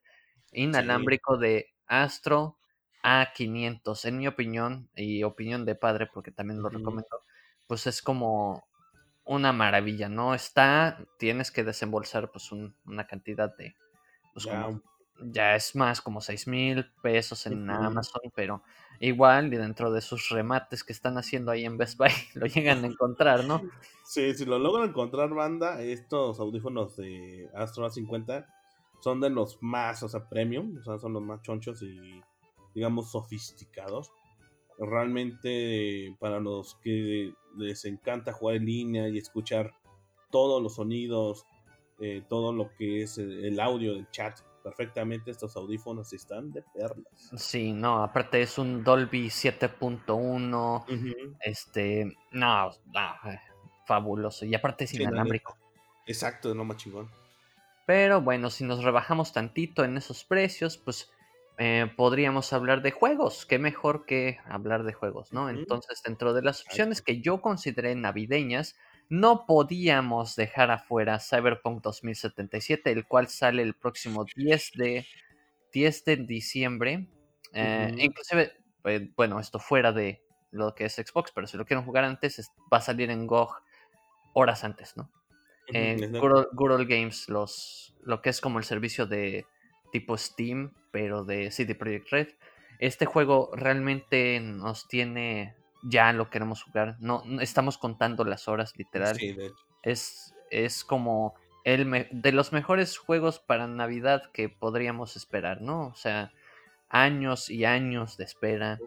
inalámbrico 0.52 1.36
de 1.36 1.66
Astro 1.86 2.58
A500. 3.02 4.04
En 4.04 4.18
mi 4.18 4.26
opinión, 4.26 4.90
y 4.94 5.22
opinión 5.22 5.64
de 5.64 5.74
padre, 5.74 6.08
porque 6.12 6.30
también 6.30 6.62
lo 6.62 6.68
recomiendo, 6.68 7.22
pues 7.66 7.86
es 7.86 8.02
como 8.02 8.66
una 9.24 9.52
maravilla, 9.52 10.08
¿no? 10.08 10.34
Está, 10.34 11.04
tienes 11.18 11.50
que 11.50 11.64
desembolsar 11.64 12.30
pues 12.30 12.50
una 12.50 13.06
cantidad 13.06 13.54
de, 13.56 13.76
pues 14.32 14.46
ya, 15.20 15.56
es 15.56 15.74
más, 15.74 16.00
como 16.00 16.20
6 16.20 16.46
mil 16.46 16.90
pesos 17.02 17.46
en 17.46 17.68
Amazon, 17.68 18.22
pero 18.34 18.62
igual 19.00 19.52
y 19.52 19.56
dentro 19.56 19.92
de 19.92 20.00
sus 20.00 20.28
remates 20.30 20.84
que 20.84 20.92
están 20.92 21.18
haciendo 21.18 21.50
ahí 21.50 21.64
en 21.64 21.76
Best 21.76 21.98
Buy, 21.98 22.08
lo 22.34 22.46
llegan 22.46 22.84
a 22.84 22.86
encontrar, 22.86 23.44
¿no? 23.44 23.60
Sí, 24.04 24.32
si 24.34 24.44
lo 24.44 24.58
logran 24.58 24.90
encontrar, 24.90 25.30
banda, 25.30 25.82
estos 25.82 26.40
audífonos 26.40 26.96
de 26.96 27.50
Astro 27.54 27.86
A50 27.86 28.46
son 29.00 29.20
de 29.20 29.30
los 29.30 29.58
más, 29.62 30.02
o 30.02 30.08
sea, 30.08 30.28
premium, 30.28 30.78
o 30.78 30.82
sea, 30.82 30.98
son 30.98 31.12
los 31.12 31.22
más 31.22 31.42
chonchos 31.42 31.82
y, 31.82 32.22
digamos, 32.74 33.10
sofisticados. 33.10 34.12
Realmente, 34.78 36.16
para 36.20 36.38
los 36.38 36.76
que 36.76 37.32
les 37.56 37.84
encanta 37.84 38.32
jugar 38.32 38.56
en 38.56 38.66
línea 38.66 39.08
y 39.08 39.18
escuchar 39.18 39.72
todos 40.30 40.62
los 40.62 40.76
sonidos, 40.76 41.46
eh, 42.00 42.22
todo 42.28 42.52
lo 42.52 42.70
que 42.76 43.02
es 43.02 43.18
el, 43.18 43.58
audio 43.58 43.94
del 43.94 44.08
chat, 44.10 44.38
perfectamente 44.62 45.32
estos 45.32 45.56
audífonos 45.56 46.12
están 46.12 46.52
de 46.52 46.62
perlas. 46.62 47.32
Sí, 47.36 47.72
no, 47.72 48.04
aparte 48.04 48.40
es 48.40 48.56
un 48.58 48.84
Dolby 48.84 49.26
7.1, 49.26 50.84
este, 51.40 52.16
no, 52.32 52.70
eh, 52.70 53.40
fabuloso, 53.84 54.44
y 54.44 54.54
aparte 54.54 54.84
es 54.84 54.94
inalámbrico. 54.94 55.56
Exacto, 56.06 56.54
no 56.54 56.64
más 56.64 56.76
chingón. 56.76 57.10
Pero 57.88 58.20
bueno, 58.20 58.50
si 58.50 58.64
nos 58.64 58.84
rebajamos 58.84 59.32
tantito 59.32 59.82
en 59.82 59.96
esos 59.96 60.22
precios, 60.22 60.76
pues 60.76 61.10
eh, 61.56 61.90
podríamos 61.96 62.52
hablar 62.52 62.82
de 62.82 62.90
juegos. 62.90 63.46
Qué 63.46 63.58
mejor 63.58 64.04
que 64.04 64.36
hablar 64.44 64.84
de 64.84 64.92
juegos, 64.92 65.32
¿no? 65.32 65.48
Entonces, 65.48 66.02
dentro 66.04 66.34
de 66.34 66.42
las 66.42 66.66
opciones 66.66 67.00
que 67.00 67.22
yo 67.22 67.40
consideré 67.40 67.94
navideñas, 67.94 68.76
no 69.08 69.46
podíamos 69.46 70.36
dejar 70.36 70.70
afuera 70.70 71.18
Cyberpunk 71.18 71.82
2077, 71.82 72.92
el 72.92 73.06
cual 73.06 73.28
sale 73.28 73.62
el 73.62 73.72
próximo 73.72 74.26
10 74.36 74.72
de, 74.74 75.06
10 75.72 76.04
de 76.04 76.16
diciembre. 76.16 77.08
Eh, 77.54 77.94
inclusive, 77.96 78.52
eh, 78.84 79.10
bueno, 79.16 79.40
esto 79.40 79.58
fuera 79.58 79.92
de 79.92 80.22
lo 80.50 80.74
que 80.74 80.84
es 80.84 80.94
Xbox, 80.96 81.32
pero 81.34 81.46
si 81.46 81.56
lo 81.56 81.64
quieren 81.64 81.86
jugar 81.86 82.04
antes, 82.04 82.52
va 82.70 82.76
a 82.76 82.82
salir 82.82 83.08
en 83.08 83.26
GOG 83.26 83.62
horas 84.34 84.62
antes, 84.62 84.94
¿no? 84.94 85.10
En 85.72 86.12
Good, 86.12 86.86
Games, 86.86 87.28
los, 87.28 87.96
lo 88.02 88.22
que 88.22 88.30
es 88.30 88.40
como 88.40 88.58
el 88.58 88.64
servicio 88.64 89.06
de 89.06 89.46
tipo 89.92 90.16
Steam, 90.16 90.72
pero 90.90 91.24
de 91.24 91.50
CD 91.50 91.74
Projekt 91.74 92.10
Red. 92.10 92.28
Este 92.78 93.06
juego 93.06 93.50
realmente 93.54 94.40
nos 94.40 94.86
tiene 94.88 95.56
ya 95.82 96.12
lo 96.12 96.30
queremos 96.30 96.62
jugar. 96.62 96.96
No, 97.00 97.22
estamos 97.40 97.78
contando 97.78 98.24
las 98.24 98.48
horas, 98.48 98.76
literal. 98.76 99.16
es, 99.82 100.34
es 100.50 100.84
como 100.84 101.34
el 101.64 102.08
de 102.10 102.32
los 102.32 102.52
mejores 102.52 102.98
juegos 102.98 103.38
para 103.38 103.66
Navidad 103.66 104.30
que 104.32 104.48
podríamos 104.48 105.16
esperar, 105.16 105.60
¿no? 105.60 105.88
O 105.88 105.94
sea, 105.94 106.32
años 106.88 107.50
y 107.50 107.64
años 107.64 108.16
de 108.16 108.24
espera. 108.24 108.78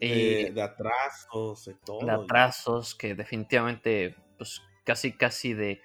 de 0.00 0.62
atrasos, 0.62 1.66
de 1.66 1.74
todo. 1.74 2.04
De 2.04 2.10
atrasos 2.10 2.94
que 2.94 3.14
definitivamente, 3.14 4.16
pues 4.36 4.62
casi 4.84 5.12
casi 5.12 5.54
de 5.54 5.80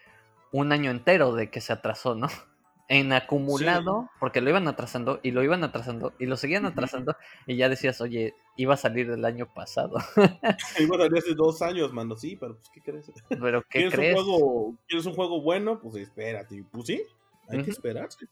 un 0.52 0.72
año 0.72 0.92
entero 0.92 1.34
de 1.34 1.50
que 1.50 1.62
se 1.62 1.74
atrasó, 1.74 2.16
¿no? 2.16 2.28
En 2.92 3.14
acumulado, 3.14 4.10
porque 4.20 4.42
lo 4.42 4.50
iban 4.50 4.68
atrasando 4.68 5.20
y 5.22 5.30
lo 5.30 5.44
iban 5.44 5.64
atrasando 5.64 6.16
y 6.18 6.26
lo 6.26 6.38
seguían 6.38 6.66
atrasando 6.66 7.16
y 7.46 7.56
ya 7.56 7.70
decías, 7.70 8.02
oye, 8.02 8.34
iba 8.58 8.74
a 8.74 8.78
salir 8.78 9.12
el 9.12 9.26
año 9.26 9.54
pasado. 9.54 9.98
iba 10.80 10.96
a 10.96 11.00
salir 11.00 11.20
hace 11.20 11.36
dos 11.36 11.62
años, 11.62 11.94
mano, 11.94 12.16
sí, 12.18 12.36
pero 12.36 12.56
pues, 12.56 12.68
¿qué 12.74 12.82
crees? 12.82 13.12
¿Pero 13.30 13.62
qué 13.62 13.68
¿Quieres 13.82 13.94
crees? 13.94 14.18
Un 14.18 14.24
juego, 14.24 14.78
¿Quieres 14.88 15.06
un 15.06 15.14
juego 15.14 15.40
bueno? 15.40 15.80
Pues 15.80 15.98
espérate, 15.98 16.66
pues 16.72 16.88
sí, 16.88 17.04
hay 17.48 17.62
que 17.62 17.70
esperarse. 17.70 18.26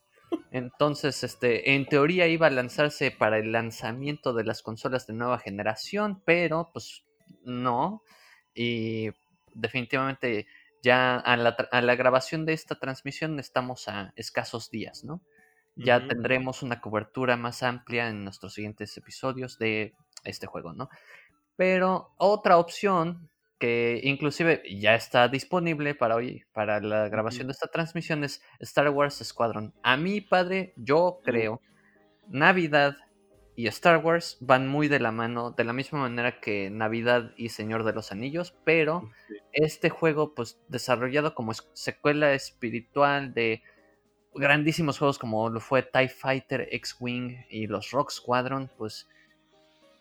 Entonces, 0.51 1.24
este, 1.24 1.76
en 1.76 1.86
teoría 1.86 2.28
iba 2.28 2.47
a 2.47 2.49
lanzarse 2.49 3.11
para 3.11 3.38
el 3.38 3.51
lanzamiento 3.51 4.34
de 4.34 4.43
las 4.43 4.63
consolas 4.63 5.05
de 5.05 5.13
nueva 5.13 5.38
generación, 5.38 6.22
pero 6.26 6.72
pues 6.74 7.03
no. 7.43 8.01
Y 8.55 9.11
definitivamente 9.53 10.47
ya 10.84 11.17
a 11.17 11.38
la, 11.38 11.95
grabación 11.95 12.45
de 12.45 12.53
esta 12.53 12.75
transmisión 12.75 13.39
estamos 13.39 13.88
a 13.88 14.13
escasos 14.15 14.69
días, 14.69 15.03
¿no? 15.03 15.21
Ya 15.75 16.07
tendremos 16.07 16.63
una 16.63 16.82
cobertura 16.82 17.38
más 17.38 17.61
amplia 17.61 18.09
en 18.09 18.23
nuestros 18.23 18.55
siguientes 18.55 18.97
episodios 18.97 19.59
de 19.59 19.93
este 20.23 20.47
juego, 20.47 20.73
¿no? 20.73 20.89
Pero 21.55 22.13
otra 22.17 22.57
opción 22.57 23.30
que 23.59 23.99
inclusive 24.03 24.63
ya 24.69 24.95
está 24.95 25.28
disponible 25.28 25.95
para 25.95 26.15
hoy, 26.15 26.45
para 26.51 26.80
la 26.80 27.09
grabación 27.09 27.47
de 27.47 27.53
esta 27.53 27.67
transmisión 27.67 28.23
es 28.23 28.41
Star 28.59 28.89
Wars 28.89 29.21
Squadron. 29.23 29.73
A 29.84 29.97
mi 29.97 30.21
padre, 30.21 30.73
yo 30.78 31.19
creo, 31.23 31.61
Navidad 32.28 32.97
y 33.58 33.66
Star 33.66 33.97
Wars 34.05 34.38
van 34.39 34.68
muy 34.68 34.88
de 34.88 34.99
la 34.99 35.12
mano, 35.12 35.49
de 35.49 35.64
la 35.64 35.74
misma 35.74 35.97
manera 35.97 36.39
que 36.39 36.70
Navidad 36.70 37.32
y 37.38 37.49
Señor 37.49 37.84
de 37.84 37.91
los 37.91 38.12
Anillos, 38.12 38.53
pero 38.64 39.10
este 39.51 39.89
juego, 39.89 40.36
pues 40.36 40.60
desarrollado 40.68 41.34
como 41.34 41.53
secuela 41.74 42.34
espiritual 42.34 43.34
de 43.34 43.64
grandísimos 44.36 44.99
juegos 44.99 45.18
como 45.18 45.49
lo 45.49 45.60
fue 45.60 45.82
TIE 45.82 46.08
Fighter, 46.08 46.70
X-Wing 46.72 47.45
y 47.49 47.66
los 47.66 47.89
Rock 47.89 48.12
Squadron, 48.12 48.70
pues 48.78 49.08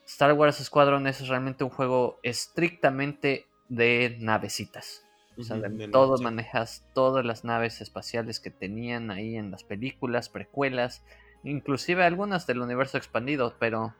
Star 0.04 0.34
Wars 0.34 0.62
Squadron 0.62 1.06
es 1.06 1.26
realmente 1.26 1.64
un 1.64 1.70
juego 1.70 2.20
estrictamente 2.22 3.46
de 3.70 4.18
navecitas. 4.20 5.02
O 5.38 5.42
sea, 5.42 5.56
de 5.56 5.88
todo 5.88 6.18
manejas 6.18 6.84
todas 6.92 7.24
las 7.24 7.42
naves 7.42 7.80
espaciales 7.80 8.38
que 8.38 8.50
tenían 8.50 9.10
ahí 9.10 9.36
en 9.36 9.50
las 9.50 9.64
películas, 9.64 10.28
precuelas, 10.28 11.02
inclusive 11.46 12.04
algunas 12.04 12.46
del 12.46 12.60
universo 12.60 12.98
expandido, 12.98 13.54
pero 13.58 13.94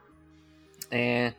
eh, 0.91 1.33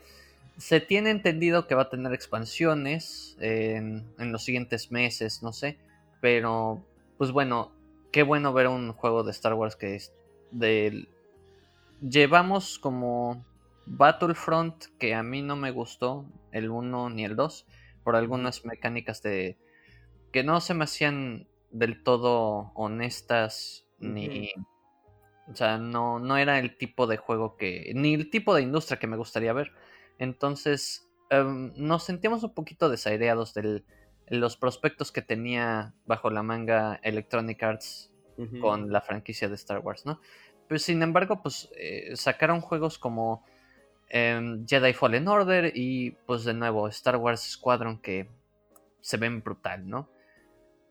se 0.57 0.81
tiene 0.81 1.11
entendido 1.11 1.67
que 1.67 1.75
va 1.75 1.83
a 1.83 1.91
tener 1.91 2.13
expansiones 2.13 3.37
en, 3.41 4.05
los 4.19 4.43
siguientes 4.43 4.91
meses, 4.91 5.43
no 5.43 5.53
sé. 5.53 5.79
Pero, 6.21 6.83
pues 7.17 7.31
bueno, 7.31 7.71
qué 8.11 8.23
bueno 8.23 8.53
ver 8.53 8.67
un 8.67 8.93
juego 8.93 9.23
de 9.23 9.31
Star 9.31 9.55
Wars 9.55 9.77
que 9.77 9.95
es. 9.95 10.13
Llevamos 12.01 12.79
como 12.79 13.45
Battlefront, 13.87 14.87
que 14.99 15.15
a 15.15 15.23
mí 15.23 15.43
no 15.43 15.57
me 15.57 15.71
gustó, 15.71 16.25
el 16.53 16.71
1 16.71 17.11
ni 17.11 17.25
el 17.25 17.37
2, 17.37 17.67
por 18.03 18.17
algunas 18.17 18.65
mecánicas 18.65 19.23
de... 19.23 19.57
que 20.33 20.43
no 20.43 20.61
se 20.61 20.75
me 20.75 20.85
hacían 20.85 21.47
del 21.71 22.03
todo 22.03 22.73
honestas, 22.75 23.87
ni... 23.99 24.51
O 25.51 25.57
sea, 25.57 25.79
no, 25.79 26.19
no 26.19 26.37
era 26.37 26.59
el 26.59 26.77
tipo 26.77 27.07
de 27.07 27.17
juego 27.17 27.57
que... 27.57 27.93
ni 27.95 28.15
el 28.15 28.31
tipo 28.31 28.55
de 28.55 28.63
industria 28.63 28.99
que 28.99 29.07
me 29.07 29.17
gustaría 29.17 29.53
ver. 29.53 29.73
Entonces, 30.19 31.09
em, 31.31 31.73
nos 31.77 32.05
sentíamos 32.05 32.43
un 32.45 32.55
poquito 32.55 32.89
desaireados 32.89 33.55
de 33.55 33.83
los 34.29 34.57
prospectos 34.57 35.11
que 35.11 35.23
tenía 35.23 35.95
bajo 36.07 36.31
la 36.31 36.43
manga 36.43 37.01
Electronic 37.03 37.63
Arts 37.63 38.13
con 38.61 38.93
la 38.93 39.01
franquicia 39.01 39.49
de 39.49 39.57
Star 39.57 39.81
Wars, 39.81 40.07
¿no? 40.07 40.21
Pero 40.69 40.79
sin 40.79 41.03
embargo, 41.03 41.43
pues 41.43 41.71
eh, 41.77 42.13
sacaron 42.15 42.61
juegos 42.61 42.99
como 42.99 43.45
em, 44.11 44.65
Jedi 44.67 44.93
Fallen 44.93 45.27
Order 45.27 45.73
y 45.75 46.13
pues 46.27 46.45
de 46.45 46.55
nuevo 46.55 46.87
Star 46.89 47.17
Wars 47.17 47.41
Squadron 47.41 47.99
que 47.99 48.29
se 49.01 49.17
ven 49.17 49.43
brutal, 49.43 49.89
¿no? 49.89 50.09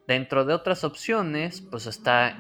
Dentro 0.08 0.45
de 0.45 0.53
otras 0.53 0.84
opciones, 0.86 1.62
pues 1.62 1.86
está 1.86 2.39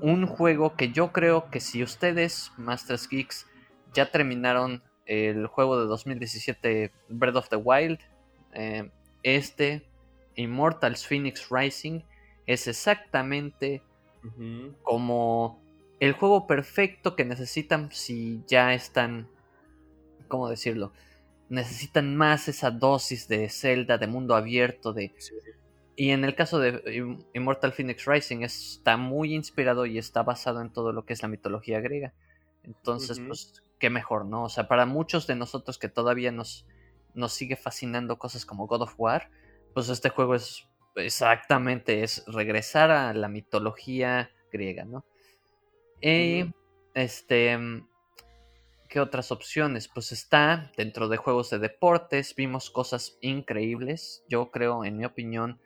un 0.00 0.26
juego 0.26 0.76
que 0.76 0.92
yo 0.92 1.12
creo 1.12 1.50
que 1.50 1.58
si 1.58 1.82
ustedes, 1.82 2.52
Masters 2.56 3.08
Geeks, 3.08 3.46
ya 3.92 4.10
terminaron 4.10 4.82
el 5.04 5.46
juego 5.48 5.80
de 5.80 5.86
2017 5.86 6.92
Breath 7.08 7.36
of 7.36 7.48
the 7.48 7.56
Wild, 7.56 7.98
eh, 8.52 8.90
este 9.22 9.88
Immortals 10.36 11.06
Phoenix 11.06 11.48
Rising 11.50 12.02
es 12.46 12.66
exactamente 12.66 13.82
como 14.82 15.60
el 16.00 16.12
juego 16.12 16.46
perfecto 16.46 17.16
que 17.16 17.24
necesitan 17.24 17.90
si 17.92 18.42
ya 18.46 18.74
están, 18.74 19.28
¿cómo 20.28 20.48
decirlo? 20.48 20.92
Necesitan 21.48 22.14
más 22.14 22.48
esa 22.48 22.70
dosis 22.70 23.26
de 23.26 23.48
Zelda, 23.48 23.98
de 23.98 24.06
mundo 24.06 24.34
abierto, 24.34 24.92
de... 24.92 25.12
Y 26.00 26.12
en 26.12 26.22
el 26.22 26.36
caso 26.36 26.60
de 26.60 27.16
Immortal 27.34 27.72
Phoenix 27.72 28.06
Rising 28.06 28.42
está 28.42 28.96
muy 28.96 29.34
inspirado 29.34 29.84
y 29.84 29.98
está 29.98 30.22
basado 30.22 30.60
en 30.60 30.72
todo 30.72 30.92
lo 30.92 31.04
que 31.04 31.12
es 31.12 31.22
la 31.22 31.28
mitología 31.28 31.80
griega. 31.80 32.14
Entonces, 32.62 33.18
pues 33.18 33.64
qué 33.80 33.90
mejor, 33.90 34.24
¿no? 34.24 34.44
O 34.44 34.48
sea, 34.48 34.68
para 34.68 34.86
muchos 34.86 35.26
de 35.26 35.34
nosotros 35.34 35.76
que 35.76 35.88
todavía 35.88 36.30
nos, 36.30 36.68
nos 37.14 37.32
sigue 37.32 37.56
fascinando 37.56 38.16
cosas 38.16 38.46
como 38.46 38.68
God 38.68 38.82
of 38.82 38.94
War, 38.96 39.28
pues 39.74 39.88
este 39.88 40.08
juego 40.10 40.36
es 40.36 40.68
exactamente, 40.94 42.04
es 42.04 42.22
regresar 42.28 42.92
a 42.92 43.12
la 43.12 43.26
mitología 43.26 44.30
griega, 44.52 44.84
¿no? 44.84 45.04
Y, 46.00 46.44
este, 46.94 47.58
¿qué 48.88 49.00
otras 49.00 49.32
opciones? 49.32 49.88
Pues 49.88 50.12
está 50.12 50.70
dentro 50.76 51.08
de 51.08 51.16
juegos 51.16 51.50
de 51.50 51.58
deportes, 51.58 52.36
vimos 52.36 52.70
cosas 52.70 53.18
increíbles, 53.20 54.22
yo 54.28 54.52
creo, 54.52 54.84
en 54.84 54.96
mi 54.96 55.04
opinión, 55.04 55.60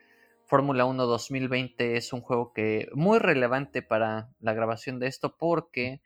Fórmula 0.52 0.84
1 0.84 1.06
2020 1.06 1.96
es 1.96 2.12
un 2.12 2.20
juego 2.20 2.52
que 2.52 2.90
muy 2.92 3.18
relevante 3.18 3.80
para 3.80 4.34
la 4.38 4.52
grabación 4.52 4.98
de 4.98 5.06
esto 5.06 5.34
porque 5.38 6.02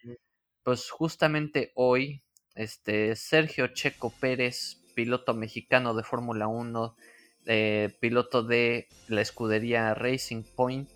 pues 0.62 0.88
justamente 0.88 1.72
hoy, 1.74 2.22
este, 2.54 3.16
Sergio 3.16 3.66
Checo 3.74 4.10
Pérez, 4.20 4.84
piloto 4.94 5.34
mexicano 5.34 5.94
de 5.94 6.04
Fórmula 6.04 6.46
1, 6.46 6.94
eh, 7.46 7.96
piloto 7.98 8.44
de 8.44 8.86
la 9.08 9.20
escudería 9.20 9.94
Racing 9.94 10.44
Point, 10.54 10.90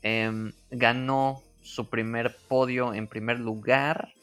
em, 0.00 0.54
ganó 0.70 1.42
su 1.60 1.90
primer 1.90 2.34
podio 2.48 2.94
en 2.94 3.08
primer 3.08 3.40
lugar. 3.40 4.14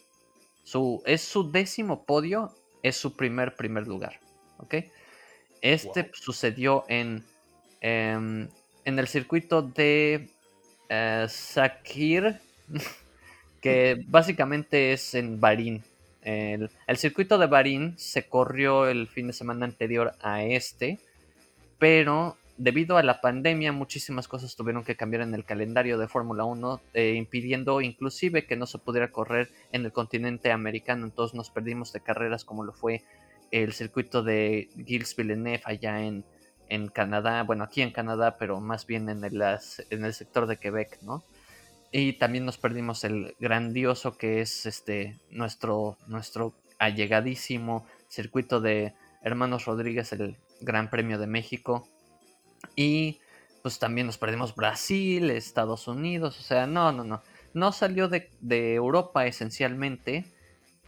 Su, 0.64 1.04
es 1.06 1.22
su 1.22 1.52
décimo 1.52 2.06
podio, 2.06 2.56
es 2.82 2.96
su 2.96 3.16
primer 3.16 3.56
primer 3.56 3.88
lugar. 3.88 4.20
¿ok? 4.58 4.78
Este 5.62 6.10
sucedió 6.16 6.86
en, 6.88 7.24
em, 7.82 8.48
en 8.86 9.00
el 9.00 9.08
circuito 9.08 9.62
de 9.62 10.30
uh, 10.90 11.28
Sakir 11.28 12.40
que 13.62 14.04
básicamente 14.08 14.94
es 14.94 15.14
en 15.14 15.40
Barín. 15.40 15.84
El, 16.24 16.70
circuito 16.98 17.38
de 17.38 17.48
Barín 17.48 17.96
se 17.98 18.28
corrió 18.28 18.88
el 18.88 19.08
fin 19.08 19.28
de 19.28 19.34
semana 19.34 19.66
anterior 19.66 20.14
a 20.22 20.44
este, 20.44 21.00
pero 21.80 22.38
debido 22.58 22.98
a 22.98 23.04
la 23.04 23.22
pandemia 23.22 23.72
muchísimas 23.72 24.28
cosas 24.28 24.56
tuvieron 24.56 24.84
que 24.84 24.96
cambiar 24.96 25.24
en 25.24 25.34
el 25.34 25.46
calendario 25.46 25.98
de 25.98 26.08
Fórmula 26.08 26.44
1, 26.44 26.82
eh, 26.94 27.14
impidiendo 27.16 27.82
inclusive 27.82 28.46
que 28.46 28.56
no 28.56 28.68
se 28.68 28.78
pudiera 28.78 29.12
correr 29.12 29.50
en 29.72 29.84
el 29.86 29.92
continente 29.92 30.52
americano, 30.52 31.06
entonces 31.06 31.36
nos 31.36 31.50
perdimos 31.50 31.92
de 31.92 32.02
carreras 32.02 32.46
como 32.46 32.64
lo 32.64 32.74
fue 32.74 33.02
el 33.50 33.74
circuito 33.74 34.22
de 34.22 34.70
Gilles 34.86 35.16
Villeneuve 35.16 35.62
allá 35.66 36.04
en, 36.04 36.24
en 36.72 36.88
Canadá, 36.88 37.44
bueno 37.44 37.66
aquí 37.66 37.82
en 37.82 37.92
Canadá, 37.92 38.38
pero 38.38 38.62
más 38.62 38.88
bien 38.88 39.10
en 39.10 39.26
el, 39.26 39.44
en 39.90 40.06
el 40.06 40.14
sector 40.14 40.48
de 40.48 40.56
Quebec, 40.56 41.02
¿no? 41.02 41.22
Y 41.92 42.14
también 42.14 42.46
nos 42.46 42.58
perdimos 42.58 43.04
el 43.04 43.36
grandioso 43.42 44.18
que 44.18 44.40
es 44.40 44.66
este 44.66 45.20
nuestro, 45.30 45.98
nuestro 46.08 46.54
allegadísimo 46.80 47.86
circuito 48.08 48.62
de 48.62 48.94
Hermanos 49.22 49.66
Rodríguez, 49.66 50.14
el 50.14 50.38
Gran 50.62 50.90
Premio 50.90 51.20
de 51.20 51.28
México. 51.28 51.90
Y 52.78 53.20
pues 53.62 53.78
también 53.78 54.08
nos 54.08 54.18
perdimos 54.18 54.56
Brasil, 54.56 55.30
Estados 55.30 55.90
Unidos, 55.90 56.40
o 56.40 56.42
sea, 56.42 56.68
no, 56.68 56.94
no, 56.94 57.04
no. 57.04 57.22
No 57.54 57.74
salió 57.74 58.08
de, 58.08 58.30
Europa 58.74 59.26
esencialmente, 59.26 60.24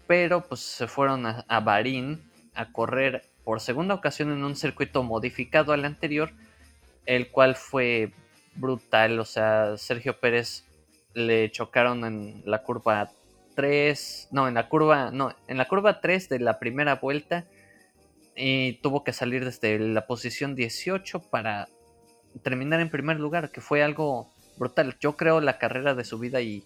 pero 0.07 0.47
pues 0.47 0.61
se 0.61 0.87
fueron 0.87 1.25
a, 1.25 1.43
a 1.49 1.59
Barín 1.59 2.23
a 2.53 2.71
correr 2.71 3.32
por 3.43 3.59
segunda 3.59 3.93
ocasión 3.93 4.31
en 4.31 4.43
un 4.43 4.55
circuito 4.55 5.03
modificado 5.03 5.73
al 5.73 5.85
anterior, 5.85 6.31
el 7.05 7.29
cual 7.29 7.55
fue 7.55 8.13
brutal, 8.55 9.19
o 9.19 9.25
sea, 9.25 9.77
Sergio 9.77 10.19
Pérez 10.19 10.65
le 11.13 11.51
chocaron 11.51 12.05
en 12.05 12.43
la 12.45 12.63
curva 12.63 13.11
3, 13.55 14.29
no, 14.31 14.47
en 14.47 14.55
la 14.55 14.69
curva, 14.69 15.11
no, 15.11 15.35
en 15.47 15.57
la 15.57 15.67
curva 15.67 16.01
3 16.01 16.29
de 16.29 16.39
la 16.39 16.59
primera 16.59 16.95
vuelta 16.95 17.45
y 18.35 18.73
tuvo 18.81 19.03
que 19.03 19.13
salir 19.13 19.45
desde 19.45 19.77
la 19.79 20.07
posición 20.07 20.55
18 20.55 21.19
para 21.29 21.67
terminar 22.41 22.79
en 22.79 22.89
primer 22.89 23.19
lugar, 23.19 23.51
que 23.51 23.61
fue 23.61 23.83
algo 23.83 24.29
brutal. 24.57 24.97
Yo 24.99 25.15
creo 25.15 25.39
la 25.39 25.59
carrera 25.59 25.93
de 25.93 26.03
su 26.03 26.17
vida 26.17 26.41
y 26.41 26.63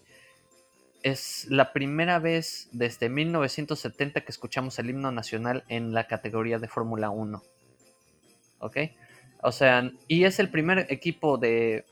es 1.02 1.46
la 1.48 1.72
primera 1.72 2.18
vez 2.18 2.68
desde 2.72 3.08
1970 3.08 4.22
que 4.22 4.32
escuchamos 4.32 4.78
el 4.78 4.90
himno 4.90 5.12
nacional 5.12 5.64
en 5.68 5.92
la 5.92 6.06
categoría 6.06 6.58
de 6.58 6.68
Fórmula 6.68 7.10
1. 7.10 7.42
¿Ok? 8.58 8.76
O 9.42 9.52
sea, 9.52 9.90
y 10.08 10.24
es 10.24 10.40
el 10.40 10.50
primer 10.50 10.86
equipo 10.90 11.38
de 11.38 11.84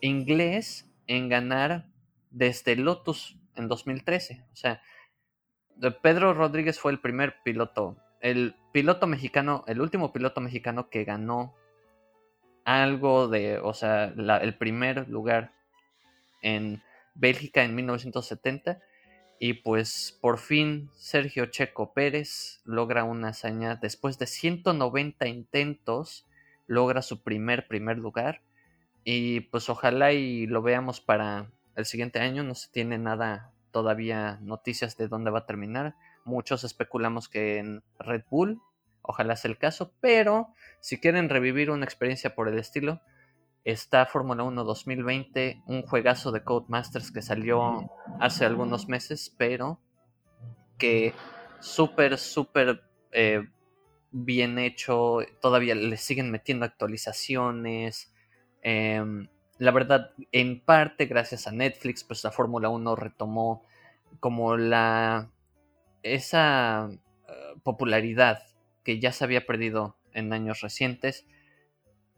inglés 0.00 0.86
en 1.06 1.28
ganar 1.28 1.86
desde 2.30 2.76
Lotus 2.76 3.38
en 3.56 3.68
2013. 3.68 4.44
O 4.52 4.56
sea, 4.56 4.82
Pedro 6.02 6.34
Rodríguez 6.34 6.78
fue 6.78 6.92
el 6.92 7.00
primer 7.00 7.42
piloto, 7.42 7.96
el 8.20 8.54
piloto 8.72 9.06
mexicano, 9.06 9.64
el 9.66 9.80
último 9.80 10.12
piloto 10.12 10.40
mexicano 10.40 10.90
que 10.90 11.04
ganó 11.04 11.54
algo 12.64 13.28
de, 13.28 13.58
o 13.58 13.72
sea, 13.72 14.04
el 14.04 14.54
primer 14.56 15.08
lugar 15.08 15.52
en 16.42 16.82
Bélgica 17.14 17.64
en 17.64 17.74
1970. 17.74 18.80
Y 19.38 19.54
pues 19.54 20.18
por 20.20 20.38
fin 20.38 20.90
Sergio 20.94 21.46
Checo 21.46 21.94
Pérez 21.94 22.60
logra 22.64 23.04
una 23.04 23.28
hazaña 23.28 23.76
después 23.76 24.18
de 24.18 24.26
190 24.26 25.26
intentos, 25.28 26.28
logra 26.66 27.00
su 27.00 27.22
primer 27.22 27.66
primer 27.66 27.98
lugar. 27.98 28.42
Y 29.02 29.40
pues 29.40 29.70
ojalá 29.70 30.12
y 30.12 30.46
lo 30.46 30.60
veamos 30.60 31.00
para 31.00 31.50
el 31.74 31.86
siguiente 31.86 32.20
año. 32.20 32.42
No 32.42 32.54
se 32.54 32.70
tiene 32.70 32.98
nada 32.98 33.52
todavía 33.70 34.38
noticias 34.42 34.96
de 34.96 35.08
dónde 35.08 35.30
va 35.30 35.40
a 35.40 35.46
terminar. 35.46 35.94
Muchos 36.24 36.64
especulamos 36.64 37.28
que 37.28 37.58
en 37.58 37.82
Red 37.98 38.24
Bull, 38.30 38.60
ojalá 39.02 39.36
sea 39.36 39.50
el 39.50 39.58
caso, 39.58 39.94
pero 40.00 40.48
si 40.80 41.00
quieren 41.00 41.28
revivir 41.28 41.70
una 41.70 41.84
experiencia 41.84 42.34
por 42.34 42.48
el 42.48 42.58
estilo, 42.58 43.00
está 43.64 44.06
Fórmula 44.06 44.42
1 44.42 44.64
2020, 44.64 45.62
un 45.66 45.82
juegazo 45.82 46.32
de 46.32 46.42
Codemasters 46.42 47.12
que 47.12 47.22
salió 47.22 47.90
hace 48.18 48.44
algunos 48.44 48.88
meses, 48.88 49.34
pero 49.36 49.80
que 50.78 51.14
súper, 51.60 52.18
súper 52.18 52.82
eh, 53.12 53.46
bien 54.10 54.58
hecho, 54.58 55.18
todavía 55.40 55.74
le 55.74 55.96
siguen 55.96 56.30
metiendo 56.30 56.64
actualizaciones. 56.64 58.12
Eh, 58.62 59.04
la 59.58 59.70
verdad, 59.72 60.12
en 60.32 60.60
parte 60.60 61.04
gracias 61.04 61.46
a 61.46 61.52
Netflix, 61.52 62.02
pues 62.02 62.24
la 62.24 62.30
Fórmula 62.30 62.70
1 62.70 62.96
retomó 62.96 63.62
como 64.18 64.56
la 64.56 65.30
esa 66.02 66.88
eh, 66.90 67.60
popularidad 67.62 68.42
que 68.84 68.98
ya 68.98 69.12
se 69.12 69.24
había 69.24 69.46
perdido 69.46 69.98
en 70.12 70.32
años 70.32 70.62
recientes. 70.62 71.26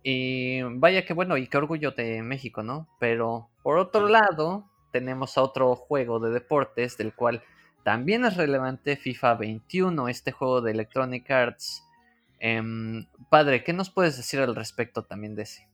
Y 0.02 0.62
vaya 0.62 1.04
que 1.04 1.14
bueno, 1.14 1.36
y 1.36 1.46
qué 1.46 1.56
orgullo 1.58 1.92
de 1.92 2.22
México, 2.22 2.62
¿no? 2.62 2.88
Pero 2.98 3.50
por 3.62 3.78
otro 3.78 4.08
lado, 4.08 4.68
tenemos 4.90 5.38
a 5.38 5.42
otro 5.42 5.76
juego 5.76 6.18
de 6.20 6.30
deportes 6.30 6.96
del 6.96 7.14
cual 7.14 7.42
también 7.84 8.24
es 8.24 8.36
relevante 8.36 8.96
FIFA 8.96 9.34
21, 9.34 10.08
este 10.08 10.32
juego 10.32 10.60
de 10.60 10.72
Electronic 10.72 11.30
Arts. 11.30 11.84
Em, 12.38 13.06
padre, 13.30 13.64
¿qué 13.64 13.72
nos 13.72 13.90
puedes 13.90 14.16
decir 14.16 14.40
al 14.40 14.54
respecto 14.54 15.04
también 15.04 15.34
de 15.34 15.42
ese? 15.42 15.68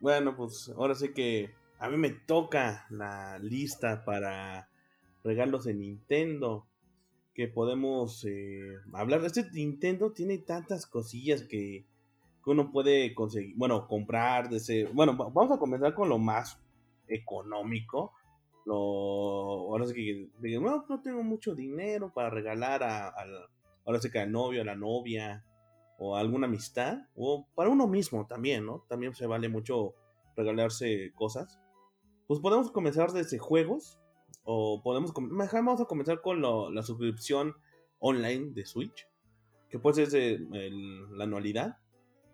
Bueno, 0.00 0.36
pues 0.36 0.72
ahora 0.76 0.94
sí 0.94 1.12
que 1.12 1.52
a 1.78 1.88
mí 1.88 1.96
me 1.96 2.10
toca 2.10 2.86
la 2.90 3.38
lista 3.38 4.04
para 4.04 4.68
regalos 5.24 5.64
de 5.64 5.74
Nintendo 5.74 6.66
que 7.34 7.48
podemos 7.48 8.24
eh, 8.24 8.78
hablar. 8.92 9.24
Este 9.24 9.48
Nintendo 9.52 10.12
tiene 10.12 10.38
tantas 10.38 10.86
cosillas 10.86 11.42
que, 11.42 11.84
uno 12.50 12.70
puede 12.70 13.14
conseguir, 13.14 13.54
bueno, 13.56 13.86
comprar. 13.86 14.48
De 14.48 14.88
bueno, 14.92 15.14
vamos 15.16 15.50
a 15.50 15.58
comenzar 15.58 15.94
con 15.94 16.08
lo 16.08 16.18
más 16.18 16.60
económico. 17.06 18.12
Lo, 18.64 18.74
ahora 18.74 19.86
sí 19.86 19.94
que 19.94 20.58
no, 20.60 20.84
no 20.88 21.00
tengo 21.00 21.22
mucho 21.22 21.54
dinero 21.54 22.12
para 22.12 22.28
regalar 22.28 22.82
a, 22.82 23.14
ahora 23.86 24.00
sí 24.00 24.10
que 24.10 24.18
al 24.18 24.30
novio, 24.30 24.62
a 24.62 24.64
la 24.64 24.76
novia 24.76 25.44
o 25.98 26.16
alguna 26.16 26.46
amistad 26.46 26.98
o 27.16 27.46
para 27.54 27.70
uno 27.70 27.86
mismo 27.86 28.26
también, 28.26 28.66
¿no? 28.66 28.84
También 28.88 29.14
se 29.14 29.26
vale 29.26 29.48
mucho 29.48 29.94
regalarse 30.36 31.12
cosas. 31.14 31.58
Pues 32.26 32.40
podemos 32.40 32.70
comenzar 32.70 33.12
desde 33.12 33.38
juegos 33.38 33.98
o 34.44 34.82
podemos 34.82 35.12
vamos 35.14 35.80
a 35.80 35.84
comenzar 35.86 36.20
con 36.20 36.42
la 36.42 36.82
suscripción 36.82 37.54
online 37.98 38.52
de 38.52 38.64
Switch, 38.64 39.08
que 39.68 39.78
puede 39.78 40.06
ser 40.06 40.40
la 40.40 41.24
anualidad, 41.24 41.78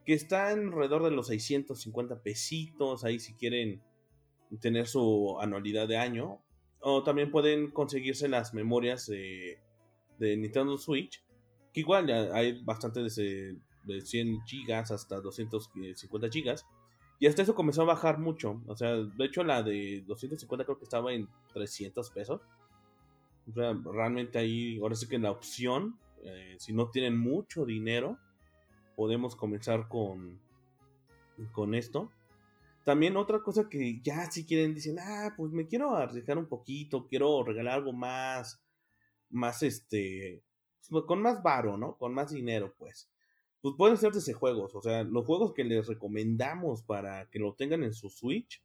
que 0.04 0.14
está 0.14 0.48
alrededor 0.48 1.02
de 1.04 1.10
los 1.10 1.28
650 1.28 2.22
pesitos, 2.22 3.04
ahí 3.04 3.18
si 3.18 3.34
quieren 3.34 3.82
tener 4.60 4.86
su 4.86 5.38
anualidad 5.40 5.88
de 5.88 5.96
año, 5.96 6.40
o 6.80 7.02
también 7.02 7.30
pueden 7.30 7.70
conseguirse 7.70 8.28
las 8.28 8.52
memorias 8.52 9.06
de, 9.06 9.58
Nintendo 10.18 10.76
Switch, 10.78 11.24
que 11.72 11.80
igual 11.80 12.10
hay 12.32 12.62
bastante 12.62 13.00
de, 13.00 13.56
de 13.84 14.00
100 14.00 14.42
gigas 14.46 14.90
hasta 14.90 15.20
250 15.20 16.28
gigas, 16.28 16.66
y 17.18 17.26
hasta 17.26 17.42
eso 17.42 17.54
comenzó 17.54 17.82
a 17.82 17.86
bajar 17.86 18.18
mucho. 18.18 18.62
O 18.66 18.76
sea, 18.76 18.96
de 18.96 19.24
hecho 19.24 19.44
la 19.44 19.62
de 19.62 20.02
250 20.06 20.64
creo 20.64 20.78
que 20.78 20.84
estaba 20.84 21.12
en 21.12 21.28
300 21.52 22.10
pesos. 22.10 22.42
O 23.48 23.52
sea, 23.52 23.72
realmente 23.84 24.38
ahí, 24.38 24.78
ahora 24.80 24.94
sí 24.94 25.06
que 25.06 25.18
la 25.18 25.30
opción, 25.30 25.98
eh, 26.22 26.56
si 26.58 26.72
no 26.72 26.90
tienen 26.90 27.16
mucho 27.16 27.64
dinero, 27.64 28.18
podemos 28.94 29.36
comenzar 29.36 29.88
con, 29.88 30.40
con 31.52 31.74
esto. 31.74 32.10
También 32.84 33.16
otra 33.16 33.40
cosa 33.40 33.68
que 33.68 34.00
ya 34.02 34.30
si 34.30 34.44
quieren, 34.44 34.74
dicen, 34.74 34.98
ah, 35.00 35.34
pues 35.36 35.52
me 35.52 35.66
quiero 35.66 35.94
arriesgar 35.94 36.36
un 36.38 36.46
poquito, 36.46 37.06
quiero 37.06 37.42
regalar 37.42 37.74
algo 37.74 37.92
más, 37.92 38.62
más 39.30 39.62
este, 39.62 40.42
pues, 40.90 41.04
con 41.04 41.22
más 41.22 41.42
varo, 41.42 41.76
¿no? 41.78 41.96
Con 41.96 42.12
más 42.12 42.30
dinero, 42.30 42.74
pues 42.78 43.08
pues 43.64 43.76
pueden 43.78 43.96
ser 43.96 44.12
desde 44.12 44.34
juegos. 44.34 44.74
O 44.74 44.82
sea, 44.82 45.04
los 45.04 45.24
juegos 45.24 45.54
que 45.54 45.64
les 45.64 45.86
recomendamos 45.86 46.82
para 46.82 47.30
que 47.30 47.38
lo 47.38 47.54
tengan 47.54 47.82
en 47.82 47.94
su 47.94 48.10
Switch. 48.10 48.62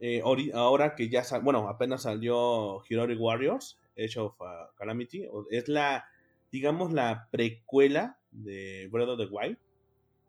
Eh, 0.00 0.22
ahora 0.54 0.94
que 0.94 1.10
ya 1.10 1.22
salió, 1.22 1.44
bueno, 1.44 1.68
apenas 1.68 2.04
salió 2.04 2.82
Heroic 2.88 3.20
Warriors, 3.20 3.78
Age 3.98 4.18
of 4.20 4.34
Calamity, 4.76 5.28
es 5.50 5.68
la, 5.68 6.06
digamos, 6.50 6.90
la 6.94 7.28
precuela 7.30 8.18
de 8.34 8.88
Breath 8.92 9.08
of 9.08 9.18
the 9.18 9.26
Wild. 9.26 9.56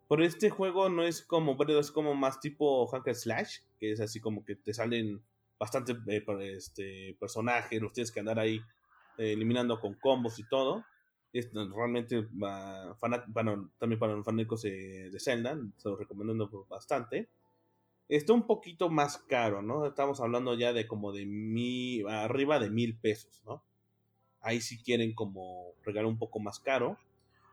Pero 0.08 0.24
este 0.24 0.50
juego 0.50 0.90
no 0.90 1.04
es 1.04 1.22
como 1.22 1.56
Breath, 1.56 1.80
es 1.80 1.92
como 1.92 2.16
más 2.16 2.40
tipo 2.40 2.88
Hacker 2.88 3.16
Slash, 3.16 3.60
que 3.80 3.92
es 3.92 4.00
así 4.00 4.20
como 4.20 4.46
que 4.46 4.56
te 4.56 4.74
salen 4.74 5.22
bastante 5.60 5.98
eh, 6.08 6.24
este, 6.56 7.16
personajes, 7.20 7.82
los 7.82 7.92
tienes 7.92 8.12
que 8.12 8.20
andar 8.20 8.40
ahí 8.40 8.62
eh, 9.18 9.34
eliminando 9.34 9.80
con 9.80 9.96
combos 9.96 10.40
y 10.40 10.48
todo 10.48 10.86
realmente 11.54 12.28
bueno, 12.32 13.70
también 13.78 14.00
para 14.00 14.14
los 14.14 14.26
fanáticos 14.26 14.62
de, 14.62 15.12
Zelda, 15.20 15.58
se 15.78 15.90
lo 15.90 15.96
recomiendo 15.96 16.50
bastante. 16.70 17.28
Está 18.08 18.34
un 18.34 18.46
poquito 18.46 18.90
más 18.90 19.18
caro, 19.18 19.62
¿no? 19.62 19.86
Estamos 19.88 20.22
hablando 20.22 20.54
ya 20.54 20.74
de 20.74 20.88
como 20.88 21.12
de 21.12 21.26
mil, 21.26 22.08
arriba 22.08 22.60
de 22.60 22.70
mil 22.70 22.96
pesos, 22.96 23.42
¿no? 23.46 23.64
Ahí 24.42 24.62
si 24.62 24.78
quieren 24.78 25.14
como 25.14 25.74
regalar 25.84 26.06
un 26.06 26.20
poco 26.20 26.40
más 26.40 26.60
caro. 26.60 26.98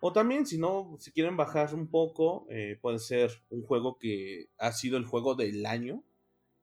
O 0.04 0.12
también, 0.12 0.46
si 0.46 0.58
no, 0.58 0.96
si 0.98 1.12
quieren 1.12 1.36
bajar 1.36 1.72
un 1.76 1.86
poco, 1.86 2.44
eh, 2.50 2.76
puede 2.82 2.98
ser 2.98 3.30
un 3.50 3.62
juego 3.62 3.98
que 3.98 4.48
ha 4.58 4.72
sido 4.72 4.96
el 4.96 5.06
juego 5.06 5.36
del 5.36 5.64
año, 5.64 6.02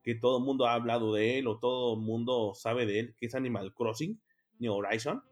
que 0.03 0.13
todo 0.13 0.39
el 0.39 0.43
mundo 0.43 0.65
ha 0.65 0.73
hablado 0.73 1.13
de 1.13 1.39
él 1.39 1.47
o 1.47 1.57
todo 1.57 1.93
el 1.93 2.01
mundo 2.01 2.53
sabe 2.53 2.85
de 2.85 2.99
él, 2.99 3.15
que 3.17 3.27
es 3.27 3.35
Animal 3.35 3.73
Crossing, 3.73 4.19
New 4.59 4.73
Horizon. 4.73 5.23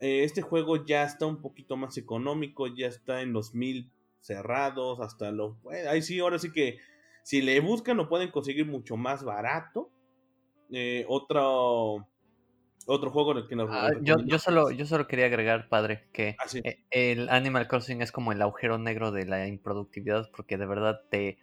Eh, 0.00 0.24
este 0.24 0.42
juego 0.42 0.84
ya 0.84 1.04
está 1.04 1.26
un 1.26 1.40
poquito 1.40 1.76
más 1.76 1.96
económico, 1.98 2.66
ya 2.66 2.88
está 2.88 3.22
en 3.22 3.32
los 3.32 3.54
mil 3.54 3.92
cerrados, 4.18 4.98
hasta 4.98 5.30
lo... 5.30 5.56
ahí 5.88 6.02
sí, 6.02 6.18
ahora 6.18 6.40
sí 6.40 6.50
que 6.50 6.78
si 7.22 7.42
le 7.42 7.60
buscan 7.60 7.96
lo 7.96 8.08
pueden 8.08 8.32
conseguir 8.32 8.66
mucho 8.66 8.96
más 8.96 9.22
barato. 9.22 9.92
Eh, 10.72 11.04
otro 11.06 12.08
otro 12.86 13.10
juego 13.10 13.46
que 13.46 13.56
nos 13.56 13.70
ah, 13.70 13.90
yo, 14.02 14.16
yo, 14.24 14.38
solo 14.38 14.70
yo 14.70 14.86
solo 14.86 15.06
quería 15.06 15.26
agregar 15.26 15.68
padre 15.68 16.08
que 16.12 16.36
ah, 16.38 16.46
e, 16.64 16.84
el 16.90 17.28
Animal 17.28 17.68
Crossing 17.68 18.02
es 18.02 18.12
como 18.12 18.32
el 18.32 18.42
agujero 18.42 18.78
negro 18.78 19.12
de 19.12 19.26
la 19.26 19.46
improductividad 19.46 20.30
porque 20.34 20.56
de 20.56 20.66
verdad 20.66 21.02
te 21.10 21.38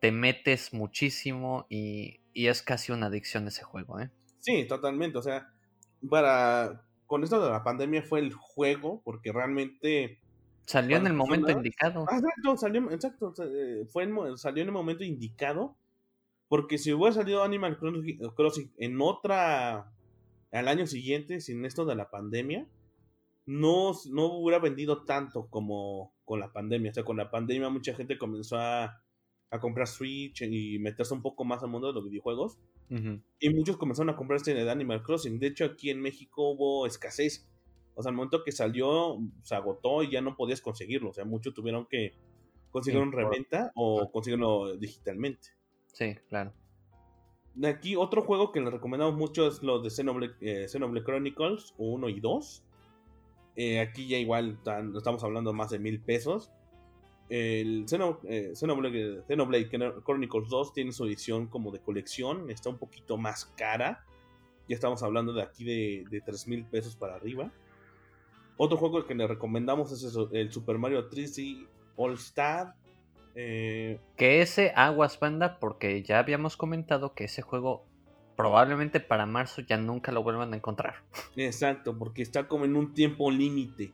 te 0.00 0.12
metes 0.12 0.72
muchísimo 0.72 1.66
y, 1.68 2.20
y 2.32 2.46
es 2.46 2.62
casi 2.62 2.92
una 2.92 3.06
adicción 3.06 3.46
ese 3.46 3.62
juego 3.62 4.00
¿eh? 4.00 4.10
sí 4.38 4.66
totalmente 4.66 5.18
o 5.18 5.22
sea 5.22 5.52
para 6.08 6.82
con 7.10 7.24
esto 7.24 7.44
de 7.44 7.50
la 7.50 7.64
pandemia 7.64 8.04
fue 8.04 8.20
el 8.20 8.32
juego, 8.32 9.02
porque 9.04 9.32
realmente... 9.32 10.20
Salió 10.64 10.96
en 10.96 11.08
el 11.08 11.12
momento 11.12 11.50
indicado. 11.50 12.06
Ah, 12.08 12.18
exacto, 12.18 12.56
salió, 12.56 12.88
exacto, 12.92 13.34
eh, 13.42 13.84
fue 13.90 14.08
salió 14.36 14.62
en 14.62 14.68
el 14.68 14.72
momento 14.72 15.02
indicado, 15.02 15.74
porque 16.46 16.78
si 16.78 16.92
hubiera 16.92 17.12
salido 17.12 17.42
Animal 17.42 17.78
Crossing 17.78 18.72
en 18.78 19.00
otra, 19.00 19.90
al 20.52 20.68
año 20.68 20.86
siguiente, 20.86 21.40
sin 21.40 21.64
esto 21.64 21.84
de 21.84 21.94
la 21.94 22.10
pandemia, 22.10 22.66
no, 23.46 23.92
no 24.10 24.26
hubiera 24.26 24.58
vendido 24.58 25.04
tanto 25.04 25.48
como 25.48 26.14
con 26.24 26.40
la 26.40 26.52
pandemia. 26.52 26.90
O 26.90 26.94
sea, 26.94 27.04
con 27.04 27.16
la 27.16 27.30
pandemia 27.30 27.68
mucha 27.68 27.94
gente 27.94 28.18
comenzó 28.18 28.58
a, 28.58 29.02
a 29.50 29.60
comprar 29.60 29.88
Switch 29.88 30.42
y 30.42 30.78
meterse 30.78 31.14
un 31.14 31.22
poco 31.22 31.44
más 31.44 31.62
al 31.62 31.70
mundo 31.70 31.88
de 31.88 31.94
los 31.94 32.04
videojuegos. 32.04 32.58
Y 33.38 33.50
muchos 33.50 33.76
comenzaron 33.76 34.10
a 34.10 34.16
comprarse 34.16 34.52
de 34.52 34.68
Animal 34.68 35.04
Crossing. 35.04 35.38
De 35.38 35.46
hecho, 35.46 35.64
aquí 35.64 35.90
en 35.90 36.00
México 36.00 36.50
hubo 36.50 36.86
escasez. 36.86 37.48
O 37.94 38.02
sea, 38.02 38.10
al 38.10 38.16
momento 38.16 38.42
que 38.42 38.50
salió, 38.50 39.18
se 39.42 39.54
agotó 39.54 40.02
y 40.02 40.10
ya 40.10 40.20
no 40.20 40.36
podías 40.36 40.60
conseguirlo. 40.60 41.10
O 41.10 41.12
sea, 41.12 41.24
muchos 41.24 41.54
tuvieron 41.54 41.86
que 41.86 42.14
conseguir 42.70 43.00
un 43.00 43.12
reventa 43.12 43.70
o 43.76 44.10
conseguirlo 44.10 44.76
digitalmente. 44.76 45.50
Sí, 45.86 46.16
claro. 46.28 46.52
Aquí 47.64 47.96
otro 47.96 48.22
juego 48.22 48.52
que 48.52 48.60
les 48.60 48.72
recomendamos 48.72 49.16
mucho 49.16 49.46
es 49.46 49.62
lo 49.62 49.80
de 49.80 49.90
Xenoblade, 49.90 50.34
eh, 50.40 50.66
Chronicles 51.04 51.74
1 51.78 52.08
y 52.08 52.20
2. 52.20 52.64
Eh, 53.56 53.80
aquí 53.80 54.06
ya 54.06 54.18
igual 54.18 54.58
estamos 54.96 55.22
hablando 55.24 55.52
más 55.52 55.70
de 55.70 55.78
mil 55.78 56.00
pesos. 56.00 56.50
El 57.28 57.84
eh, 58.24 58.52
Xenoblade, 58.54 59.68
Chronicles 60.04 60.48
2 60.48 60.72
tiene 60.72 60.92
su 60.92 61.04
edición 61.04 61.46
como 61.48 61.70
de 61.70 61.80
colección, 61.80 62.50
está 62.50 62.70
un 62.70 62.78
poquito 62.78 63.18
más 63.18 63.44
cara. 63.56 64.04
Ya 64.68 64.74
estamos 64.74 65.02
hablando 65.02 65.32
de 65.32 65.42
aquí 65.42 65.64
de, 65.64 66.04
de 66.10 66.20
3 66.20 66.48
mil 66.48 66.64
pesos 66.64 66.96
para 66.96 67.16
arriba. 67.16 67.52
Otro 68.56 68.76
juego 68.76 69.04
que 69.06 69.14
le 69.14 69.26
recomendamos 69.26 69.92
es 69.92 70.16
el 70.32 70.52
Super 70.52 70.78
Mario 70.78 71.10
3D 71.10 71.66
All 71.96 72.14
Star. 72.14 72.74
Eh, 73.34 74.00
que 74.16 74.42
ese 74.42 74.72
aguas 74.74 75.18
banda, 75.20 75.58
porque 75.58 76.02
ya 76.02 76.18
habíamos 76.18 76.56
comentado 76.56 77.14
que 77.14 77.24
ese 77.24 77.42
juego 77.42 77.84
probablemente 78.36 79.00
para 79.00 79.26
marzo 79.26 79.60
ya 79.60 79.76
nunca 79.76 80.12
lo 80.12 80.22
vuelvan 80.22 80.52
a 80.52 80.56
encontrar. 80.56 81.02
Exacto, 81.36 81.96
porque 81.98 82.22
está 82.22 82.48
como 82.48 82.64
en 82.64 82.76
un 82.76 82.94
tiempo 82.94 83.30
límite 83.30 83.92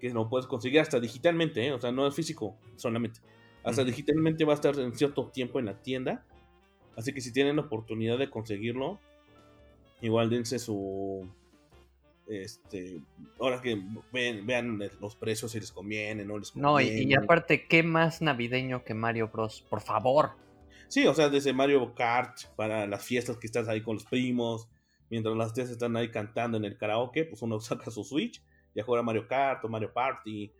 que 0.00 0.10
lo 0.10 0.28
puedes 0.28 0.46
conseguir 0.46 0.80
hasta 0.80 0.98
digitalmente, 0.98 1.66
¿eh? 1.66 1.72
o 1.72 1.80
sea, 1.80 1.92
no 1.92 2.06
es 2.06 2.14
físico 2.14 2.56
solamente. 2.76 3.20
Hasta 3.62 3.84
digitalmente 3.84 4.44
va 4.44 4.52
a 4.52 4.54
estar 4.54 4.78
en 4.78 4.94
cierto 4.94 5.26
tiempo 5.26 5.58
en 5.58 5.66
la 5.66 5.74
tienda. 5.82 6.24
Así 6.96 7.12
que 7.12 7.20
si 7.20 7.32
tienen 7.32 7.56
la 7.56 7.62
oportunidad 7.62 8.18
de 8.18 8.30
conseguirlo, 8.30 8.98
igual 10.00 10.30
dense 10.30 10.58
su. 10.58 11.28
Este. 12.30 13.00
Ahora 13.38 13.60
que 13.60 13.82
vean 14.12 14.78
los 15.00 15.16
precios 15.16 15.52
si 15.52 15.60
les 15.60 15.72
conviene, 15.72 16.24
no 16.24 16.38
les 16.38 16.52
conviene. 16.52 17.04
No, 17.04 17.10
y, 17.10 17.14
aparte, 17.14 17.66
¿qué 17.66 17.82
más 17.82 18.22
navideño 18.22 18.84
que 18.84 18.94
Mario 18.94 19.28
Bros? 19.28 19.66
Por 19.68 19.80
favor. 19.80 20.30
Sí, 20.88 21.06
o 21.06 21.14
sea, 21.14 21.28
desde 21.28 21.52
Mario 21.52 21.94
Kart 21.94 22.44
para 22.56 22.86
las 22.86 23.04
fiestas 23.04 23.36
que 23.36 23.46
estás 23.46 23.68
ahí 23.68 23.82
con 23.82 23.94
los 23.94 24.04
primos, 24.04 24.68
mientras 25.08 25.36
las 25.36 25.52
tías 25.52 25.70
están 25.70 25.96
ahí 25.96 26.10
cantando 26.10 26.56
en 26.56 26.64
el 26.64 26.76
karaoke, 26.76 27.24
pues 27.24 27.42
uno 27.42 27.60
saca 27.60 27.90
su 27.90 28.04
Switch 28.04 28.42
ya 28.74 28.84
juega 28.84 29.02
Mario 29.02 29.26
Kart 29.26 29.64
o 29.64 29.68
Mario 29.68 29.92
Party 29.92 30.52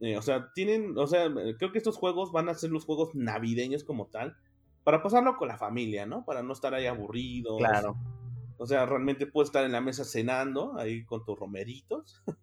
Eh, 0.00 0.16
o 0.18 0.22
sea, 0.22 0.50
tienen, 0.54 0.98
o 0.98 1.06
sea, 1.06 1.32
creo 1.56 1.72
que 1.72 1.78
estos 1.78 1.96
juegos 1.96 2.32
van 2.32 2.48
a 2.48 2.54
ser 2.54 2.70
los 2.70 2.84
juegos 2.84 3.14
navideños 3.14 3.84
como 3.84 4.06
tal, 4.06 4.36
para 4.82 5.02
pasarlo 5.02 5.36
con 5.36 5.48
la 5.48 5.56
familia, 5.56 6.04
¿no? 6.04 6.24
Para 6.24 6.42
no 6.42 6.52
estar 6.52 6.74
ahí 6.74 6.86
aburridos. 6.86 7.58
Claro. 7.58 7.96
O 8.58 8.66
sea, 8.66 8.86
realmente 8.86 9.26
puedes 9.26 9.48
estar 9.48 9.64
en 9.64 9.72
la 9.72 9.80
mesa 9.80 10.04
cenando 10.04 10.78
ahí 10.78 11.04
con 11.04 11.24
tus 11.24 11.38
romeritos 11.38 12.22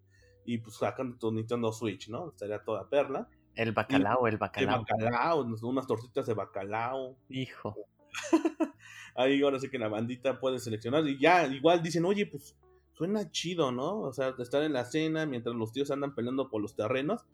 y 0.45 0.57
pues 0.57 0.75
sacando 0.77 1.17
tu 1.17 1.31
Nintendo 1.31 1.71
Switch, 1.71 2.09
¿no? 2.09 2.29
Estaría 2.29 2.63
toda 2.63 2.89
perla. 2.89 3.29
El 3.55 3.71
bacalao, 3.71 4.27
el 4.27 4.37
bacalao. 4.37 4.79
El 4.79 4.81
bacalao, 4.81 5.47
unas 5.63 5.87
tortitas 5.87 6.25
de 6.25 6.33
bacalao. 6.33 7.17
Hijo. 7.29 7.75
ahí 9.15 9.41
ahora 9.41 9.59
sí 9.59 9.69
que 9.69 9.79
la 9.79 9.87
bandita 9.87 10.39
puede 10.39 10.59
seleccionar 10.59 11.07
y 11.07 11.19
ya, 11.19 11.45
igual 11.47 11.81
dicen, 11.81 12.05
oye, 12.05 12.25
pues 12.25 12.55
suena 12.93 13.29
chido, 13.31 13.71
¿no? 13.71 13.99
O 13.99 14.13
sea, 14.13 14.33
estar 14.39 14.63
en 14.63 14.73
la 14.73 14.85
cena 14.85 15.25
mientras 15.25 15.55
los 15.55 15.71
tíos 15.71 15.91
andan 15.91 16.15
peleando 16.15 16.49
por 16.49 16.61
los 16.61 16.75
terrenos, 16.75 17.25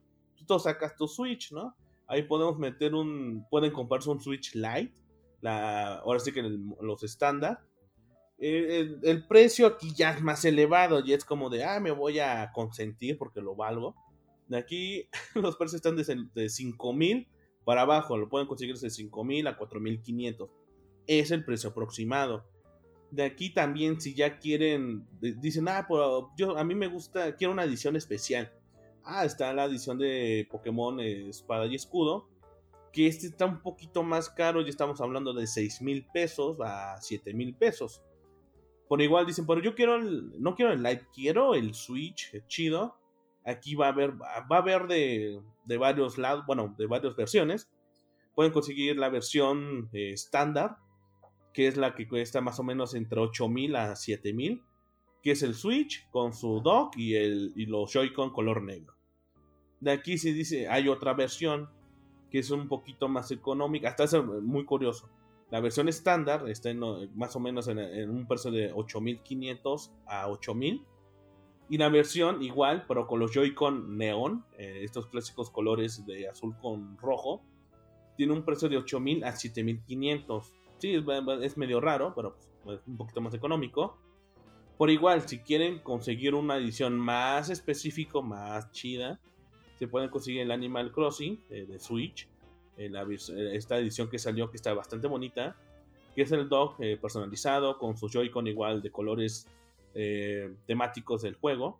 tú 0.46 0.60
sacas 0.60 0.96
tu 0.96 1.08
Switch, 1.08 1.52
¿no? 1.52 1.76
Ahí 2.08 2.24
podemos 2.24 2.58
meter 2.58 2.96
un, 2.96 3.46
pueden 3.50 3.72
comprarse 3.72 4.10
un 4.10 4.22
Switch 4.22 4.56
Lite, 4.56 4.94
la, 5.42 5.96
ahora 5.98 6.20
sí 6.20 6.32
que 6.32 6.42
los 6.42 7.04
estándar. 7.04 7.60
Eh, 8.40 9.00
el, 9.02 9.28
precio 9.28 9.66
aquí 9.66 9.94
ya 9.96 10.12
es 10.12 10.22
más 10.22 10.46
elevado 10.46 11.04
y 11.04 11.14
es 11.14 11.26
como 11.26 11.50
de, 11.50 11.64
ah, 11.64 11.80
me 11.80 11.92
voy 11.92 12.20
a 12.20 12.52
consentir 12.54 13.18
porque 13.18 13.42
lo 13.42 13.56
valgo. 13.56 13.96
De 14.48 14.58
aquí 14.58 15.10
los 15.36 15.56
precios 15.56 15.84
están 15.84 15.96
de, 15.96 16.28
de 16.34 16.50
5 16.50 16.94
mil 16.94 17.28
para 17.66 17.82
abajo, 17.82 18.18
lo 18.18 18.30
pueden 18.30 18.48
conseguir 18.48 18.78
de 18.78 18.90
5 18.90 19.24
mil 19.24 19.48
a 19.48 19.58
4.500. 19.58 20.50
Es 21.08 21.32
el 21.32 21.44
precio 21.44 21.72
aproximado. 21.72 22.46
De 23.12 23.24
aquí 23.24 23.54
también, 23.54 24.00
si 24.00 24.14
ya 24.14 24.38
quieren, 24.38 25.08
dicen, 25.20 25.68
ah, 25.68 25.86
pues 25.88 26.02
yo, 26.38 26.58
a 26.58 26.64
mí 26.64 26.76
me 26.76 26.88
gusta, 26.88 27.36
quiero 27.36 27.54
una 27.54 27.64
edición 27.64 27.96
especial. 27.96 28.54
Ah, 29.04 29.26
está 29.26 29.54
la 29.54 29.66
edición 29.66 29.98
de 29.98 30.48
Pokémon 30.52 31.00
eh, 31.00 31.30
Espada 31.30 31.66
y 31.66 31.76
Escudo. 31.76 32.30
Que 32.92 33.08
este 33.08 33.28
está 33.28 33.46
un 33.46 33.62
poquito 33.62 34.04
más 34.04 34.30
caro. 34.30 34.62
Ya 34.62 34.70
estamos 34.70 35.00
hablando 35.02 35.34
de 35.34 35.48
6 35.48 35.82
mil 35.82 36.06
pesos 36.14 36.58
a 36.62 36.98
7 37.02 37.34
mil 37.34 37.56
pesos. 37.56 38.02
Por 38.88 39.02
igual 39.02 39.26
dicen, 39.26 39.46
pero 39.46 39.62
yo 39.62 39.76
quiero 39.76 39.96
el, 39.96 40.42
no 40.42 40.56
quiero 40.56 40.72
el 40.72 40.82
Lite, 40.82 41.08
quiero 41.14 41.56
el 41.56 41.74
Switch, 41.74 42.32
chido. 42.48 42.96
Aquí 43.46 43.76
va 43.76 43.88
a 43.88 43.90
haber, 43.90 44.14
va 44.22 44.58
a 44.58 44.60
haber 44.60 44.88
de, 44.88 45.42
de 45.66 45.78
varios 45.78 46.18
lados, 46.18 46.46
bueno, 46.46 46.74
de 46.78 46.86
varias 46.86 47.16
versiones. 47.16 47.70
Pueden 48.36 48.52
conseguir 48.52 48.98
la 48.98 49.10
versión 49.10 49.90
eh, 49.94 50.12
estándar, 50.12 50.78
que 51.54 51.68
es 51.68 51.76
la 51.76 51.96
que 51.96 52.08
cuesta 52.08 52.40
más 52.42 52.60
o 52.60 52.64
menos 52.64 52.94
entre 52.94 53.20
8000 53.20 53.76
a 53.76 53.96
7000, 53.96 54.64
que 55.24 55.32
es 55.32 55.44
el 55.44 55.56
Switch 55.56 56.08
con 56.12 56.34
su 56.34 56.62
dock 56.62 56.96
y, 56.98 57.16
el, 57.16 57.54
y 57.56 57.66
los 57.66 57.92
Joy-Con 57.92 58.32
color 58.32 58.62
negro. 58.62 58.94
De 59.80 59.92
aquí 59.92 60.18
se 60.18 60.34
dice, 60.34 60.68
hay 60.68 60.88
otra 60.88 61.14
versión 61.14 61.70
que 62.32 62.40
es 62.40 62.52
un 62.52 62.68
poquito 62.68 63.08
más 63.08 63.32
económica, 63.32 63.90
hasta 63.90 64.04
es 64.04 64.14
muy 64.24 64.66
curioso. 64.66 65.10
La 65.50 65.62
versión 65.62 65.88
estándar 65.88 66.48
está 66.50 66.70
en, 66.70 66.82
más 67.16 67.36
o 67.36 67.40
menos 67.40 67.68
en, 67.70 68.10
un 68.10 68.28
precio 68.28 68.52
de 68.52 68.72
8500 68.74 69.92
a 70.06 70.30
8000. 70.30 70.86
Y 71.70 71.78
la 71.78 71.90
versión 71.90 72.42
igual, 72.42 72.86
pero 72.88 73.08
con 73.08 73.20
los 73.20 73.32
Joy-Con 73.32 73.98
neón, 73.98 74.46
eh, 74.58 74.82
estos 74.84 75.08
clásicos 75.08 75.50
colores 75.50 76.06
de 76.06 76.30
azul 76.30 76.56
con 76.62 76.98
rojo, 76.98 77.42
tiene 78.16 78.34
un 78.34 78.44
precio 78.44 78.68
de 78.68 78.78
8000 78.78 79.24
a 79.24 79.36
7500. 79.36 80.54
Sí, 80.80 80.94
es, 81.42 81.58
medio 81.58 81.80
raro, 81.82 82.14
pero 82.16 82.38
pues, 82.64 82.80
es 82.80 82.88
un 82.88 82.98
poquito 82.98 83.22
más 83.22 83.34
económico. 83.34 83.98
Por 84.78 84.90
igual, 84.90 85.28
si 85.28 85.40
quieren 85.40 85.80
conseguir 85.80 86.36
una 86.36 86.58
edición 86.58 86.98
más 86.98 87.50
específica, 87.50 88.22
más 88.22 88.72
chida, 88.72 89.20
se 89.76 89.88
pueden 89.88 90.10
conseguir 90.10 90.42
el 90.42 90.52
Animal 90.52 90.92
Crossing 90.92 91.44
eh, 91.50 91.66
de 91.68 91.80
Switch, 91.80 92.28
eh, 92.78 92.92
esta 93.54 93.78
edición 93.78 94.10
que 94.10 94.20
salió 94.20 94.50
que 94.50 94.58
está 94.58 94.74
bastante 94.74 95.08
bonita, 95.08 95.56
que 96.16 96.22
es 96.22 96.32
el 96.32 96.48
dog 96.50 96.76
eh, 96.80 96.98
personalizado 97.02 97.78
con 97.78 97.98
su 97.98 98.08
Joy-Con 98.08 98.48
igual 98.48 98.82
de 98.82 98.92
colores 98.92 99.48
temáticos 100.68 101.24
del 101.24 101.34
juego. 101.34 101.80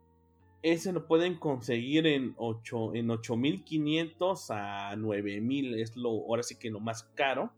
Ese 0.64 0.92
lo 0.92 1.06
pueden 1.06 1.36
conseguir 1.36 2.08
en, 2.08 2.34
8, 2.38 2.96
en 2.96 3.12
8500 3.12 4.50
a 4.50 4.96
9000, 4.96 5.80
es 5.80 5.96
lo, 5.96 6.10
ahora 6.10 6.42
sí 6.42 6.58
que 6.58 6.72
lo 6.72 6.80
más 6.80 7.04
caro. 7.14 7.52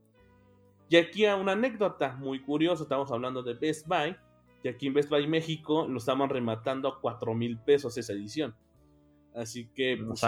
Y 0.90 0.98
aquí 0.98 1.26
una 1.28 1.54
anécdota 1.54 2.18
muy 2.18 2.42
curiosa, 2.42 2.84
estamos 2.84 3.10
hablando 3.10 3.42
de 3.42 3.54
Best 3.54 3.88
Buy, 3.88 4.18
y 4.64 4.68
aquí 4.68 4.88
en 4.88 4.94
Best 4.94 5.10
Buy 5.10 5.28
México 5.28 5.88
lo 5.88 5.98
estaban 5.98 6.30
rematando 6.30 6.90
a 6.90 7.00
4000 7.00 7.58
pesos 7.60 7.98
esa 7.98 8.14
edición. 8.14 8.54
Así 9.34 9.70
que. 9.74 9.98
Pues, 10.06 10.22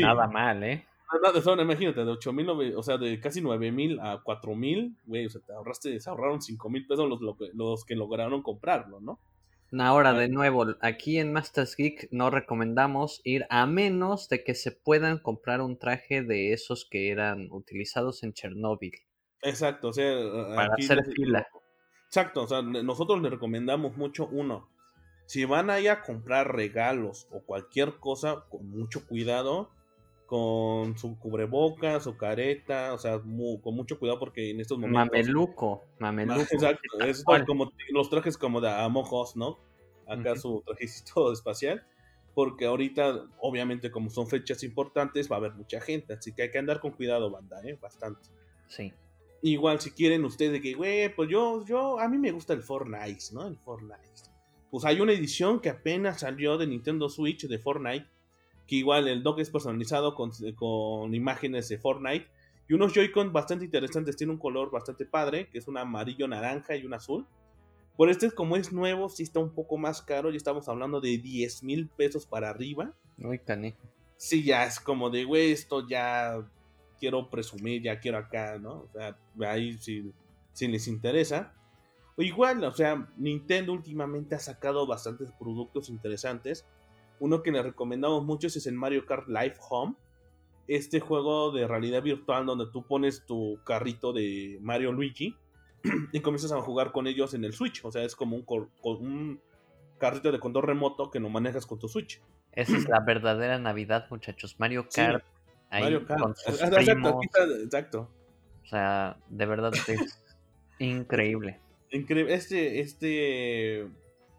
nada 0.00 0.28
mal, 0.28 0.62
¿eh? 0.62 0.86
Nada, 1.20 1.62
imagínate, 1.62 2.04
de 2.04 2.10
8 2.10 2.32
mil, 2.32 2.48
o 2.50 2.82
sea, 2.82 2.96
de 2.96 3.20
casi 3.20 3.40
9 3.40 3.72
mil 3.72 4.00
a 4.00 4.20
4 4.22 4.54
mil, 4.54 4.96
güey, 5.04 5.26
o 5.26 5.30
sea, 5.30 5.40
te 5.40 5.52
ahorraste, 5.52 6.00
se 6.00 6.08
ahorraron 6.08 6.40
5 6.40 6.70
mil 6.70 6.86
pesos 6.86 7.08
los, 7.08 7.20
los, 7.54 7.84
que 7.84 7.94
lograron 7.94 8.42
comprarlo, 8.42 9.00
¿no? 9.00 9.18
Ahora, 9.78 10.12
de 10.12 10.28
nuevo, 10.28 10.66
aquí 10.82 11.18
en 11.18 11.32
Masters 11.32 11.76
Geek 11.76 12.08
no 12.10 12.28
recomendamos 12.28 13.22
ir 13.24 13.46
a 13.48 13.66
menos 13.66 14.28
de 14.28 14.44
que 14.44 14.54
se 14.54 14.70
puedan 14.70 15.18
comprar 15.18 15.62
un 15.62 15.78
traje 15.78 16.22
de 16.22 16.52
esos 16.52 16.84
que 16.84 17.10
eran 17.10 17.48
utilizados 17.50 18.22
en 18.22 18.34
Chernóbil. 18.34 18.92
Exacto, 19.40 19.88
o 19.88 19.92
sea, 19.92 20.14
para 20.54 20.74
hacer 20.74 21.04
fila. 21.14 21.46
Exacto, 22.06 22.42
o 22.42 22.46
sea, 22.46 22.60
nosotros 22.60 23.22
le 23.22 23.30
recomendamos 23.30 23.96
mucho 23.96 24.28
uno, 24.30 24.68
si 25.26 25.46
van 25.46 25.70
ahí 25.70 25.88
a 25.88 26.02
comprar 26.02 26.54
regalos 26.54 27.26
o 27.30 27.40
cualquier 27.40 27.98
cosa, 27.98 28.44
con 28.50 28.68
mucho 28.68 29.06
cuidado, 29.06 29.70
con 30.26 30.96
su 30.96 31.18
cubrebocas, 31.18 32.04
su 32.04 32.16
careta, 32.16 32.94
o 32.94 32.98
sea, 32.98 33.20
con 33.20 33.74
mucho 33.74 33.98
cuidado 33.98 34.18
porque 34.18 34.50
en 34.50 34.60
estos 34.60 34.78
momentos... 34.78 35.06
Mameluco, 35.06 35.84
mameluco. 35.98 36.40
Exacto, 36.40 36.82
es 37.04 37.24
como 37.46 37.72
los 37.90 38.08
trajes 38.08 38.38
como 38.38 38.60
de 38.60 38.70
Among 38.70 39.12
Us, 39.12 39.36
¿no? 39.36 39.58
Acá 40.06 40.36
su 40.36 40.62
trajecito 40.66 41.32
espacial, 41.32 41.84
porque 42.34 42.66
ahorita, 42.66 43.26
obviamente, 43.40 43.90
como 43.90 44.10
son 44.10 44.26
fechas 44.26 44.62
importantes, 44.62 45.30
va 45.30 45.36
a 45.36 45.38
haber 45.38 45.52
mucha 45.52 45.80
gente, 45.80 46.14
así 46.14 46.34
que 46.34 46.42
hay 46.42 46.50
que 46.50 46.58
andar 46.58 46.80
con 46.80 46.92
cuidado, 46.92 47.30
banda, 47.30 47.60
¿eh? 47.64 47.78
Bastante. 47.80 48.28
Sí. 48.68 48.92
Igual, 49.42 49.80
si 49.80 49.90
quieren 49.90 50.24
ustedes 50.24 50.62
que, 50.62 50.74
güey, 50.74 51.14
pues 51.14 51.28
yo, 51.28 51.64
yo, 51.66 51.98
a 51.98 52.08
mí 52.08 52.16
me 52.16 52.30
gusta 52.30 52.52
el 52.52 52.62
Fortnite, 52.62 53.24
¿no? 53.32 53.46
El 53.46 53.58
Fortnite 53.58 54.32
pues 54.72 54.86
hay 54.86 55.02
una 55.02 55.12
edición 55.12 55.60
que 55.60 55.68
apenas 55.68 56.20
salió 56.20 56.56
de 56.56 56.66
Nintendo 56.66 57.10
Switch 57.10 57.46
de 57.46 57.58
Fortnite, 57.58 58.06
que 58.72 58.76
igual 58.76 59.06
el 59.06 59.22
dock 59.22 59.38
es 59.40 59.50
personalizado 59.50 60.14
con, 60.14 61.14
imágenes 61.14 61.68
de 61.68 61.76
Fortnite 61.76 62.26
y 62.66 62.72
unos 62.72 62.94
Joy-Con 62.94 63.30
bastante 63.30 63.66
interesantes, 63.66 64.16
tiene 64.16 64.32
un 64.32 64.38
color 64.38 64.70
bastante 64.70 65.04
padre, 65.04 65.50
que 65.50 65.58
es 65.58 65.68
un 65.68 65.76
amarillo 65.76 66.26
naranja 66.26 66.74
y 66.74 66.86
un 66.86 66.94
azul. 66.94 67.26
Por 67.98 68.08
este, 68.08 68.30
como 68.30 68.56
es 68.56 68.72
nuevo, 68.72 69.10
sí 69.10 69.24
está 69.24 69.40
un 69.40 69.54
poco 69.54 69.76
más 69.76 70.00
caro, 70.00 70.30
ya 70.30 70.38
estamos 70.38 70.70
hablando 70.70 71.02
de 71.02 71.18
10 71.18 71.64
mil 71.64 71.86
pesos 71.86 72.24
para 72.24 72.48
arriba. 72.48 72.94
Uy, 73.18 73.40
cané. 73.40 73.76
Sí, 74.16 74.42
ya 74.42 74.64
es 74.64 74.80
como 74.80 75.10
de, 75.10 75.24
güey, 75.24 75.52
esto 75.52 75.86
ya 75.86 76.42
quiero 76.98 77.28
presumir, 77.28 77.82
ya 77.82 78.00
quiero 78.00 78.16
acá, 78.16 78.58
¿no? 78.58 78.84
O 78.84 78.88
sea, 78.94 79.18
ahí 79.46 79.76
si, 79.76 80.14
si 80.54 80.66
les 80.66 80.88
interesa. 80.88 81.52
Igual, 82.16 82.64
o 82.64 82.72
sea, 82.72 83.06
Nintendo 83.18 83.74
últimamente 83.74 84.34
ha 84.34 84.38
sacado 84.38 84.86
bastantes 84.86 85.30
productos 85.32 85.90
interesantes. 85.90 86.64
Uno 87.20 87.42
que 87.42 87.52
le 87.52 87.62
recomendamos 87.62 88.24
mucho 88.24 88.46
es 88.46 88.66
el 88.66 88.74
Mario 88.74 89.06
Kart 89.06 89.28
Live 89.28 89.56
Home. 89.70 89.94
Este 90.68 91.00
juego 91.00 91.50
de 91.50 91.66
realidad 91.66 92.02
virtual 92.02 92.46
donde 92.46 92.66
tú 92.72 92.86
pones 92.86 93.26
tu 93.26 93.58
carrito 93.64 94.12
de 94.12 94.58
Mario 94.60 94.92
Luigi 94.92 95.36
y 96.12 96.20
comienzas 96.20 96.52
a 96.52 96.60
jugar 96.60 96.92
con 96.92 97.06
ellos 97.06 97.34
en 97.34 97.44
el 97.44 97.52
Switch. 97.52 97.84
O 97.84 97.90
sea, 97.90 98.02
es 98.04 98.14
como 98.14 98.36
un, 98.36 98.68
un 98.82 99.40
carrito 99.98 100.32
de 100.32 100.40
control 100.40 100.64
remoto 100.64 101.10
que 101.10 101.20
no 101.20 101.28
manejas 101.28 101.66
con 101.66 101.78
tu 101.78 101.88
Switch. 101.88 102.20
Esa 102.52 102.76
es 102.76 102.88
la 102.88 103.00
verdadera 103.00 103.58
Navidad, 103.58 104.06
muchachos. 104.10 104.56
Mario 104.58 104.86
Kart. 104.94 105.24
Mario 105.70 106.04
Kart. 106.04 106.36
exacto, 106.46 107.20
exacto. 107.62 108.10
O 108.62 108.66
sea, 108.66 109.16
de 109.28 109.46
verdad 109.46 109.72
es 109.74 110.22
increíble. 110.78 111.60
Increíble. 111.90 112.34
Este, 112.34 112.80
este 112.80 113.88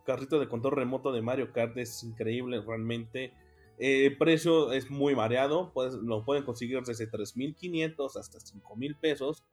carrito 0.03 0.39
de 0.39 0.47
control 0.47 0.75
remoto 0.75 1.11
de 1.11 1.21
Mario 1.21 1.51
Kart 1.51 1.77
es 1.77 2.03
increíble 2.03 2.61
realmente. 2.61 3.33
El 3.77 4.11
eh, 4.11 4.15
precio 4.17 4.71
es 4.71 4.89
muy 4.89 5.13
variado, 5.13 5.71
pues 5.73 5.95
lo 5.95 6.23
pueden 6.23 6.43
conseguir 6.43 6.79
desde 6.83 7.09
3.500 7.09 8.17
hasta 8.17 8.37
5.000 8.37 8.99
pesos. 8.99 9.43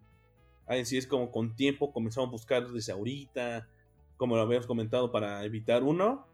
Ahí 0.66 0.84
sí 0.84 0.98
es 0.98 1.06
como 1.06 1.32
con 1.32 1.56
tiempo 1.56 1.92
comenzamos 1.92 2.28
a 2.28 2.32
buscar 2.32 2.68
desde 2.68 2.92
ahorita, 2.92 3.68
como 4.16 4.36
lo 4.36 4.42
habíamos 4.42 4.66
comentado, 4.66 5.10
para 5.10 5.44
evitar 5.44 5.82
uno, 5.82 6.26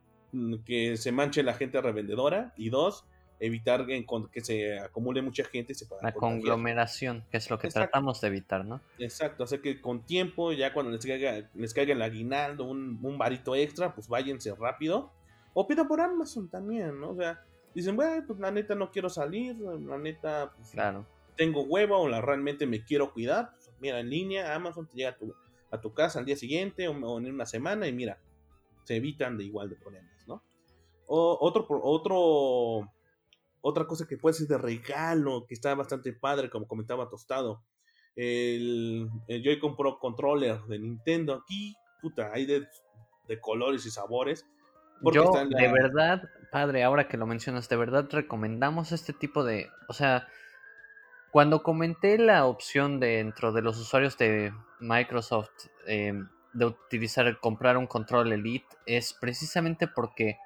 que 0.65 0.97
se 0.97 1.13
manche 1.13 1.43
la 1.43 1.55
gente 1.55 1.81
revendedora 1.81 2.53
y 2.57 2.69
dos, 2.69 3.07
evitar 3.41 3.87
que 3.87 4.41
se 4.41 4.79
acumule 4.79 5.23
mucha 5.23 5.45
gente 5.45 5.73
y 5.73 5.75
se 5.75 5.87
La 6.03 6.13
conglomeración, 6.13 7.25
que 7.31 7.37
es 7.37 7.51
lo 7.51 7.59
que 7.59 7.69
tratamos 7.69 8.21
de 8.21 8.29
evitar, 8.29 8.65
¿no? 8.65 8.81
Exacto, 8.99 9.47
sea 9.47 9.61
que 9.61 9.81
con 9.81 10.05
tiempo, 10.05 10.53
ya 10.53 10.73
cuando 10.73 10.93
les 10.93 11.05
caiga, 11.05 11.49
les 11.55 11.75
caiga 11.75 11.93
el 11.93 12.03
aguinaldo, 12.03 12.65
un, 12.65 12.99
un 13.03 13.19
varito 13.19 13.55
extra, 13.55 13.95
pues 13.95 14.09
váyanse 14.09 14.55
rápido. 14.55 15.13
O 15.55 15.67
pida 15.67 15.87
por 15.87 16.01
Amazon 16.01 16.49
también, 16.49 17.01
¿no? 17.01 17.11
O 17.11 17.17
sea, 17.17 17.43
dicen, 17.75 17.97
bueno, 17.97 18.25
pues 18.27 18.39
la 18.41 18.51
neta 18.51 18.75
no 18.75 18.91
quiero 18.91 19.09
salir, 19.09 19.57
la 19.59 19.99
neta, 19.99 20.53
pues, 20.57 20.71
Claro. 20.71 21.07
tengo 21.37 21.63
huevo 21.63 21.99
o 21.99 22.09
la 22.09 22.21
realmente 22.21 22.67
me 22.67 22.85
quiero 22.85 23.13
cuidar, 23.13 23.53
pues, 23.55 23.71
mira, 23.81 24.01
en 24.01 24.11
línea, 24.11 24.55
Amazon 24.55 24.87
te 24.87 24.97
llega 24.97 25.11
a 25.11 25.17
tu, 25.17 25.35
a 25.71 25.81
tu 25.81 25.93
casa 25.95 26.19
al 26.19 26.25
día 26.25 26.37
siguiente 26.37 26.89
o, 26.89 26.93
o 26.93 27.19
en 27.19 27.33
una 27.33 27.47
semana 27.47 27.87
y 27.87 27.93
mira, 27.93 28.19
se 28.85 28.97
evitan 28.97 29.37
de 29.37 29.45
igual 29.45 29.69
de 29.69 29.77
problemas, 29.77 30.27
¿no? 30.27 30.43
O, 31.07 31.39
otro, 31.41 31.67
otro, 31.69 32.93
otra 33.61 33.87
cosa 33.87 34.07
que 34.07 34.17
puede 34.19 34.35
ser 34.35 34.47
de 34.49 34.59
regalo, 34.59 35.47
que 35.47 35.55
está 35.55 35.75
bastante 35.75 36.13
padre, 36.13 36.51
como 36.51 36.67
comentaba 36.69 37.09
Tostado, 37.09 37.63
el, 38.15 39.09
el 39.29 39.43
Joy-Con 39.43 39.77
Pro 39.77 39.99
Controller 39.99 40.61
de 40.63 40.79
Nintendo, 40.79 41.35
aquí, 41.35 41.75
puta, 42.01 42.31
hay 42.33 42.47
de, 42.47 42.67
de 43.29 43.41
colores 43.41 43.85
y 43.87 43.91
sabores. 43.91 44.47
porque 45.03 45.17
Yo, 45.19 45.25
está 45.25 45.43
en 45.43 45.51
la- 45.51 45.61
de 45.61 45.69
verdad, 45.73 46.23
padre, 46.51 46.83
ahora 46.85 47.09
que 47.09 47.17
lo 47.17 47.27
mencionas, 47.27 47.69
de 47.69 47.77
verdad 47.77 48.07
recomendamos 48.11 48.93
este 48.93 49.13
tipo 49.13 49.45
de. 49.45 49.69
O 49.89 49.93
sea, 49.93 50.29
cuando 51.31 51.63
comenté 51.63 52.17
la 52.19 52.47
opción 52.47 53.01
dentro 53.01 53.53
de 53.53 53.63
los 53.63 53.79
usuarios 53.79 54.17
de 54.17 54.53
Microsoft 54.81 55.51
eh, 55.87 56.15
de 56.55 56.65
utilizar, 56.65 57.39
comprar 57.41 57.77
un 57.77 57.87
control 57.87 58.33
Elite, 58.33 58.67
es 58.87 59.13
precisamente 59.13 59.87
porque 59.89 60.39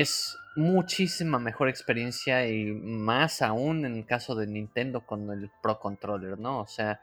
es 0.00 0.38
muchísima 0.56 1.38
mejor 1.38 1.68
experiencia 1.68 2.48
y 2.48 2.64
más 2.72 3.42
aún 3.42 3.84
en 3.84 3.96
el 3.96 4.06
caso 4.06 4.34
de 4.34 4.46
Nintendo 4.46 5.04
con 5.06 5.30
el 5.30 5.50
Pro 5.62 5.78
Controller, 5.80 6.38
¿no? 6.38 6.60
O 6.60 6.66
sea, 6.66 7.00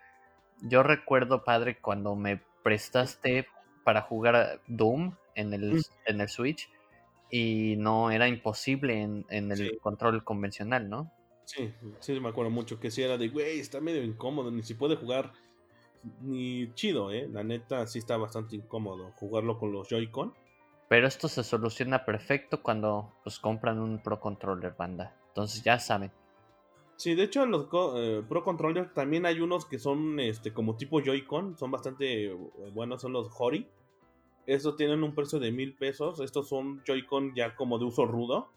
yo 0.61 0.83
recuerdo, 0.83 1.43
padre, 1.43 1.79
cuando 1.79 2.15
me 2.15 2.41
prestaste 2.63 3.47
para 3.83 4.01
jugar 4.01 4.35
a 4.35 4.61
Doom 4.67 5.15
en 5.35 5.53
el, 5.53 5.75
Mm. 5.75 5.81
en 6.05 6.21
el 6.21 6.29
Switch 6.29 6.69
y 7.29 7.75
no 7.77 8.11
era 8.11 8.27
imposible 8.27 9.01
en, 9.01 9.25
en 9.29 9.51
el 9.51 9.59
Sí. 9.59 9.79
control 9.81 10.23
convencional, 10.23 10.89
¿no? 10.89 11.11
Sí, 11.45 11.73
sí 11.99 12.19
me 12.19 12.29
acuerdo 12.29 12.51
mucho 12.51 12.79
que 12.79 12.91
sí 12.91 13.01
era 13.01 13.17
de, 13.17 13.27
güey, 13.29 13.59
está 13.59 13.81
medio 13.81 14.03
incómodo, 14.03 14.51
ni 14.51 14.61
si 14.63 14.75
puede 14.75 14.95
jugar 14.95 15.33
ni 16.21 16.73
chido, 16.75 17.11
¿eh? 17.11 17.27
La 17.31 17.43
neta 17.43 17.87
sí 17.87 17.99
está 17.99 18.17
bastante 18.17 18.55
incómodo 18.55 19.11
jugarlo 19.13 19.57
con 19.59 19.71
los 19.71 19.89
Joy-Con. 19.89 20.33
Pero 20.89 21.07
esto 21.07 21.27
se 21.27 21.43
soluciona 21.43 22.03
perfecto 22.03 22.61
cuando 22.63 23.13
pues 23.23 23.39
compran 23.39 23.79
un 23.79 24.01
Pro 24.01 24.19
Controller, 24.19 24.73
banda. 24.75 25.15
Entonces 25.27 25.63
ya 25.63 25.79
saben. 25.79 26.11
Sí, 26.95 27.15
de 27.15 27.23
hecho 27.23 27.45
los 27.45 27.69
eh, 27.95 28.23
Pro 28.27 28.43
Controller 28.43 28.93
también 28.93 29.25
hay 29.25 29.39
unos 29.39 29.65
que 29.65 29.79
son 29.79 30.19
este 30.19 30.51
como 30.51 30.75
tipo 30.75 30.99
Joy-Con, 30.99 31.57
son 31.57 31.71
bastante 31.71 32.25
eh, 32.25 32.37
buenos, 32.73 33.01
son 33.01 33.13
los 33.13 33.29
Hori. 33.37 33.67
Estos 34.47 34.75
tienen 34.75 35.03
un 35.03 35.13
precio 35.13 35.39
de 35.39 35.51
mil 35.51 35.75
pesos, 35.75 36.19
estos 36.19 36.49
son 36.49 36.83
Joy-Con 36.83 37.35
ya 37.35 37.55
como 37.55 37.77
de 37.77 37.85
uso 37.85 38.05
rudo. 38.05 38.49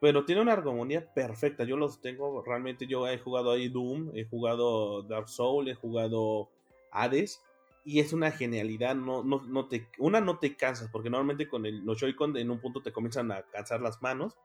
Pero 0.00 0.24
tiene 0.24 0.40
una 0.40 0.54
armonía 0.54 1.12
perfecta, 1.14 1.62
yo 1.62 1.76
los 1.76 2.00
tengo, 2.00 2.42
realmente 2.42 2.88
yo 2.88 3.06
he 3.06 3.18
jugado 3.18 3.52
ahí 3.52 3.68
Doom, 3.68 4.10
he 4.16 4.24
jugado 4.24 5.02
Dark 5.02 5.28
Soul, 5.28 5.68
he 5.68 5.74
jugado 5.74 6.48
Hades. 6.90 7.40
Y 7.84 7.98
es 7.98 8.12
una 8.12 8.30
genialidad, 8.30 8.94
no, 8.94 9.24
no, 9.24 9.42
no 9.42 9.66
te, 9.66 9.88
una 9.98 10.20
no 10.20 10.38
te 10.38 10.56
cansas, 10.56 10.88
porque 10.90 11.10
normalmente 11.10 11.48
con 11.48 11.66
el- 11.66 11.84
los 11.84 11.98
Joy-Con 11.98 12.36
en 12.36 12.50
un 12.50 12.60
punto 12.60 12.80
te 12.80 12.92
comienzan 12.92 13.32
a 13.32 13.42
cansar 13.42 13.80
las 13.80 14.00
manos. 14.02 14.36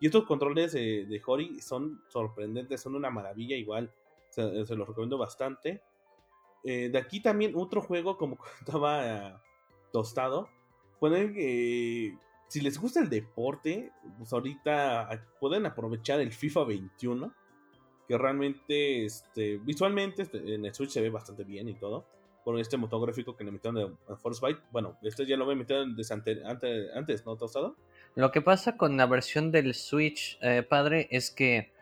Y 0.00 0.06
estos 0.06 0.24
controles 0.24 0.72
de, 0.72 1.06
de 1.06 1.22
Hori 1.24 1.60
son 1.60 2.02
sorprendentes, 2.08 2.80
son 2.80 2.96
una 2.96 3.10
maravilla 3.10 3.56
igual. 3.56 3.92
Se, 4.30 4.42
los 4.42 4.88
recomiendo 4.88 5.16
bastante. 5.16 5.82
Eh, 6.64 6.88
de 6.88 6.98
aquí 6.98 7.20
también 7.20 7.52
otro 7.54 7.80
juego, 7.80 8.18
como 8.18 8.38
eh, 9.02 9.34
tostado. 9.92 10.48
Pueden 10.98 11.32
que, 11.32 12.18
si 12.48 12.60
les 12.60 12.78
gusta 12.80 13.00
el 13.00 13.08
deporte, 13.08 13.92
pues 14.18 14.32
ahorita 14.32 15.26
pueden 15.38 15.64
aprovechar 15.66 16.20
el 16.20 16.32
FIFA 16.32 16.64
21. 16.64 17.32
Que 18.08 18.18
realmente, 18.18 19.04
este, 19.04 19.58
visualmente 19.58 20.22
este, 20.22 20.54
en 20.54 20.64
el 20.66 20.74
Switch 20.74 20.90
se 20.90 21.00
ve 21.00 21.10
bastante 21.10 21.44
bien 21.44 21.68
y 21.68 21.74
todo. 21.74 22.04
Con 22.44 22.58
este 22.58 22.76
motográfico 22.76 23.36
que 23.36 23.44
le 23.44 23.50
metieron 23.50 23.98
a 24.08 24.16
Force 24.16 24.40
Bueno, 24.70 24.98
este 25.02 25.26
ya 25.26 25.36
lo 25.36 25.44
había 25.44 25.56
metido 25.56 25.84
desde 25.86 26.14
ante- 26.14 26.42
antes, 26.94 27.24
¿no, 27.24 27.36
Tostado? 27.36 27.74
Lo 28.14 28.30
que 28.30 28.42
pasa 28.42 28.76
con 28.76 28.96
la 28.96 29.06
versión 29.06 29.50
del 29.50 29.74
Switch, 29.74 30.38
eh, 30.42 30.62
padre, 30.62 31.08
es 31.10 31.30
que 31.30 31.72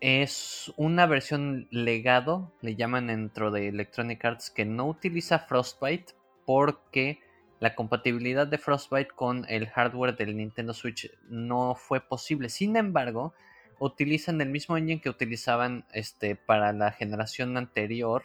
es 0.00 0.72
una 0.76 1.06
versión 1.06 1.68
legado, 1.70 2.52
le 2.60 2.74
llaman 2.74 3.06
dentro 3.06 3.50
de 3.50 3.68
Electronic 3.68 4.24
Arts, 4.24 4.50
que 4.50 4.64
no 4.64 4.86
utiliza 4.86 5.38
Frostbite 5.38 6.14
porque 6.44 7.20
la 7.60 7.74
compatibilidad 7.74 8.46
de 8.46 8.58
Frostbite 8.58 9.10
con 9.14 9.44
el 9.48 9.68
hardware 9.68 10.16
del 10.16 10.36
Nintendo 10.36 10.72
Switch 10.72 11.10
no 11.28 11.74
fue 11.74 12.00
posible. 12.00 12.48
Sin 12.48 12.76
embargo, 12.76 13.34
utilizan 13.78 14.40
el 14.40 14.48
mismo 14.48 14.76
engine 14.76 15.00
que 15.00 15.10
utilizaban 15.10 15.84
este, 15.92 16.34
para 16.34 16.72
la 16.72 16.92
generación 16.92 17.56
anterior, 17.58 18.24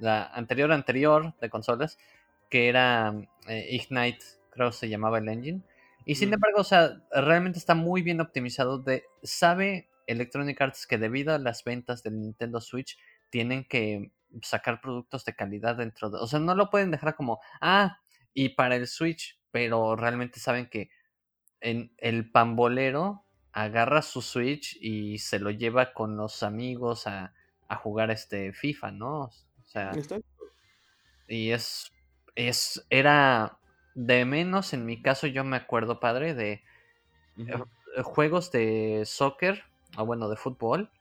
la 0.00 0.24
anterior 0.26 0.72
anterior 0.72 1.34
de 1.40 1.50
consolas, 1.50 1.98
que 2.50 2.68
era 2.68 3.14
eh, 3.48 3.68
Ignite, 3.70 4.24
creo 4.50 4.72
se 4.72 4.88
llamaba 4.88 5.18
el 5.18 5.28
engine. 5.28 5.62
Y 6.04 6.16
sin 6.16 6.30
Mm. 6.30 6.34
embargo, 6.34 6.60
o 6.60 6.64
sea, 6.64 7.02
realmente 7.12 7.58
está 7.58 7.74
muy 7.74 8.02
bien 8.02 8.20
optimizado. 8.20 8.78
De, 8.78 9.04
sabe 9.22 9.90
Electronic 10.06 10.60
Arts 10.60 10.86
que 10.86 10.98
debido 10.98 11.34
a 11.34 11.38
las 11.38 11.64
ventas 11.64 12.02
del 12.02 12.20
Nintendo 12.20 12.60
Switch 12.60 12.98
tienen 13.30 13.64
que 13.64 14.12
sacar 14.42 14.80
productos 14.80 15.24
de 15.24 15.34
calidad 15.34 15.76
dentro 15.76 16.10
de... 16.10 16.18
O 16.18 16.26
sea, 16.26 16.40
no 16.40 16.54
lo 16.54 16.70
pueden 16.70 16.90
dejar 16.90 17.14
como, 17.16 17.40
ah, 17.60 18.00
y 18.34 18.50
para 18.50 18.76
el 18.76 18.86
Switch, 18.86 19.38
pero 19.50 19.96
realmente 19.96 20.40
saben 20.40 20.68
que 20.68 20.90
en 21.60 21.92
el 21.98 22.30
pambolero 22.30 23.24
agarra 23.52 24.02
su 24.02 24.22
Switch 24.22 24.76
y 24.80 25.18
se 25.18 25.38
lo 25.38 25.50
lleva 25.50 25.92
con 25.92 26.16
los 26.16 26.42
amigos 26.42 27.06
a, 27.06 27.34
a 27.68 27.76
jugar 27.76 28.10
este 28.10 28.52
FIFA, 28.52 28.92
¿no? 28.92 29.30
O 29.70 29.72
sea, 29.72 30.02
y 31.26 31.50
es, 31.50 31.92
es, 32.34 32.86
era 32.90 33.60
de 33.94 34.24
menos, 34.24 34.72
en 34.72 34.86
mi 34.86 35.02
caso 35.02 35.26
yo 35.26 35.44
me 35.44 35.56
acuerdo, 35.56 36.00
padre, 36.00 36.34
de 36.34 36.62
eh, 37.46 37.58
juegos 38.04 38.52
de 38.52 39.04
soccer, 39.06 39.64
o 39.98 40.06
bueno, 40.06 40.28
de 40.30 40.36
fútbol, 40.36 40.92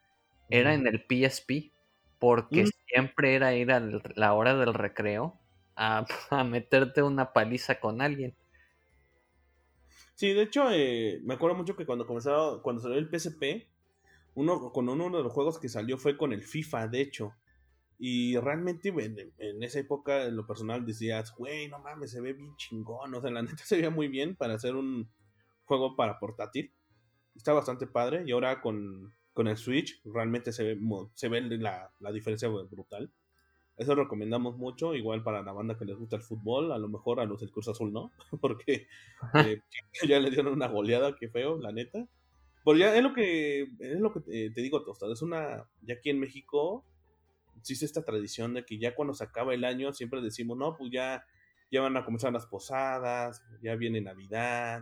era 0.50 0.74
en 0.76 0.88
el 0.88 1.06
PSP, 1.08 1.74
porque 2.20 2.66
Mm. 2.66 2.70
siempre 2.88 3.36
era 3.36 3.56
ir 3.56 3.72
a 3.74 3.82
la 4.16 4.34
hora 4.34 4.56
del 4.56 4.76
recreo 4.76 5.42
a, 5.76 6.06
a 6.32 6.46
meterte 6.46 7.04
una 7.04 7.34
paliza 7.34 7.80
con 7.80 8.02
alguien. 8.02 8.38
Sí, 10.16 10.34
de 10.34 10.44
hecho, 10.44 10.70
eh, 10.72 11.20
me 11.24 11.34
acuerdo 11.36 11.56
mucho 11.56 11.76
que 11.76 11.86
cuando 11.86 12.06
comenzaba, 12.06 12.62
cuando 12.62 12.82
salió 12.82 12.98
el 12.98 13.10
PSP, 13.10 13.70
uno, 14.36 14.72
con 14.72 14.90
uno 14.90 15.06
de 15.18 15.24
los 15.24 15.32
juegos 15.34 15.60
que 15.60 15.70
salió 15.70 15.98
fue 15.98 16.18
con 16.18 16.34
el 16.34 16.44
FIFA, 16.44 16.88
de 16.88 17.02
hecho. 17.02 17.34
Y 18.02 18.38
realmente 18.38 18.90
en, 18.90 19.34
en 19.38 19.62
esa 19.62 19.80
época, 19.80 20.24
en 20.24 20.38
lo 20.38 20.48
personal, 20.48 20.86
decías, 20.86 21.36
güey, 21.36 21.68
no 21.68 21.80
mames, 21.80 22.12
se 22.12 22.22
ve 22.22 22.32
bien 22.32 22.56
chingón. 22.56 23.14
O 23.14 23.22
sea, 23.22 23.30
la 23.30 23.42
neta 23.44 23.64
se 23.66 23.76
veía 23.76 23.90
muy 23.90 24.08
bien 24.08 24.38
para 24.38 24.56
hacer 24.56 24.76
un 24.76 25.10
juego 25.66 25.98
para 25.98 26.18
portátil. 26.18 26.72
Está 27.36 27.52
bastante 27.52 27.88
padre. 27.88 28.24
Y 28.26 28.32
ahora 28.32 28.62
con, 28.62 29.14
con 29.34 29.50
el 29.50 29.58
Switch, 29.58 30.02
realmente 30.06 30.54
se 30.54 30.64
ve, 30.64 30.80
se 31.14 31.28
ve 31.28 31.42
la, 31.42 31.92
la 32.00 32.12
diferencia 32.14 32.48
brutal. 32.48 33.12
Eso 33.76 33.96
recomendamos 33.96 34.58
mucho, 34.58 34.96
igual 34.96 35.24
para 35.24 35.42
la 35.42 35.54
banda 35.54 35.78
que 35.78 35.86
les 35.86 35.98
gusta 35.98 36.18
el 36.18 36.22
fútbol, 36.22 36.74
a 36.74 36.78
lo 36.78 36.90
mejor 36.90 37.22
a 37.22 37.26
los 37.26 37.40
del 37.40 37.50
Cruz 37.50 37.70
Azul 37.70 37.94
no, 37.94 38.12
porque 38.42 38.88
eh, 39.36 39.62
ya 40.08 40.20
le 40.20 40.30
dieron 40.30 40.54
una 40.54 40.68
goleada, 40.68 41.16
que 41.16 41.30
feo, 41.30 41.58
la 41.58 41.72
neta. 41.72 42.06
Pero 42.66 42.78
ya 42.78 42.96
es 42.96 43.04
lo 43.04 43.14
que 43.14 43.62
es 43.80 44.00
lo 44.00 44.12
que 44.14 44.20
te, 44.20 44.50
te 44.52 44.62
digo, 44.62 44.84
Tostado, 44.84 45.14
es 45.14 45.22
una, 45.22 45.66
ya 45.82 45.96
aquí 45.96 46.10
en 46.10 46.20
México 46.20 46.86
existe 47.60 47.86
esta 47.86 48.04
tradición 48.04 48.54
de 48.56 48.66
que 48.66 48.78
ya 48.80 48.96
cuando 48.96 49.14
se 49.14 49.24
acaba 49.24 49.54
el 49.54 49.64
año 49.64 49.94
siempre 49.94 50.22
decimos, 50.22 50.58
no, 50.58 50.76
pues 50.76 50.92
ya, 50.92 51.24
ya 51.72 51.82
van 51.82 51.96
a 51.98 52.04
comenzar 52.06 52.34
las 52.34 52.46
posadas, 52.48 53.44
ya 53.62 53.76
viene 53.76 54.02
Navidad, 54.02 54.82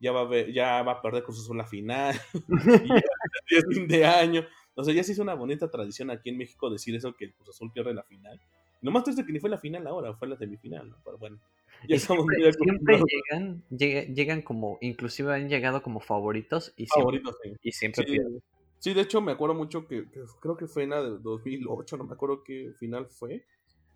ya 0.00 0.12
va 0.12 0.20
a, 0.20 0.24
ver, 0.24 0.52
ya 0.52 0.82
va 0.82 0.92
a 0.92 1.02
perder 1.02 1.22
Cruz 1.22 1.40
Azul 1.40 1.56
la 1.58 1.66
final, 1.66 2.14
y 2.84 2.88
ya, 2.88 2.94
ya 2.94 3.58
es 3.58 3.64
fin 3.68 3.86
de 3.88 4.04
año. 4.06 4.46
O 4.74 4.84
sea, 4.84 4.94
ya 4.94 5.02
se 5.02 5.12
hizo 5.12 5.22
una 5.22 5.34
bonita 5.34 5.68
tradición 5.70 6.10
aquí 6.10 6.30
en 6.30 6.38
México 6.38 6.70
decir 6.70 6.94
eso, 6.94 7.12
que 7.14 7.24
el 7.26 7.34
Cruz 7.34 7.48
Azul 7.50 7.72
pierde 7.72 7.92
la 7.94 8.04
final. 8.04 8.40
Lo 8.80 8.92
más 8.92 9.02
triste 9.02 9.26
que 9.26 9.32
ni 9.32 9.40
fue 9.40 9.50
la 9.50 9.58
final 9.58 9.84
ahora, 9.88 10.14
fue 10.14 10.28
la 10.28 10.36
semifinal, 10.36 10.88
¿no? 10.88 10.96
Pero 11.04 11.18
bueno, 11.18 11.40
ya 11.88 11.96
estamos 11.96 12.24
siempre, 12.26 12.44
muy 12.44 12.52
siempre 12.52 13.00
llegan, 13.30 13.64
llega- 13.70 14.02
llegan 14.14 14.42
como, 14.42 14.78
inclusive 14.80 15.34
han 15.34 15.48
llegado 15.48 15.82
como 15.82 15.98
favoritos 15.98 16.72
y 16.76 16.86
siempre, 16.86 17.20
sí. 17.42 17.52
y 17.60 17.72
siempre 17.72 18.04
Sí, 18.04 18.12
pierden. 18.12 18.40
Sí, 18.78 18.94
de 18.94 19.02
hecho 19.02 19.20
me 19.20 19.32
acuerdo 19.32 19.54
mucho 19.54 19.86
que, 19.86 20.10
que 20.10 20.20
creo 20.40 20.56
que 20.56 20.66
fue 20.66 20.84
en 20.84 20.90
la 20.90 21.02
de 21.02 21.18
2008, 21.18 21.96
no 21.96 22.04
me 22.04 22.14
acuerdo 22.14 22.42
qué 22.44 22.72
final 22.78 23.06
fue, 23.08 23.46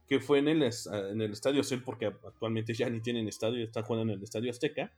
que 0.08 0.20
fue 0.20 0.38
en 0.40 0.48
el, 0.48 0.62
es- 0.64 0.86
en 0.88 1.20
el 1.22 1.32
Estadio 1.32 1.60
Azul, 1.62 1.82
porque 1.84 2.06
actualmente 2.06 2.74
ya 2.74 2.90
ni 2.90 3.00
tienen 3.00 3.28
estadio, 3.28 3.64
están 3.64 3.84
jugando 3.84 4.12
en 4.12 4.18
el 4.18 4.24
Estadio 4.24 4.50
Azteca, 4.50 4.92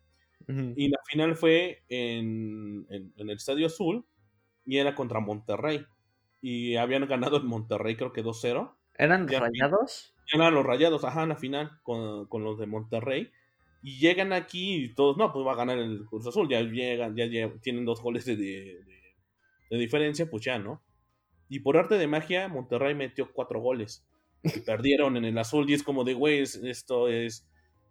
y 0.76 0.88
la 0.88 0.98
final 1.10 1.36
fue 1.36 1.84
en, 1.88 2.86
en, 2.90 3.12
en 3.16 3.30
el 3.30 3.36
Estadio 3.36 3.66
Azul, 3.66 4.04
y 4.66 4.78
era 4.78 4.94
contra 4.94 5.20
Monterrey, 5.20 5.86
y 6.42 6.76
habían 6.76 7.06
ganado 7.08 7.36
el 7.38 7.44
Monterrey 7.44 7.96
creo 7.96 8.12
que 8.12 8.22
2-0, 8.22 8.76
¿Eran 8.96 9.28
Ya- 9.28 9.38
rayados? 9.40 10.14
eran 10.32 10.54
los 10.54 10.64
rayados, 10.66 11.04
ajá, 11.04 11.22
en 11.24 11.28
la 11.30 11.36
final 11.36 11.80
con, 11.82 12.26
con 12.28 12.44
los 12.44 12.58
de 12.58 12.66
Monterrey, 12.66 13.30
Y 13.82 13.98
llegan 13.98 14.32
aquí 14.32 14.76
y 14.76 14.94
todos, 14.94 15.16
no, 15.18 15.32
pues 15.32 15.46
va 15.46 15.52
a 15.52 15.56
ganar 15.56 15.78
el 15.78 16.06
Cruz 16.06 16.26
Azul, 16.26 16.48
ya 16.48 16.62
llegan, 16.62 17.14
ya, 17.16 17.26
tienen 17.60 17.84
dos 17.84 18.00
goles 18.02 18.24
de, 18.24 18.36
de, 18.36 18.82
de, 19.70 19.78
diferencia, 19.78 20.28
pues 20.28 20.44
ya, 20.44 20.58
¿no? 20.58 20.82
Y 21.48 21.60
por 21.60 21.76
arte 21.76 21.98
de 21.98 22.06
magia, 22.06 22.48
Monterrey 22.48 22.94
metió 22.94 23.32
cuatro 23.32 23.60
goles. 23.60 24.06
Y 24.42 24.60
perdieron 24.60 25.16
en 25.16 25.24
el 25.24 25.38
azul 25.38 25.68
y 25.68 25.74
es 25.74 25.82
como 25.82 26.04
de, 26.04 26.14
güey, 26.14 26.40
esto 26.40 27.08
es, 27.08 27.48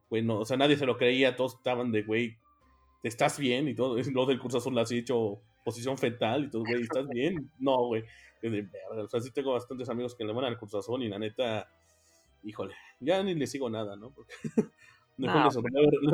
bueno, 0.09 0.39
o 0.39 0.45
sea, 0.45 0.57
nadie 0.57 0.77
se 0.77 0.85
lo 0.85 0.97
creía, 0.97 1.35
todos 1.35 1.55
estaban 1.55 1.91
de, 1.91 2.03
güey, 2.03 2.37
¿estás 3.03 3.39
bien? 3.39 3.67
Y 3.67 3.75
todo, 3.75 3.95
lo 4.13 4.25
del 4.25 4.39
Cruz 4.39 4.55
Azul 4.55 4.77
así 4.77 4.99
hecho 4.99 5.41
posición 5.63 5.97
fetal 5.97 6.45
y 6.45 6.49
todo, 6.49 6.63
güey, 6.63 6.81
¿estás 6.81 7.07
bien? 7.09 7.49
No, 7.59 7.87
güey. 7.87 8.03
O 8.91 9.07
sea, 9.07 9.21
sí 9.21 9.31
tengo 9.31 9.53
bastantes 9.53 9.87
amigos 9.89 10.15
que 10.15 10.25
le 10.25 10.33
van 10.33 10.45
al 10.45 10.57
Cruz 10.57 10.75
Azul 10.75 11.01
y 11.03 11.07
la 11.07 11.17
neta, 11.17 11.69
híjole, 12.43 12.75
ya 12.99 13.23
ni 13.23 13.35
le 13.35 13.47
sigo 13.47 13.69
nada, 13.69 13.95
¿no? 13.95 14.13
Porque 14.13 14.33
les, 15.17 15.55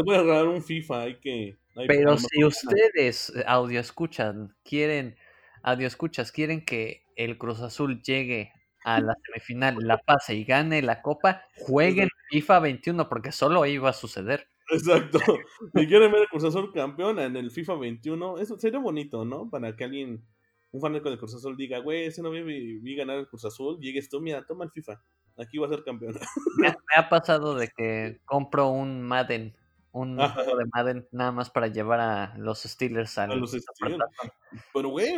voy 0.05 0.15
a 0.15 0.21
regalar 0.21 0.47
un 0.47 0.61
FIFA, 0.61 1.01
hay 1.01 1.15
que... 1.19 1.57
pero 1.87 2.17
si 2.17 2.43
ustedes, 2.43 3.33
audio 3.47 3.79
escuchan, 3.79 4.55
quieren, 4.63 5.15
audio 5.63 5.87
escuchas, 5.87 6.31
quieren 6.31 6.65
que 6.65 7.03
el 7.15 7.37
Cruz 7.37 7.61
Azul 7.61 8.01
llegue 8.01 8.51
a 8.83 9.01
la 9.01 9.13
semifinal, 9.25 9.77
la 9.79 9.97
pase 9.97 10.35
y 10.35 10.45
gane 10.45 10.81
la 10.81 11.01
copa, 11.01 11.43
jueguen 11.55 12.09
FIFA 12.29 12.59
21 12.59 13.09
porque 13.09 13.31
solo 13.31 13.63
ahí 13.63 13.77
va 13.77 13.89
a 13.89 13.93
suceder. 13.93 14.47
Exacto. 14.71 15.19
Si 15.75 15.87
quieren 15.87 16.11
ver 16.11 16.21
el 16.21 16.27
Cruz 16.27 16.43
Azul 16.43 16.71
campeón 16.73 17.19
en 17.19 17.35
el 17.35 17.51
FIFA 17.51 17.75
21, 17.75 18.39
eso 18.39 18.57
sería 18.57 18.79
bonito, 18.79 19.25
¿no? 19.25 19.49
Para 19.49 19.75
que 19.75 19.83
alguien, 19.83 20.25
un 20.71 20.81
fanático 20.81 21.09
de 21.09 21.17
Cruz 21.17 21.35
Azul 21.35 21.57
diga, 21.57 21.79
güey, 21.79 22.05
ese 22.05 22.21
no 22.21 22.31
vi, 22.31 22.41
vi 22.79 22.95
ganar 22.95 23.17
el 23.17 23.27
Cruz 23.27 23.45
Azul, 23.45 23.79
llegues 23.79 24.09
tú, 24.09 24.21
mira, 24.21 24.45
toma 24.45 24.65
el 24.65 24.71
FIFA, 24.71 25.01
aquí 25.37 25.57
va 25.57 25.67
a 25.67 25.69
ser 25.69 25.83
campeón. 25.83 26.15
Me, 26.57 26.73
ha 26.95 27.09
pasado 27.09 27.55
de 27.55 27.69
que 27.75 28.19
compro 28.25 28.69
un 28.69 29.03
Madden, 29.03 29.55
un 29.91 30.17
juego 30.17 30.57
de 30.57 30.65
Madden 30.73 31.07
nada 31.11 31.31
más 31.31 31.49
para 31.49 31.67
llevar 31.67 31.99
a 31.99 32.37
los 32.37 32.61
Steelers 32.63 33.17
a 33.17 33.27
los 33.27 33.51
Steelers. 33.51 34.03
Pero, 34.73 34.89
güey, 34.89 35.15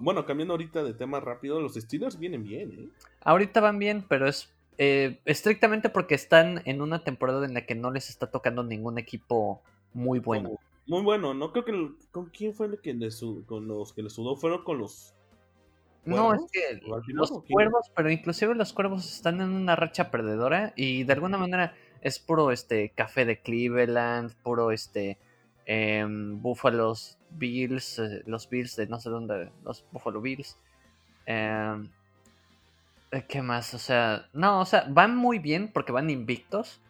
bueno, 0.00 0.24
cambiando 0.24 0.54
ahorita 0.54 0.82
de 0.82 0.94
tema 0.94 1.20
rápido, 1.20 1.60
los 1.60 1.74
Steelers 1.74 2.18
vienen 2.18 2.42
bien, 2.42 2.72
¿eh? 2.72 2.88
Ahorita 3.20 3.60
van 3.60 3.78
bien, 3.78 4.04
pero 4.08 4.26
es 4.26 4.52
eh, 4.78 5.20
estrictamente 5.24 5.88
porque 5.88 6.14
están 6.14 6.62
en 6.64 6.80
una 6.80 7.04
temporada 7.04 7.44
en 7.44 7.54
la 7.54 7.66
que 7.66 7.74
no 7.74 7.90
les 7.90 8.10
está 8.10 8.30
tocando 8.30 8.64
ningún 8.64 8.98
equipo 8.98 9.62
muy 9.92 10.18
bueno. 10.18 10.58
Muy 10.86 11.02
bueno, 11.02 11.32
no 11.32 11.52
creo 11.52 11.64
que 11.64 11.90
con 12.10 12.26
quién 12.26 12.54
fue 12.54 12.66
el 12.66 12.80
que 12.80 12.96
con 13.46 13.66
los 13.68 13.92
que 13.92 14.02
le 14.02 14.10
sudó 14.10 14.36
fueron 14.36 14.64
con 14.64 14.78
los 14.78 15.14
no, 16.04 16.34
es 16.34 16.42
que 16.52 16.80
los 17.06 17.30
cuervos, 17.48 17.90
pero 17.96 18.10
inclusive 18.10 18.54
los 18.54 18.72
cuervos 18.72 19.10
están 19.10 19.40
en 19.40 19.50
una 19.50 19.74
racha 19.74 20.10
perdedora 20.10 20.74
y 20.76 21.04
de 21.04 21.12
alguna 21.14 21.38
manera 21.38 21.74
es 22.04 22.18
puro 22.18 22.52
este 22.52 22.90
café 22.90 23.24
de 23.24 23.40
Cleveland, 23.40 24.32
puro 24.42 24.70
este 24.70 25.18
eh, 25.66 26.06
Buffalo's 26.06 27.18
Bills, 27.30 27.98
eh, 27.98 28.22
los 28.26 28.48
Bills 28.48 28.76
de 28.76 28.86
no 28.86 29.00
sé 29.00 29.10
dónde, 29.10 29.50
los 29.64 29.84
Buffalo 29.90 30.20
Bills. 30.20 30.56
Eh, 31.26 31.88
¿Qué 33.28 33.42
más? 33.42 33.72
O 33.74 33.78
sea, 33.78 34.28
no, 34.34 34.60
o 34.60 34.64
sea, 34.66 34.86
van 34.88 35.16
muy 35.16 35.38
bien 35.38 35.68
porque 35.72 35.92
van 35.92 36.10
invictos. 36.10 36.80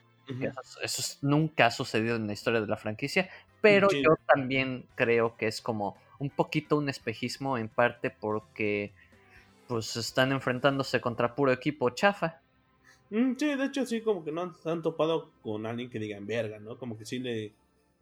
eso, 0.83 1.19
nunca 1.23 1.67
ha 1.67 1.71
sucedido 1.71 2.17
en 2.17 2.27
la 2.27 2.33
historia 2.33 2.61
de 2.61 2.67
la 2.67 2.77
franquicia. 2.77 3.31
Pero 3.61 3.89
yo 3.91 4.17
también 4.27 4.85
creo 4.95 5.37
que 5.37 5.47
es 5.47 5.61
como 5.61 5.97
un 6.19 6.31
poquito 6.31 6.77
un 6.77 6.89
espejismo 6.89 7.57
en 7.57 7.69
parte 7.69 8.11
porque 8.11 8.93
pues 9.69 9.97
están 9.97 10.33
enfrentándose 10.33 11.01
contra 11.01 11.35
puro 11.35 11.53
equipo 11.53 11.91
chafa. 11.91 12.41
Mm, 13.15 13.37
sí, 13.39 13.55
de 13.55 13.65
hecho 13.67 13.87
sí, 13.87 14.01
como 14.01 14.25
que 14.25 14.33
no 14.33 14.53
han, 14.65 14.83
topado 14.83 15.31
con 15.41 15.67
alguien 15.67 15.89
que 15.89 16.01
digan 16.01 16.27
verga, 16.27 16.59
¿no? 16.59 16.77
Como 16.77 16.99
que 16.99 17.07
sí 17.07 17.21
le, 17.21 17.53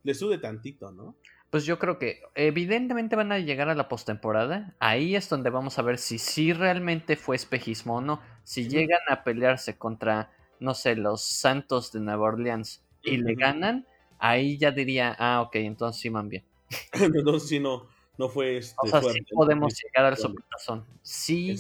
le 0.04 0.14
sube 0.14 0.38
tantito, 0.38 0.90
¿no? 0.90 1.16
Pues 1.50 1.66
yo 1.66 1.78
creo 1.78 1.98
que 1.98 2.22
evidentemente 2.34 3.14
van 3.14 3.30
a 3.30 3.38
llegar 3.38 3.68
a 3.68 3.74
la 3.74 3.90
postemporada. 3.90 4.74
Ahí 4.78 5.14
es 5.14 5.28
donde 5.28 5.50
vamos 5.50 5.78
a 5.78 5.82
ver 5.82 5.98
si 5.98 6.16
sí 6.16 6.54
realmente 6.54 7.16
fue 7.16 7.36
espejismo 7.36 7.96
o 7.96 8.00
no. 8.00 8.22
Si 8.42 8.70
llegan 8.70 9.02
a 9.10 9.22
pelearse 9.22 9.76
contra, 9.76 10.32
no 10.60 10.72
sé, 10.72 10.96
los 10.96 11.22
Santos 11.22 11.92
de 11.92 12.00
Nueva 12.00 12.28
Orleans 12.28 12.82
y 13.02 13.18
le 13.18 13.34
ganan, 13.34 13.86
ahí 14.18 14.56
ya 14.56 14.70
diría, 14.70 15.14
ah, 15.18 15.42
ok, 15.42 15.56
entonces 15.56 16.00
sí 16.00 16.08
van 16.08 16.30
bien. 16.30 16.44
entonces 16.94 17.50
sí 17.50 17.60
no, 17.60 17.86
no 18.16 18.30
fue 18.30 18.56
este, 18.56 18.76
O 18.82 18.86
sea, 18.86 19.02
sí 19.02 19.20
podemos 19.30 19.74
llegar 19.78 20.06
al 20.06 20.16
supertazón. 20.16 20.86
Sí, 21.02 21.54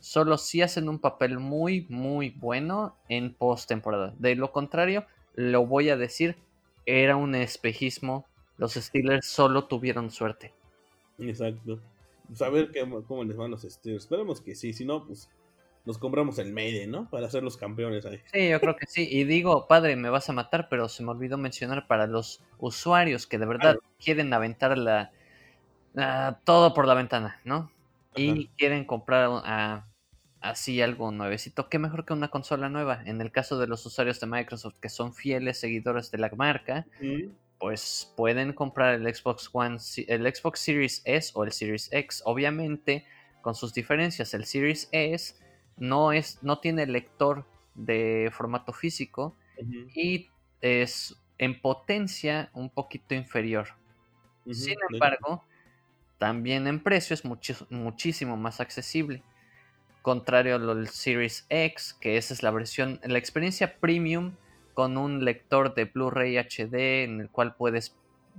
solo 0.00 0.38
sí 0.38 0.62
hacen 0.62 0.88
un 0.88 0.98
papel 0.98 1.38
muy, 1.38 1.86
muy 1.88 2.30
bueno 2.30 2.96
en 3.08 3.34
postemporada. 3.34 4.14
De 4.18 4.34
lo 4.34 4.52
contrario, 4.52 5.06
lo 5.34 5.66
voy 5.66 5.90
a 5.90 5.96
decir, 5.96 6.36
era 6.86 7.16
un 7.16 7.34
espejismo 7.34 8.26
los 8.58 8.74
Steelers 8.74 9.26
solo 9.26 9.64
tuvieron 9.66 10.10
suerte. 10.10 10.52
Exacto. 11.18 11.80
Pues 12.26 12.42
a 12.42 12.50
ver 12.50 12.70
cómo 13.06 13.24
les 13.24 13.36
van 13.36 13.52
los 13.52 13.62
Steelers. 13.62 14.04
Esperemos 14.04 14.40
que 14.40 14.54
sí, 14.54 14.72
si 14.72 14.84
no, 14.84 15.06
pues 15.06 15.30
nos 15.86 15.96
compramos 15.96 16.38
el 16.38 16.52
Mayday, 16.52 16.86
¿no? 16.88 17.08
Para 17.08 17.30
ser 17.30 17.42
los 17.44 17.56
campeones 17.56 18.04
ahí. 18.04 18.20
Sí, 18.32 18.50
yo 18.50 18.60
creo 18.60 18.76
que 18.76 18.86
sí. 18.86 19.08
Y 19.08 19.24
digo, 19.24 19.66
padre, 19.68 19.96
me 19.96 20.10
vas 20.10 20.28
a 20.28 20.32
matar, 20.32 20.68
pero 20.68 20.88
se 20.88 21.04
me 21.04 21.12
olvidó 21.12 21.38
mencionar 21.38 21.86
para 21.86 22.06
los 22.06 22.42
usuarios 22.58 23.26
que 23.26 23.38
de 23.38 23.46
verdad 23.46 23.78
quieren 23.98 24.34
aventar 24.34 24.76
la, 24.76 25.12
todo 26.44 26.74
por 26.74 26.86
la 26.86 26.94
ventana, 26.94 27.40
¿no? 27.44 27.70
Y 28.18 28.48
quieren 28.56 28.84
comprar 28.84 29.84
así 30.40 30.80
algo 30.80 31.10
nuevecito. 31.10 31.68
¿Qué 31.68 31.78
mejor 31.78 32.04
que 32.04 32.12
una 32.12 32.28
consola 32.28 32.68
nueva? 32.68 33.02
En 33.04 33.20
el 33.20 33.32
caso 33.32 33.58
de 33.58 33.66
los 33.66 33.84
usuarios 33.86 34.20
de 34.20 34.26
Microsoft 34.26 34.78
que 34.80 34.88
son 34.88 35.14
fieles 35.14 35.60
seguidores 35.60 36.10
de 36.10 36.18
la 36.18 36.30
marca, 36.36 36.86
pues 37.58 38.12
pueden 38.16 38.52
comprar 38.52 38.94
el 38.94 39.14
Xbox 39.14 39.50
One, 39.52 39.78
el 40.06 40.34
Xbox 40.34 40.60
Series 40.60 41.02
S 41.04 41.32
o 41.34 41.44
el 41.44 41.52
Series 41.52 41.92
X. 41.92 42.22
Obviamente, 42.24 43.04
con 43.42 43.54
sus 43.54 43.74
diferencias, 43.74 44.34
el 44.34 44.44
Series 44.44 44.88
S 44.92 45.34
no, 45.76 46.12
es, 46.12 46.42
no 46.42 46.58
tiene 46.60 46.86
lector 46.86 47.46
de 47.74 48.30
formato 48.32 48.72
físico 48.72 49.36
y 49.94 50.28
es 50.60 51.16
en 51.38 51.60
potencia 51.60 52.50
un 52.52 52.70
poquito 52.70 53.14
inferior. 53.14 53.68
Sin 54.50 54.76
embargo, 54.90 55.44
también 56.18 56.66
en 56.66 56.82
precio 56.82 57.14
es 57.14 57.24
muchísimo 57.24 58.36
más 58.36 58.60
accesible. 58.60 59.22
Contrario 60.02 60.56
al 60.56 60.88
Series 60.88 61.46
X, 61.48 61.96
que 62.00 62.16
esa 62.16 62.34
es 62.34 62.42
la 62.42 62.50
versión, 62.50 63.00
la 63.04 63.18
experiencia 63.18 63.78
premium 63.78 64.34
con 64.74 64.96
un 64.96 65.24
lector 65.24 65.74
de 65.74 65.86
Blu-ray 65.86 66.38
HD 66.38 67.04
en 67.04 67.20
el 67.20 67.30
cual 67.30 67.54
puedes 67.56 67.96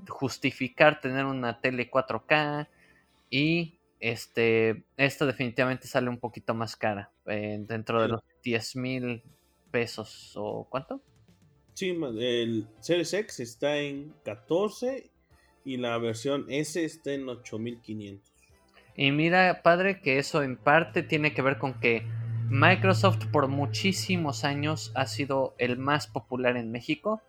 justificar 0.07 1.01
tener 1.01 1.25
una 1.25 1.59
tele 1.59 1.89
4K 1.91 2.67
y 3.29 3.77
este 3.99 4.85
esta 4.95 5.25
definitivamente 5.25 5.87
sale 5.87 6.09
un 6.09 6.17
poquito 6.17 6.53
más 6.53 6.77
cara 6.77 7.11
eh, 7.25 7.57
dentro 7.59 8.01
de 8.01 8.07
los 8.07 8.21
10 8.43 8.75
mil 8.77 9.21
pesos 9.71 10.31
o 10.37 10.65
cuánto 10.69 11.01
sí 11.73 11.89
el 11.89 12.67
Series 12.79 13.13
X 13.13 13.41
está 13.41 13.77
en 13.77 14.13
14 14.23 15.11
y 15.65 15.77
la 15.77 15.97
versión 15.97 16.45
S 16.49 16.83
está 16.83 17.13
en 17.13 17.27
8500 17.27 18.29
y 18.99 19.13
mira 19.13 19.61
padre 19.63 20.01
que 20.01 20.17
eso 20.17 20.43
en 20.43 20.57
parte 20.57 21.03
tiene 21.03 21.33
que 21.33 21.41
ver 21.41 21.57
con 21.57 21.79
que 21.79 22.03
Microsoft 22.49 23.27
por 23.31 23.47
muchísimos 23.47 24.43
años 24.43 24.91
ha 24.93 25.05
sido 25.05 25.55
el 25.57 25.77
más 25.77 26.07
popular 26.07 26.57
en 26.57 26.69
México. 26.69 27.21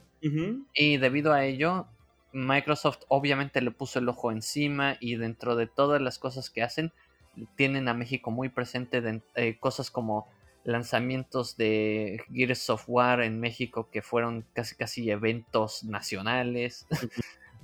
Y 0.74 0.96
debido 0.96 1.32
a 1.32 1.44
ello 1.44 1.86
Microsoft 2.32 3.02
obviamente 3.06 3.60
le 3.60 3.70
puso 3.70 4.00
el 4.00 4.08
ojo 4.08 4.32
encima 4.32 4.96
y 4.98 5.14
dentro 5.14 5.54
de 5.54 5.68
todas 5.68 6.02
las 6.02 6.18
cosas 6.18 6.50
que 6.50 6.64
hacen 6.64 6.90
tienen 7.54 7.86
a 7.86 7.94
México 7.94 8.32
muy 8.32 8.48
presente 8.48 9.00
de, 9.00 9.22
eh, 9.36 9.56
cosas 9.60 9.92
como 9.92 10.28
lanzamientos 10.64 11.56
de 11.56 12.20
Gears 12.32 12.68
of 12.68 12.84
War 12.88 13.22
en 13.22 13.38
México 13.38 13.88
que 13.92 14.02
fueron 14.02 14.44
casi 14.54 14.74
casi 14.74 15.08
eventos 15.08 15.84
nacionales 15.84 16.86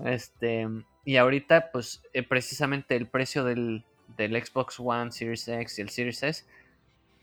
este 0.05 0.67
y 1.07 1.17
ahorita 1.19 1.71
pues 1.71 2.03
eh, 2.13 2.25
precisamente 2.25 2.97
el 2.97 3.09
precio 3.09 3.45
del, 3.45 3.85
del 4.17 4.45
Xbox 4.45 4.81
One 4.81 5.13
Series 5.13 5.47
X 5.47 5.79
y 5.79 5.83
el 5.83 5.89
Series 5.89 6.23
S 6.23 6.45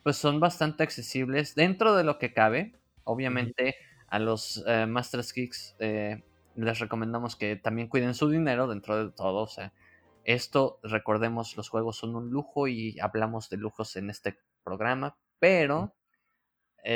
pues 0.04 0.16
son 0.16 0.40
bastante 0.40 0.84
accesibles 0.84 1.54
dentro 1.56 1.96
de 1.96 2.04
lo 2.04 2.18
que 2.18 2.34
cabe. 2.34 2.74
Obviamente 3.04 3.76
a 4.08 4.20
los 4.20 4.64
eh, 4.68 4.86
Masters 4.86 5.34
Geeks 5.34 5.76
eh, 5.80 6.24
les 6.56 6.80
recomendamos 6.80 7.36
que 7.36 7.56
también 7.58 7.90
cuiden 7.90 8.14
su 8.14 8.30
dinero 8.30 8.68
dentro 8.68 9.06
de 9.06 9.12
todo. 9.12 9.44
O 9.44 9.48
sea, 9.48 9.74
esto, 10.24 10.80
recordemos, 10.84 11.58
los 11.58 11.68
juegos 11.68 11.98
son 11.98 12.16
un 12.16 12.30
lujo 12.30 12.68
y 12.70 12.98
hablamos 13.02 13.50
de 13.50 13.58
lujos 13.58 13.96
en 13.98 14.10
este 14.10 14.38
programa. 14.64 15.18
Pero 15.40 15.94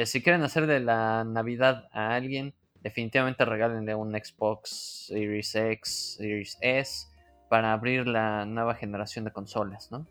si 0.04 0.22
quieren 0.22 0.44
hacer 0.44 0.68
de 0.68 0.82
la 0.82 1.24
Navidad 1.24 1.88
a 1.94 2.14
alguien, 2.14 2.54
definitivamente 2.88 3.44
regálenle 3.44 3.96
un 3.96 4.12
Xbox 4.12 5.08
Series 5.08 5.54
X, 5.56 6.16
Series 6.18 6.58
S 6.62 7.08
para 7.50 7.74
abrir 7.74 8.08
la 8.08 8.46
nueva 8.46 8.76
generación 8.76 9.26
de 9.26 9.32
consolas, 9.32 9.92
¿no? 9.92 10.08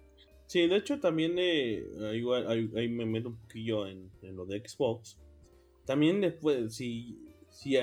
Sí, 0.47 0.67
de 0.69 0.77
hecho 0.77 1.01
también 1.01 1.35
eh, 1.39 1.83
ahí, 2.77 2.89
me 2.89 3.07
meto 3.07 3.31
un 3.31 3.37
poquillo 3.37 3.87
en, 3.87 4.11
lo 4.23 4.45
de 4.47 4.63
Xbox. 4.67 5.19
También 5.85 6.21
después, 6.21 6.75
si, 6.75 7.19
si 7.51 7.77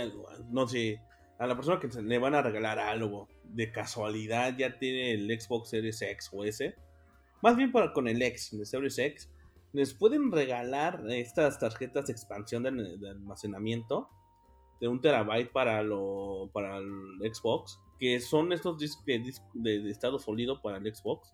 no 0.49 0.67
sé, 0.67 1.01
a 1.39 1.47
la 1.47 1.55
persona 1.55 1.79
que 1.79 1.87
le 2.01 2.19
van 2.19 2.35
a 2.35 2.41
regalar 2.41 2.79
algo 2.79 3.27
de 3.43 3.71
casualidad 3.71 4.55
ya 4.57 4.77
tiene 4.77 5.13
el 5.13 5.39
Xbox 5.39 5.69
Series 5.69 6.01
X 6.01 6.29
o 6.31 6.45
S, 6.45 6.75
más 7.41 7.57
bien 7.57 7.71
para, 7.71 7.91
con 7.91 8.07
el 8.07 8.21
X, 8.21 8.53
el 8.53 8.65
Series 8.65 8.97
X, 8.97 9.29
les 9.73 9.93
pueden 9.93 10.31
regalar 10.31 11.03
estas 11.09 11.59
tarjetas 11.59 12.05
de 12.05 12.13
expansión 12.13 12.63
de, 12.63 13.09
almacenamiento 13.09 14.09
de 14.79 14.87
un 14.87 15.01
terabyte 15.01 15.51
para, 15.51 15.81
lo, 15.83 16.49
para 16.53 16.77
el 16.77 17.19
Xbox, 17.33 17.79
que 17.99 18.19
son 18.19 18.51
estos 18.51 18.77
discos 18.77 19.05
de, 19.53 19.89
estado 19.89 20.19
sólido 20.19 20.61
para 20.61 20.77
el 20.77 20.95
Xbox, 20.95 21.33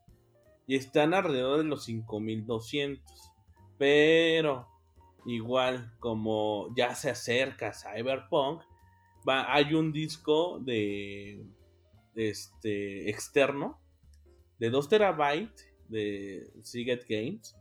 y 0.67 0.75
están 0.75 1.13
alrededor 1.13 1.59
de 1.59 1.63
los 1.63 1.85
5200. 1.85 3.03
Pero 3.77 4.67
igual 5.25 5.91
como 5.99 6.73
ya 6.75 6.93
se 6.95 7.09
acerca 7.09 7.73
Cyberpunk, 7.73 8.61
va, 9.27 9.53
hay 9.53 9.73
un 9.73 9.91
disco 9.91 10.59
de 10.59 11.43
este 12.15 13.09
externo 13.09 13.79
de 14.59 14.69
2 14.69 14.89
terabytes 14.89 15.73
de 15.87 16.51
Seagate 16.61 17.05
Games 17.09 17.55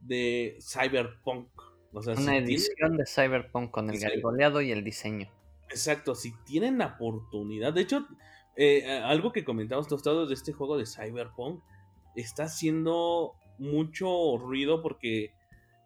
de 0.00 0.58
Cyberpunk. 0.60 1.48
Una 1.94 2.36
edición 2.36 2.96
de 2.96 3.06
Cyberpunk 3.06 3.70
con 3.70 3.88
el 3.88 4.00
garigoleado 4.00 4.60
y 4.60 4.72
el 4.72 4.82
diseño. 4.82 5.28
Exacto, 5.70 6.14
si 6.14 6.32
tienen 6.44 6.78
la 6.78 6.96
oportunidad. 6.96 7.72
De 7.72 7.82
hecho, 7.82 8.06
eh, 8.56 8.98
algo 9.04 9.32
que 9.32 9.44
comentamos 9.44 9.86
todos 9.86 10.28
de 10.28 10.34
este 10.34 10.52
juego 10.52 10.76
de 10.76 10.86
Cyberpunk 10.86 11.62
está 12.16 12.44
haciendo 12.44 13.34
mucho 13.58 14.36
ruido 14.38 14.82
porque 14.82 15.32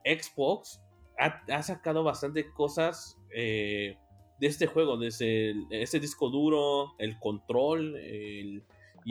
Xbox 0.04 0.80
ha, 1.18 1.62
sacado 1.62 2.04
bastante 2.04 2.50
cosas 2.52 3.18
eh, 3.34 3.96
de 4.40 4.46
este 4.46 4.66
juego, 4.66 4.96
desde 4.96 5.54
ese 5.70 6.00
disco 6.00 6.30
duro, 6.30 6.94
el 6.98 7.18
control 7.18 7.96
y 7.98 8.62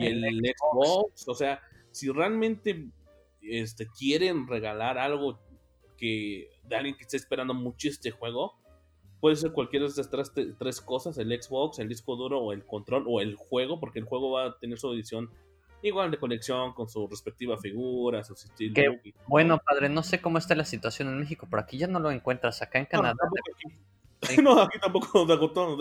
el, 0.06 0.54
Xbox. 0.56 1.28
O 1.28 1.34
sea, 1.34 1.60
si 1.92 2.08
realmente 2.10 2.88
este, 3.42 3.86
quieren 3.86 4.48
regalar 4.48 4.98
algo 4.98 5.38
que 5.98 6.48
de 6.64 6.76
alguien 6.76 6.96
que 6.96 7.02
esté 7.02 7.18
esperando 7.18 7.52
mucho 7.52 7.88
este 7.88 8.10
juego, 8.10 8.54
puede 9.20 9.36
ser 9.36 9.52
cualquiera 9.52 9.86
de 9.86 10.00
estas 10.00 10.32
tres, 10.58 10.80
cosas, 10.80 11.18
el 11.18 11.30
Xbox, 11.30 11.78
el 11.78 11.88
disco 11.88 12.16
duro 12.16 12.40
o 12.40 12.52
el 12.52 12.64
control 12.64 13.04
o 13.06 13.20
el 13.20 13.34
juego, 13.34 13.80
porque 13.80 13.98
el 13.98 14.06
juego 14.06 14.30
va 14.30 14.46
a 14.46 14.58
tener 14.58 14.78
su 14.78 14.92
edición 14.92 15.30
igual 15.82 16.10
de 16.10 16.18
conexión 16.18 16.72
con 16.72 16.88
su 16.88 17.06
respectiva 17.06 17.58
figura, 17.58 18.24
su 18.24 18.34
estilo. 18.34 18.74
bueno, 19.26 19.58
padre, 19.58 19.88
no 19.88 20.02
sé 20.02 20.20
cómo 20.20 20.38
está 20.38 20.54
la 20.54 20.64
situación 20.64 21.08
en 21.08 21.20
México, 21.20 21.46
pero 21.50 21.62
aquí 21.62 21.76
ya 21.76 21.86
no 21.86 22.00
lo 22.00 22.10
encuentras, 22.10 22.62
acá 22.62 22.78
en 22.78 22.86
Canadá. 22.86 23.16
No, 24.42 24.60
aquí, 24.60 24.80
tampoco 24.80 25.24
se 25.28 25.32
agotó, 25.32 25.78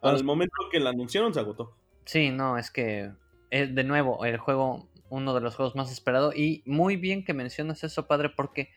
al 0.00 0.24
momento 0.24 0.54
que 0.72 0.80
la 0.80 0.88
anunciaron 0.88 1.34
se 1.34 1.40
agotó. 1.40 1.76
Sí, 2.06 2.30
no, 2.30 2.56
es 2.56 2.70
que, 2.70 3.12
es, 3.50 3.74
de 3.74 3.84
nuevo, 3.84 4.24
el 4.24 4.38
juego 4.38 4.88
uno 5.14 5.34
de 5.34 5.40
los 5.40 5.54
juegos 5.54 5.76
más 5.76 5.92
esperados. 5.92 6.36
Y 6.36 6.62
muy 6.66 6.96
bien 6.96 7.24
que 7.24 7.34
mencionas 7.34 7.84
eso, 7.84 8.06
padre, 8.06 8.30
porque 8.30 8.70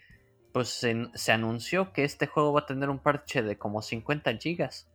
pues 0.57 0.69
se, 0.69 1.31
anunció 1.31 1.93
que 1.93 2.03
este 2.03 2.25
juego 2.25 2.51
va 2.51 2.61
a 2.61 2.65
tener 2.65 2.89
un 2.89 2.97
parche 2.97 3.43
de 3.43 3.59
como 3.59 3.83
50 3.83 4.37
gigas 4.37 4.87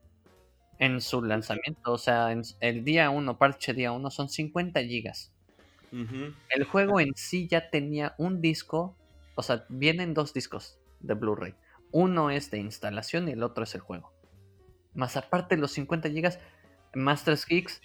en 0.80 1.00
su 1.00 1.22
lanzamiento. 1.22 1.92
O 1.92 1.98
sea, 1.98 2.32
en 2.32 2.42
el 2.58 2.82
día 2.82 3.10
1, 3.10 3.38
parche 3.38 3.72
día 3.72 3.92
1, 3.92 4.10
son 4.10 4.28
50 4.28 4.80
gigas. 4.82 5.32
El 5.92 6.64
juego 6.64 6.98
en 6.98 7.14
sí 7.14 7.46
ya 7.46 7.70
tenía 7.70 8.16
un 8.18 8.40
disco, 8.40 8.96
o 9.36 9.44
sea, 9.44 9.64
vienen 9.68 10.14
dos 10.14 10.34
discos 10.34 10.80
de 10.98 11.14
Blu-ray. 11.14 11.54
Uno 11.92 12.30
es 12.30 12.50
de 12.50 12.58
instalación 12.58 13.28
y 13.28 13.30
el 13.30 13.44
otro 13.44 13.62
es 13.62 13.72
el 13.76 13.82
juego. 13.82 14.12
Más 14.94 15.16
aparte 15.16 15.56
los 15.56 15.70
50 15.70 16.10
gigas, 16.10 16.40
Masters 16.92 17.46
Geeks, 17.46 17.80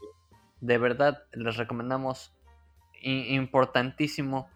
de 0.61 0.79
verdad 0.79 1.25
les 1.31 1.57
recomendamos 1.57 2.35
importantísimo, 3.03 4.49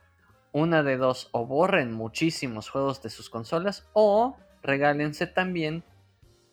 una 0.52 0.84
de 0.84 0.98
dos, 0.98 1.30
o 1.32 1.46
borren 1.46 1.94
muchísimos 1.94 2.70
juegos 2.70 3.02
de 3.02 3.10
sus 3.10 3.30
consolas, 3.30 3.90
o 3.94 4.36
regálense 4.62 5.28
también 5.28 5.84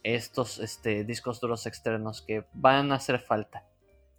estos 0.03 0.59
este, 0.59 1.05
discos 1.05 1.41
duros 1.41 1.67
externos 1.67 2.23
que 2.23 2.45
van 2.53 2.93
a 2.93 2.97
hacer 2.97 3.21
falta. 3.21 3.67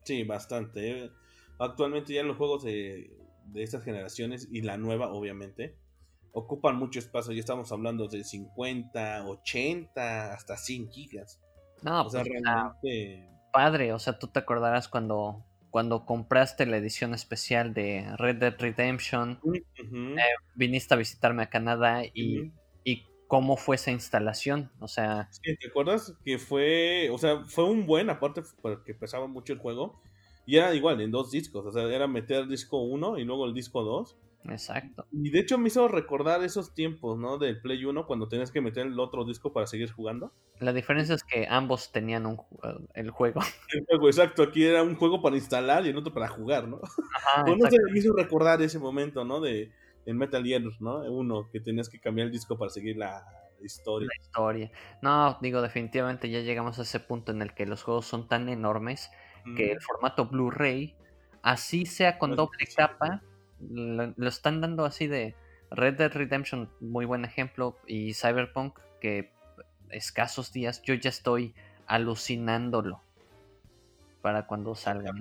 Sí, 0.03 0.23
bastante. 0.23 1.05
¿eh? 1.05 1.11
Actualmente 1.59 2.13
ya 2.13 2.23
los 2.23 2.37
juegos 2.37 2.63
de, 2.63 3.17
de 3.45 3.63
estas 3.63 3.83
generaciones 3.83 4.47
y 4.51 4.61
la 4.61 4.77
nueva, 4.77 5.11
obviamente, 5.11 5.77
ocupan 6.31 6.77
mucho 6.77 6.99
espacio. 6.99 7.33
Ya 7.33 7.39
estamos 7.39 7.71
hablando 7.71 8.07
de 8.07 8.23
50, 8.23 9.25
80, 9.27 10.33
hasta 10.33 10.57
100 10.57 10.89
gigas. 10.91 11.39
No, 11.81 12.05
o 12.05 12.09
sea, 12.09 12.21
pues, 12.21 12.33
realmente... 12.33 13.29
Padre, 13.51 13.93
o 13.93 13.99
sea, 13.99 14.19
tú 14.19 14.27
te 14.27 14.39
acordarás 14.39 14.87
cuando 14.87 15.45
cuando 15.69 16.05
compraste 16.05 16.65
la 16.65 16.77
edición 16.77 17.13
especial 17.13 17.73
de 17.73 18.05
Red 18.17 18.37
Dead 18.37 18.55
Redemption, 18.57 19.39
eh, 19.53 20.21
viniste 20.55 20.93
a 20.93 20.97
visitarme 20.97 21.43
a 21.43 21.49
Canadá 21.49 22.03
y, 22.05 22.51
y, 22.83 23.05
cómo 23.27 23.57
fue 23.57 23.75
esa 23.75 23.91
instalación, 23.91 24.71
o 24.79 24.87
sea... 24.87 25.29
¿te 25.43 25.67
acuerdas? 25.67 26.15
Que 26.25 26.39
fue, 26.39 27.09
o 27.11 27.17
sea, 27.19 27.45
fue 27.45 27.65
un 27.65 27.85
buen, 27.85 28.09
aparte 28.09 28.41
porque 28.59 28.95
pesaba 28.95 29.27
mucho 29.27 29.53
el 29.53 29.59
juego, 29.59 30.01
y 30.47 30.57
era 30.57 30.73
igual, 30.73 30.99
en 30.99 31.11
dos 31.11 31.29
discos, 31.29 31.63
o 31.63 31.71
sea, 31.71 31.83
era 31.83 32.07
meter 32.07 32.37
el 32.37 32.49
disco 32.49 32.79
1 32.79 33.19
y 33.19 33.23
luego 33.23 33.45
el 33.45 33.53
disco 33.53 33.83
2. 33.83 34.17
Exacto. 34.45 35.05
Y 35.11 35.29
de 35.31 35.39
hecho 35.39 35.57
me 35.57 35.67
hizo 35.67 35.87
recordar 35.87 36.43
esos 36.43 36.73
tiempos, 36.73 37.17
¿no? 37.17 37.37
Del 37.37 37.59
Play 37.61 37.83
1 37.83 38.05
cuando 38.05 38.27
tenías 38.27 38.51
que 38.51 38.61
meter 38.61 38.87
el 38.87 38.99
otro 38.99 39.25
disco 39.25 39.51
para 39.51 39.67
seguir 39.67 39.91
jugando. 39.91 40.33
La 40.59 40.73
diferencia 40.73 41.15
es 41.15 41.23
que 41.23 41.45
ambos 41.47 41.91
tenían 41.91 42.25
un, 42.25 42.39
el 42.93 43.11
juego. 43.11 43.41
El 43.73 43.85
juego, 43.85 44.07
exacto. 44.07 44.43
Aquí 44.43 44.63
era 44.63 44.81
un 44.83 44.95
juego 44.95 45.21
para 45.21 45.35
instalar 45.35 45.85
y 45.85 45.89
el 45.89 45.97
otro 45.97 46.13
para 46.13 46.27
jugar, 46.27 46.67
¿no? 46.67 46.79
Ajá, 47.15 47.45
pues 47.45 47.57
me 47.91 47.99
hizo 47.99 48.13
recordar 48.13 48.61
ese 48.61 48.79
momento, 48.79 49.23
¿no? 49.23 49.39
De 49.39 49.71
en 50.05 50.17
Metal 50.17 50.43
Gear, 50.43 50.61
¿no? 50.79 50.97
Uno, 51.11 51.49
que 51.51 51.59
tenías 51.59 51.87
que 51.87 51.99
cambiar 51.99 52.27
el 52.27 52.31
disco 52.31 52.57
para 52.57 52.71
seguir 52.71 52.97
la 52.97 53.23
historia. 53.61 54.07
La 54.07 54.21
historia. 54.21 54.71
No, 55.01 55.37
digo, 55.41 55.61
definitivamente 55.61 56.29
ya 56.29 56.39
llegamos 56.39 56.79
a 56.79 56.81
ese 56.81 56.99
punto 56.99 57.31
en 57.31 57.41
el 57.41 57.53
que 57.53 57.65
los 57.65 57.83
juegos 57.83 58.07
son 58.07 58.27
tan 58.27 58.49
enormes 58.49 59.11
que 59.55 59.71
el 59.71 59.81
formato 59.81 60.25
Blu-ray, 60.25 60.95
así 61.41 61.85
sea 61.85 62.17
con 62.19 62.35
doble 62.35 62.67
capa, 62.75 63.23
lo, 63.61 64.27
están 64.27 64.61
dando 64.61 64.85
así 64.85 65.07
de 65.07 65.35
Red 65.71 65.95
Dead 65.95 66.11
Redemption, 66.11 66.69
muy 66.79 67.05
buen 67.05 67.25
ejemplo, 67.25 67.77
y 67.87 68.13
Cyberpunk, 68.13 68.79
que 68.99 69.31
escasos 69.89 70.51
días 70.51 70.81
yo 70.83 70.93
ya 70.93 71.09
estoy 71.09 71.53
alucinándolo 71.87 73.01
para 74.21 74.45
cuando 74.47 74.75
salga. 74.75 75.11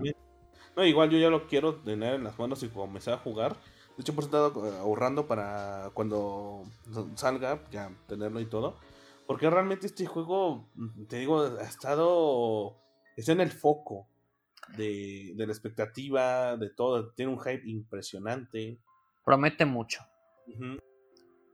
¿no? 0.77 0.85
igual 0.85 1.11
yo 1.11 1.19
ya 1.19 1.31
lo 1.31 1.49
quiero 1.49 1.77
tener 1.77 2.15
en 2.15 2.25
las 2.25 2.39
manos 2.39 2.63
y 2.63 2.69
comenzar 2.69 3.15
a 3.15 3.19
jugar. 3.19 3.57
De 3.97 4.03
hecho, 4.03 4.15
por 4.15 4.25
he 4.25 4.27
estado 4.27 4.79
ahorrando 4.79 5.27
para 5.27 5.91
cuando 5.93 6.63
salga, 7.17 7.65
ya 7.71 7.91
tenerlo 8.07 8.41
y 8.41 8.47
todo. 8.47 8.77
Porque 9.27 9.51
realmente 9.51 9.87
este 9.87 10.07
juego, 10.07 10.69
te 11.09 11.17
digo, 11.17 11.43
ha 11.43 11.65
estado. 11.65 12.77
Está 13.17 13.33
en 13.33 13.41
el 13.41 13.51
foco 13.51 14.07
de, 14.77 15.35
la 15.37 15.45
expectativa, 15.45 16.57
de 16.57 16.71
todo. 16.71 17.11
Tiene 17.13 17.33
un 17.33 17.41
hype 17.41 17.69
impresionante. 17.69 18.79
Promete 19.25 19.65
mucho. 19.65 20.03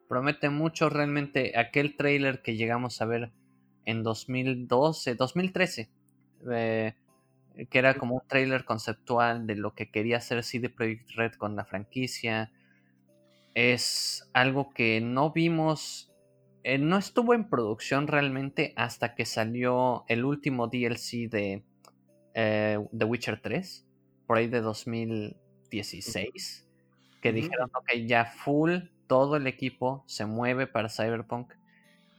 Promete 0.09 0.51
mucho 0.51 0.89
realmente 0.89 1.59
aquel 1.59 1.97
trailer 1.97 2.43
que 2.43 2.57
llegamos 2.57 3.01
a 3.01 3.07
ver 3.07 3.33
en 3.85 4.03
2012, 4.03 5.15
2013. 5.15 5.91
Eh, 6.51 6.95
que 7.71 7.79
era 7.79 7.95
como 7.95 8.17
un 8.17 8.27
trailer 8.27 8.65
conceptual 8.65 9.47
de 9.47 9.55
lo 9.55 9.75
que 9.75 9.91
quería 9.91 10.17
hacer 10.17 10.43
CD 10.43 10.69
Projekt 10.69 11.11
Red 11.13 11.33
con 11.35 11.55
la 11.57 11.65
franquicia. 11.65 12.53
Es 13.55 14.29
algo 14.33 14.71
que 14.71 15.01
no 15.01 15.31
vimos, 15.31 16.13
eh, 16.65 16.79
no 16.79 16.99
estuvo 16.99 17.33
en 17.35 17.49
producción 17.49 18.09
realmente 18.09 18.73
hasta 18.77 19.15
que 19.15 19.25
salió 19.25 20.05
el 20.09 20.25
último 20.25 20.67
DLC 20.67 21.29
de 21.29 21.65
eh, 22.35 22.79
The 22.97 23.05
Witcher 23.05 23.41
3, 23.41 23.85
por 24.27 24.39
ahí 24.39 24.47
de 24.49 24.61
2016, 24.61 26.69
que 27.21 27.33
dijeron, 27.33 27.71
ok, 27.75 27.93
ya 28.07 28.27
full, 28.27 28.79
todo 29.07 29.37
el 29.37 29.47
equipo 29.47 30.03
se 30.07 30.27
mueve 30.27 30.67
para 30.67 30.89
Cyberpunk 30.89 31.53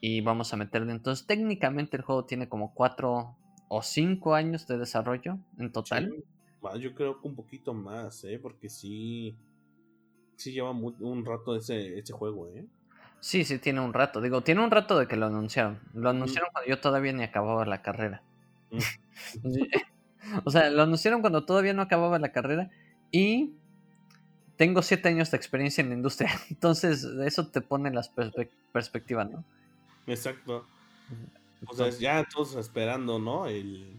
y 0.01 0.21
vamos 0.21 0.53
a 0.53 0.57
meterle. 0.57 0.91
Entonces, 0.91 1.27
técnicamente 1.27 1.97
el 1.97 2.03
juego 2.03 2.25
tiene 2.25 2.49
como 2.49 2.73
4 2.73 3.37
o 3.67 3.81
5 3.81 4.35
años 4.35 4.67
de 4.67 4.77
desarrollo 4.77 5.39
en 5.57 5.71
total. 5.71 6.23
yo 6.79 6.95
creo 6.95 7.21
que 7.21 7.27
un 7.27 7.35
poquito 7.35 7.73
más, 7.73 8.23
¿eh? 8.23 8.39
porque 8.41 8.69
sí, 8.69 9.35
sí 10.37 10.51
lleva 10.51 10.71
un 10.71 11.25
rato 11.25 11.55
ese, 11.55 11.99
ese 11.99 12.13
juego, 12.13 12.47
¿eh? 12.49 12.65
Sí, 13.19 13.43
sí, 13.43 13.57
tiene 13.57 13.81
un 13.81 13.93
rato. 13.93 14.21
Digo, 14.21 14.41
tiene 14.41 14.63
un 14.63 14.69
rato 14.69 14.99
de 14.99 15.07
que 15.07 15.15
lo 15.15 15.25
anunciaron. 15.25 15.79
Lo 15.95 16.11
anunciaron 16.11 16.51
cuando 16.53 16.69
yo 16.69 16.79
todavía 16.79 17.11
ni 17.11 17.23
acababa 17.23 17.65
la 17.65 17.81
carrera. 17.81 18.21
O 20.43 20.51
sea, 20.51 20.69
lo 20.69 20.83
anunciaron 20.83 21.21
cuando 21.21 21.45
todavía 21.45 21.73
no 21.73 21.81
acababa 21.81 22.19
la 22.19 22.31
carrera 22.31 22.69
y 23.11 23.53
tengo 24.57 24.81
siete 24.81 25.09
años 25.09 25.31
de 25.31 25.37
experiencia 25.37 25.81
en 25.81 25.89
la 25.89 25.95
industria. 25.95 26.29
Entonces, 26.49 27.03
eso 27.03 27.47
te 27.47 27.61
pone 27.61 27.91
las 27.91 28.11
perspectivas, 28.71 29.29
¿no? 29.29 29.43
Exacto. 30.07 30.65
O 31.67 31.73
sea, 31.73 31.89
ya 31.89 32.25
todos 32.31 32.55
esperando, 32.55 33.19
¿no? 33.19 33.47
El, 33.47 33.93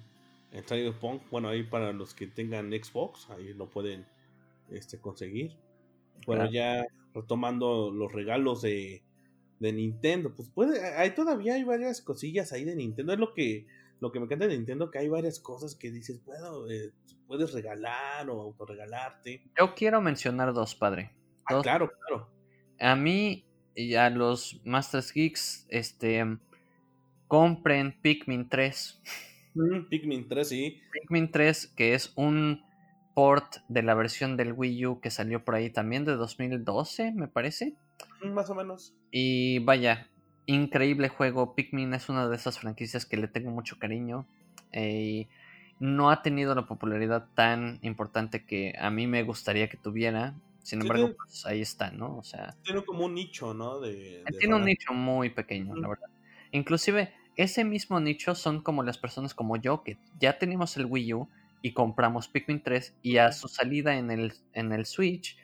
el 0.53 0.65
Cyberpunk. 0.65 1.23
Bueno, 1.31 1.49
ahí 1.49 1.63
para 1.63 1.93
los 1.93 2.15
que 2.15 2.27
tengan 2.27 2.71
Xbox, 2.71 3.29
ahí 3.31 3.53
lo 3.55 3.69
pueden 3.69 4.07
este, 4.71 4.99
conseguir. 4.99 5.57
Bueno, 6.27 6.51
ya 6.51 6.87
retomando 7.15 7.91
los 7.91 8.13
regalos 8.13 8.63
de, 8.63 9.03
de 9.59 9.73
Nintendo, 9.73 10.35
pues 10.35 10.49
puede, 10.49 10.85
hay 10.97 11.15
todavía 11.15 11.55
hay 11.55 11.65
varias 11.65 12.01
cosillas 12.01 12.53
ahí 12.53 12.65
de 12.65 12.77
Nintendo. 12.77 13.13
Es 13.13 13.19
lo 13.19 13.35
que, 13.35 13.67
lo 14.01 14.13
que 14.13 14.19
me 14.19 14.27
encanta 14.27 14.47
de 14.47 14.57
Nintendo, 14.57 14.91
que 14.91 14.99
hay 14.99 15.09
varias 15.09 15.41
cosas 15.41 15.75
que 15.75 15.91
dices, 15.91 16.25
bueno, 16.25 16.69
eh, 16.69 16.93
puedes 17.27 17.53
regalar 17.53 18.29
o 18.31 18.41
autorregalarte. 18.41 19.43
Yo 19.59 19.75
quiero 19.75 20.01
mencionar 20.01 20.53
dos, 20.53 20.75
padre. 20.75 21.13
Ah, 21.47 21.61
claro, 21.63 21.91
claro. 22.07 22.31
A 22.79 22.95
mí 22.97 23.47
y 23.75 23.95
a 23.95 24.11
los 24.11 24.61
Masters 24.65 25.13
Geeks, 25.13 25.67
este, 25.69 26.25
compren 27.29 28.01
Pikmin 28.01 28.49
3. 28.49 29.03
Mm, 29.59 29.89
Pikmin 29.89 30.29
3, 30.29 30.47
sí. 30.47 30.83
Pikmin 30.93 31.31
3, 31.31 31.69
que 31.69 31.95
es 31.95 32.13
un 32.15 32.63
port 33.15 33.57
de 33.69 33.83
la 33.83 33.95
versión 33.95 34.37
del 34.37 34.53
Wii 34.53 34.85
U 34.85 35.01
que 35.01 35.11
salió 35.11 35.47
por 35.47 35.55
ahí 35.55 35.71
también 35.71 36.05
de 36.05 36.15
2012, 36.15 37.13
me 37.13 37.27
parece. 37.27 37.75
Mm, 38.23 38.35
más 38.35 38.51
o 38.51 38.55
menos. 38.55 38.95
Y 39.11 39.61
vaya, 39.61 40.11
increíble 40.47 41.09
juego. 41.09 41.55
Pikmin 41.55 41.95
es 41.95 42.09
una 42.09 42.29
de 42.29 42.37
esas 42.37 42.59
franquicias 42.59 43.07
que 43.07 43.17
le 43.17 43.29
tengo 43.29 43.51
mucho 43.51 43.79
cariño. 43.79 44.27
Eh, 44.73 45.01
y 45.01 45.29
no 45.79 46.11
ha 46.11 46.23
tenido 46.23 46.55
la 46.55 46.67
popularidad 46.67 47.27
tan 47.35 47.79
importante 47.83 48.45
que 48.45 48.75
a 48.79 48.91
mí 48.91 49.07
me 49.07 49.23
gustaría 49.23 49.69
que 49.69 49.77
tuviera. 49.77 50.35
Sin 50.63 50.81
embargo, 50.83 51.15
pues 51.17 51.47
ahí 51.47 51.61
está, 51.61 51.91
¿no? 51.91 52.17
O 52.17 52.23
sea. 52.23 52.57
Tiene 52.63 52.85
como 52.85 53.05
un 53.05 53.15
nicho, 53.15 53.55
¿no? 53.55 53.81
tiene 53.81 54.55
un 54.55 54.65
nicho 54.65 54.93
muy 54.93 55.31
pequeño, 55.31 55.77
la 55.77 55.89
verdad. 55.89 56.09
Inclusive, 56.51 57.13
ese 57.37 57.65
mismo 57.65 58.01
nicho 58.01 58.35
son 58.35 58.63
como 58.63 58.83
las 58.83 58.99
personas 58.99 59.35
como 59.35 59.57
yo, 59.57 59.83
que 59.85 59.99
ya 60.19 60.39
tenemos 60.39 60.77
el 60.77 60.87
Wii 60.87 61.15
U 61.15 61.29
y 61.63 61.73
compramos 61.73 62.29
Pikmin 62.29 62.63
3 62.63 62.95
y 63.03 63.19
a 63.19 63.31
su 63.33 63.49
salida 63.49 63.97
en 63.97 64.11
el, 64.11 64.33
en 64.55 64.73
el 64.73 64.87
Switch 64.87 65.37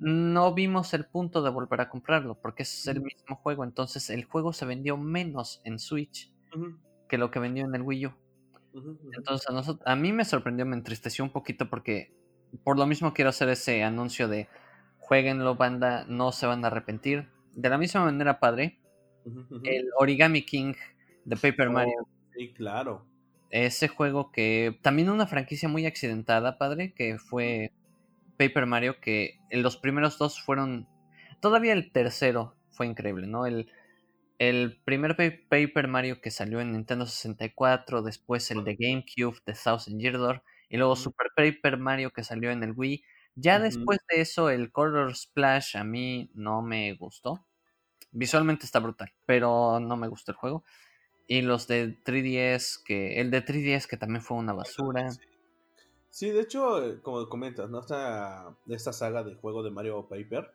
no 0.00 0.54
vimos 0.54 0.94
el 0.94 1.04
punto 1.04 1.42
de 1.42 1.50
volver 1.50 1.82
a 1.82 1.90
comprarlo 1.90 2.40
porque 2.40 2.62
es 2.62 2.86
el 2.86 3.02
mismo 3.02 3.36
juego. 3.36 3.64
Entonces 3.64 4.08
el 4.10 4.24
juego 4.24 4.52
se 4.52 4.64
vendió 4.64 4.96
menos 4.96 5.60
en 5.64 5.78
Switch 5.78 6.32
que 7.08 7.18
lo 7.18 7.30
que 7.30 7.38
vendió 7.38 7.66
en 7.66 7.74
el 7.74 7.82
Wii 7.82 8.06
U. 8.06 8.12
Entonces 9.14 9.48
a, 9.48 9.52
nosotros, 9.52 9.86
a 9.86 9.94
mí 9.96 10.12
me 10.12 10.24
sorprendió, 10.24 10.64
me 10.64 10.76
entristeció 10.76 11.22
un 11.22 11.30
poquito 11.30 11.68
porque 11.68 12.14
por 12.64 12.78
lo 12.78 12.86
mismo 12.86 13.12
quiero 13.12 13.28
hacer 13.28 13.50
ese 13.50 13.84
anuncio 13.84 14.26
de 14.26 14.48
jueguenlo 14.98 15.54
banda, 15.56 16.06
no 16.08 16.32
se 16.32 16.46
van 16.46 16.64
a 16.64 16.68
arrepentir. 16.68 17.28
De 17.52 17.68
la 17.68 17.78
misma 17.78 18.04
manera, 18.04 18.40
padre, 18.40 18.80
el 19.64 19.88
Origami 19.98 20.46
King 20.46 20.74
de 21.24 21.36
Paper 21.36 21.68
oh, 21.68 21.72
Mario. 21.72 22.08
Sí, 22.34 22.54
claro. 22.54 23.06
Ese 23.50 23.88
juego 23.88 24.30
que 24.30 24.78
también 24.82 25.10
una 25.10 25.26
franquicia 25.26 25.68
muy 25.68 25.84
accidentada, 25.84 26.56
padre, 26.56 26.94
que 26.94 27.18
fue 27.18 27.72
Paper 28.40 28.64
Mario, 28.64 28.98
que 29.02 29.38
los 29.50 29.76
primeros 29.76 30.16
dos 30.16 30.40
fueron, 30.40 30.88
todavía 31.42 31.74
el 31.74 31.92
tercero 31.92 32.56
fue 32.70 32.86
increíble, 32.86 33.26
¿no? 33.26 33.44
El, 33.44 33.70
el 34.38 34.80
primer 34.82 35.14
Paper 35.14 35.88
Mario 35.88 36.22
que 36.22 36.30
salió 36.30 36.62
en 36.62 36.72
Nintendo 36.72 37.04
64, 37.04 38.00
después 38.00 38.50
el 38.50 38.64
de 38.64 38.76
GameCube 38.76 39.36
de 39.44 39.52
Thousand 39.52 40.00
Year 40.00 40.16
Door, 40.16 40.42
y 40.70 40.78
luego 40.78 40.96
Super 40.96 41.26
Paper 41.36 41.76
Mario 41.76 42.12
que 42.12 42.24
salió 42.24 42.50
en 42.50 42.62
el 42.62 42.72
Wii. 42.72 43.04
Ya 43.34 43.58
después 43.58 43.98
de 44.08 44.22
eso, 44.22 44.48
el 44.48 44.72
Color 44.72 45.14
Splash 45.14 45.76
a 45.76 45.84
mí 45.84 46.30
no 46.32 46.62
me 46.62 46.94
gustó. 46.94 47.44
Visualmente 48.10 48.64
está 48.64 48.78
brutal, 48.78 49.12
pero 49.26 49.80
no 49.80 49.98
me 49.98 50.08
gustó 50.08 50.32
el 50.32 50.38
juego. 50.38 50.64
Y 51.26 51.42
los 51.42 51.68
de 51.68 52.02
3DS, 52.02 52.82
que 52.82 53.20
el 53.20 53.30
de 53.30 53.42
3DS 53.42 53.86
que 53.86 53.98
también 53.98 54.22
fue 54.22 54.38
una 54.38 54.54
basura. 54.54 55.10
Sí, 55.10 55.20
de 56.20 56.40
hecho, 56.40 56.84
eh, 56.84 57.00
como 57.02 57.28
comentas, 57.28 57.70
¿no? 57.70 57.80
Esta, 57.80 58.54
esta 58.68 58.92
saga 58.92 59.22
de 59.22 59.34
juego 59.34 59.62
de 59.62 59.70
Mario 59.70 60.06
Paper 60.08 60.52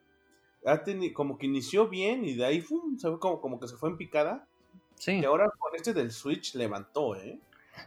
como 1.13 1.37
que 1.37 1.45
inició 1.45 1.87
bien 1.87 2.25
y 2.25 2.33
de 2.33 2.45
ahí 2.45 2.61
fue, 2.61 2.79
como, 3.19 3.41
como 3.41 3.59
que 3.59 3.67
se 3.67 3.75
fue 3.75 3.89
en 3.89 3.97
picada. 3.97 4.47
Sí. 4.95 5.19
Y 5.19 5.25
ahora 5.25 5.51
con 5.59 5.75
este 5.75 5.93
del 5.93 6.11
Switch 6.11 6.55
levantó, 6.55 7.15
¿eh? 7.15 7.39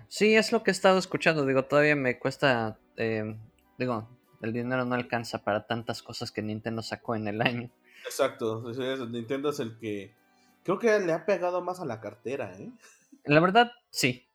Sí, 0.08 0.34
es 0.34 0.52
lo 0.52 0.62
que 0.62 0.70
he 0.70 0.72
estado 0.72 0.98
escuchando. 0.98 1.46
Digo, 1.46 1.64
todavía 1.64 1.96
me 1.96 2.18
cuesta. 2.18 2.78
Eh, 2.96 3.36
digo, 3.78 4.06
el 4.42 4.52
dinero 4.52 4.84
no 4.84 4.94
alcanza 4.94 5.42
para 5.42 5.66
tantas 5.66 6.02
cosas 6.02 6.30
que 6.30 6.42
Nintendo 6.42 6.82
sacó 6.82 7.14
en 7.14 7.26
el 7.26 7.40
año. 7.40 7.70
Exacto. 8.04 8.62
Nintendo 9.08 9.50
es 9.50 9.60
el 9.60 9.78
que. 9.78 10.14
Creo 10.62 10.78
que 10.78 10.98
le 11.00 11.12
ha 11.12 11.24
pegado 11.24 11.62
más 11.62 11.80
a 11.80 11.86
la 11.86 12.00
cartera, 12.00 12.54
¿eh? 12.58 12.70
La 13.24 13.40
verdad, 13.40 13.72
sí. 13.90 14.27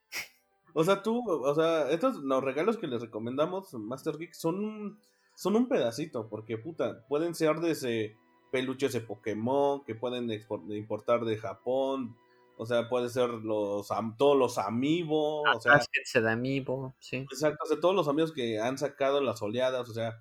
O 0.73 0.83
sea, 0.83 1.03
tú, 1.03 1.23
o 1.27 1.55
sea, 1.55 1.89
estos 1.91 2.17
los 2.17 2.43
regalos 2.43 2.77
que 2.77 2.87
les 2.87 3.01
recomendamos, 3.01 3.73
Master 3.73 4.17
Geek, 4.17 4.33
son, 4.33 4.99
son 5.35 5.55
un 5.55 5.67
pedacito, 5.67 6.27
porque 6.29 6.57
puta, 6.57 7.05
pueden 7.07 7.35
ser 7.35 7.59
desde 7.59 8.17
peluches 8.53 8.93
de 8.93 9.01
Pokémon 9.01 9.83
que 9.83 9.95
pueden 9.95 10.29
importar 10.69 11.25
de 11.25 11.37
Japón. 11.37 12.15
O 12.55 12.67
sea, 12.67 12.87
puede 12.87 13.09
ser 13.09 13.29
los 13.29 13.87
todos 14.15 14.37
los 14.37 14.59
amigos. 14.59 15.43
o 15.55 15.59
sea, 15.59 15.81
de 16.21 16.31
amiibo, 16.31 16.93
sí. 16.99 17.17
Exacto, 17.17 17.63
o 17.63 17.67
sea, 17.67 17.79
todos 17.79 17.95
los 17.95 18.07
amigos 18.07 18.31
que 18.31 18.59
han 18.59 18.77
sacado 18.77 19.21
las 19.21 19.41
oleadas. 19.41 19.89
O 19.89 19.93
sea, 19.93 20.19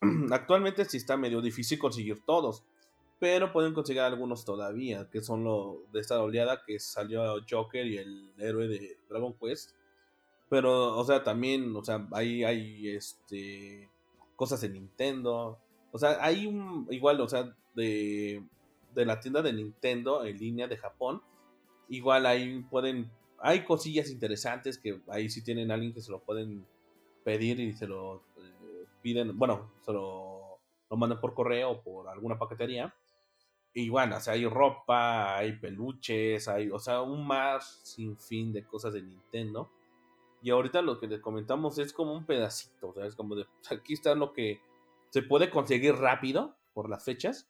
actualmente 0.30 0.84
sí 0.84 0.96
está 0.96 1.16
medio 1.16 1.40
difícil 1.40 1.80
conseguir 1.80 2.24
todos. 2.24 2.62
Pero 3.18 3.52
pueden 3.52 3.74
conseguir 3.74 4.02
algunos 4.02 4.44
todavía, 4.44 5.08
que 5.10 5.20
son 5.20 5.42
lo 5.44 5.82
de 5.92 6.00
esta 6.00 6.20
oleada 6.20 6.62
que 6.64 6.78
salió 6.78 7.36
Joker 7.48 7.86
y 7.86 7.98
el 7.98 8.32
héroe 8.38 8.68
de 8.68 8.96
Dragon 9.08 9.34
Quest. 9.34 9.72
Pero, 10.52 10.98
o 10.98 11.02
sea, 11.06 11.24
también, 11.24 11.74
o 11.74 11.82
sea, 11.82 12.06
ahí 12.12 12.44
hay 12.44 12.90
este 12.90 13.88
cosas 14.36 14.60
de 14.60 14.68
Nintendo. 14.68 15.58
O 15.92 15.98
sea, 15.98 16.18
hay 16.22 16.46
un, 16.46 16.86
igual, 16.90 17.22
o 17.22 17.26
sea, 17.26 17.56
de, 17.74 18.44
de 18.94 19.06
la 19.06 19.18
tienda 19.18 19.40
de 19.40 19.54
Nintendo 19.54 20.26
en 20.26 20.36
línea 20.36 20.68
de 20.68 20.76
Japón. 20.76 21.22
Igual 21.88 22.26
ahí 22.26 22.62
pueden, 22.68 23.10
hay 23.38 23.64
cosillas 23.64 24.10
interesantes 24.10 24.76
que 24.76 25.00
ahí 25.08 25.30
sí 25.30 25.42
tienen 25.42 25.70
alguien 25.70 25.94
que 25.94 26.02
se 26.02 26.10
lo 26.10 26.20
pueden 26.20 26.66
pedir 27.24 27.58
y 27.58 27.72
se 27.72 27.86
lo 27.86 28.16
eh, 28.36 28.84
piden, 29.00 29.38
bueno, 29.38 29.72
se 29.80 29.94
lo, 29.94 30.58
lo 30.90 30.96
mandan 30.98 31.18
por 31.18 31.32
correo 31.32 31.70
o 31.70 31.80
por 31.80 32.08
alguna 32.10 32.38
paquetería. 32.38 32.94
Y 33.72 33.88
bueno, 33.88 34.18
o 34.18 34.20
sea, 34.20 34.34
hay 34.34 34.44
ropa, 34.44 35.34
hay 35.34 35.52
peluches, 35.52 36.46
hay, 36.46 36.68
o 36.70 36.78
sea, 36.78 37.00
un 37.00 37.26
mar 37.26 37.62
sin 37.62 38.18
fin 38.18 38.52
de 38.52 38.64
cosas 38.64 38.92
de 38.92 39.00
Nintendo. 39.00 39.70
Y 40.42 40.50
ahorita 40.50 40.82
lo 40.82 40.98
que 40.98 41.06
les 41.06 41.20
comentamos 41.20 41.78
es 41.78 41.92
como 41.92 42.12
un 42.12 42.26
pedacito, 42.26 42.88
o 42.88 42.94
sea, 42.94 43.06
es 43.06 43.14
como 43.14 43.36
de, 43.36 43.46
aquí 43.70 43.92
está 43.92 44.14
lo 44.16 44.32
que 44.32 44.60
se 45.10 45.22
puede 45.22 45.50
conseguir 45.50 45.94
rápido 45.94 46.56
por 46.74 46.90
las 46.90 47.04
fechas 47.04 47.48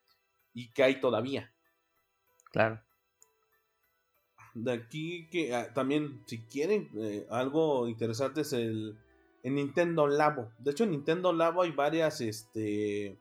y 0.52 0.70
que 0.72 0.82
hay 0.82 1.00
todavía. 1.00 1.54
Claro. 2.50 2.82
De 4.54 4.72
aquí 4.72 5.28
que 5.30 5.54
ah, 5.54 5.72
también, 5.72 6.22
si 6.26 6.42
quieren, 6.42 6.90
eh, 6.96 7.26
algo 7.30 7.88
interesante 7.88 8.42
es 8.42 8.52
el, 8.52 8.98
Nintendo 9.42 10.06
Labo. 10.06 10.52
De 10.58 10.72
hecho, 10.72 10.84
en 10.84 10.90
Nintendo 10.90 11.32
Labo 11.32 11.62
hay 11.62 11.72
varias, 11.72 12.20
este, 12.20 13.18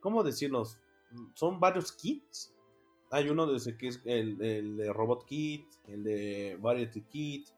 ¿cómo 0.00 0.24
decirlos? 0.24 0.78
Son 1.34 1.60
varios 1.60 1.92
kits. 1.92 2.52
Hay 3.10 3.28
uno 3.28 3.46
de 3.46 3.76
que 3.76 3.88
es 3.88 4.00
el, 4.06 4.40
el 4.42 4.76
de 4.78 4.92
Robot 4.92 5.26
Kit, 5.26 5.66
el 5.86 6.02
de 6.02 6.58
Variety 6.60 7.02
Kit, 7.02 7.48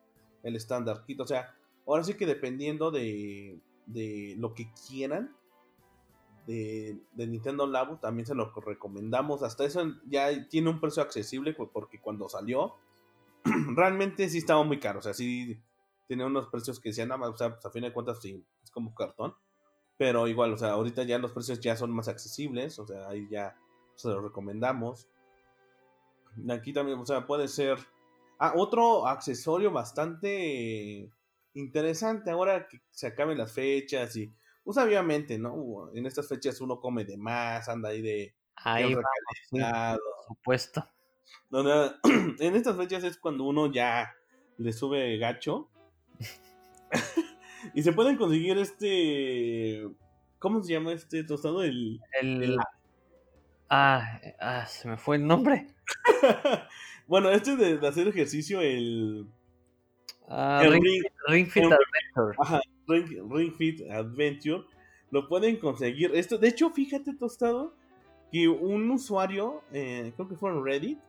el 0.47 1.03
Kit. 1.05 1.19
O 1.19 1.27
sea, 1.27 1.55
ahora 1.85 2.03
sí 2.03 2.15
que 2.15 2.25
dependiendo 2.25 2.91
de, 2.91 3.59
de 3.85 4.35
lo 4.37 4.53
que 4.53 4.71
quieran, 4.87 5.35
de, 6.47 7.27
Nintendo 7.27 7.67
Labo, 7.67 7.97
también 7.97 8.25
se 8.25 8.33
lo 8.33 8.51
recomendamos. 8.53 9.43
Hasta 9.43 9.65
eso 9.65 9.83
ya 10.07 10.47
tiene 10.47 10.69
un 10.69 10.79
precio 10.79 11.03
accesible 11.03 11.53
porque 11.53 11.99
cuando 11.99 12.29
salió, 12.29 12.75
realmente 13.75 14.29
sí 14.29 14.37
estaba 14.39 14.63
muy 14.63 14.79
caro. 14.79 14.99
O 14.99 15.01
sea, 15.01 15.13
sí 15.13 15.59
tiene 16.07 16.25
unos 16.25 16.47
precios 16.47 16.79
que 16.79 16.89
decían, 16.89 17.09
nada 17.09 17.29
o 17.29 17.37
sea, 17.37 17.49
pues, 17.49 17.65
a 17.65 17.69
fin 17.69 17.83
de 17.83 17.93
cuentas 17.93 18.19
sí, 18.21 18.43
es 18.63 18.71
como 18.71 18.95
cartón. 18.95 19.35
Pero 19.97 20.27
igual, 20.27 20.53
o 20.53 20.57
sea, 20.57 20.71
ahorita 20.71 21.03
ya 21.03 21.17
los 21.17 21.31
precios 21.31 21.59
ya 21.59 21.75
son 21.75 21.91
más 21.91 22.07
accesibles, 22.07 22.79
o 22.79 22.87
sea, 22.87 23.09
ahí 23.09 23.27
ya 23.29 23.57
se 23.95 24.09
los 24.09 24.23
recomendamos. 24.23 25.07
Aquí 26.49 26.71
también, 26.71 26.99
o 26.99 27.05
sea, 27.05 27.25
puede 27.25 27.47
ser... 27.47 27.79
Ah, 28.39 28.53
otro 28.55 29.07
accesorio 29.07 29.71
bastante 29.71 31.09
interesante 31.53 32.29
ahora 32.29 32.67
que 32.67 32.81
se 32.91 33.07
acaben 33.07 33.37
las 33.37 33.51
fechas 33.51 34.15
y 34.15 34.31
pues 34.63 34.77
obviamente, 34.77 35.39
¿no? 35.39 35.89
En 35.93 36.05
estas 36.05 36.27
fechas 36.27 36.59
uno 36.61 36.79
come 36.79 37.05
de 37.05 37.17
más, 37.17 37.69
anda 37.69 37.89
ahí 37.89 38.01
de... 38.01 38.35
Ahí 38.57 38.93
por 38.93 39.05
supuesto. 40.27 40.85
en 42.39 42.55
estas 42.55 42.75
fechas 42.75 43.03
es 43.05 43.17
cuando 43.17 43.45
uno 43.45 43.71
ya 43.71 44.13
le 44.57 44.73
sube 44.73 45.17
gacho. 45.17 45.69
y 47.73 47.81
se 47.81 47.93
pueden 47.93 48.17
conseguir 48.17 48.57
este... 48.57 49.87
¿Cómo 50.37 50.61
se 50.61 50.73
llama 50.73 50.91
este 50.91 51.23
tostado? 51.23 51.63
El... 51.63 52.01
el... 52.21 52.57
Ah, 53.69 54.19
ah, 54.39 54.65
se 54.65 54.87
me 54.87 54.97
fue 54.97 55.15
el 55.15 55.25
nombre. 55.25 55.67
bueno, 57.07 57.29
este 57.31 57.55
de, 57.55 57.77
de 57.77 57.87
hacer 57.87 58.07
ejercicio, 58.07 58.61
el... 58.61 59.27
Ah, 60.29 60.61
El 60.63 60.73
Ring, 60.73 60.83
Ring- 60.83 61.03
Ring 61.27 61.47
Fit 61.47 61.63
el- 61.63 61.71
Adventure. 61.73 62.35
Ajá, 62.39 62.61
Ring, 62.87 63.31
Ring 63.31 63.53
Fit 63.55 63.81
Adventure. 63.89 64.63
Lo 65.09 65.27
pueden 65.29 65.55
conseguir. 65.57 66.11
Esto, 66.15 66.37
de 66.37 66.49
hecho, 66.49 66.69
fíjate, 66.71 67.13
Tostado, 67.15 67.73
que 68.31 68.47
un 68.49 68.91
usuario, 68.91 69.61
eh, 69.71 70.11
creo 70.15 70.27
que 70.27 70.35
fue 70.35 70.51
en 70.51 70.63
Reddit, 70.65 70.99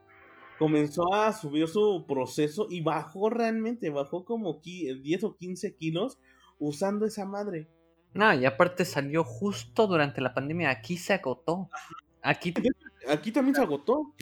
comenzó 0.58 1.12
a 1.14 1.32
subir 1.32 1.66
su 1.66 2.04
proceso 2.06 2.68
y 2.70 2.80
bajó 2.80 3.28
realmente, 3.30 3.90
bajó 3.90 4.24
como 4.24 4.60
qui- 4.62 5.00
10 5.02 5.24
o 5.24 5.36
15 5.36 5.74
kilos 5.74 6.18
usando 6.60 7.06
esa 7.06 7.24
madre. 7.24 7.66
No, 8.14 8.32
y 8.34 8.44
aparte 8.46 8.84
salió 8.84 9.24
justo 9.24 9.86
durante 9.88 10.20
la 10.20 10.32
pandemia. 10.32 10.70
Aquí 10.70 10.96
se 10.96 11.12
agotó. 11.14 11.68
Aquí, 12.22 12.54
Aquí 13.08 13.32
también 13.32 13.54
se 13.56 13.62
agotó. 13.62 14.14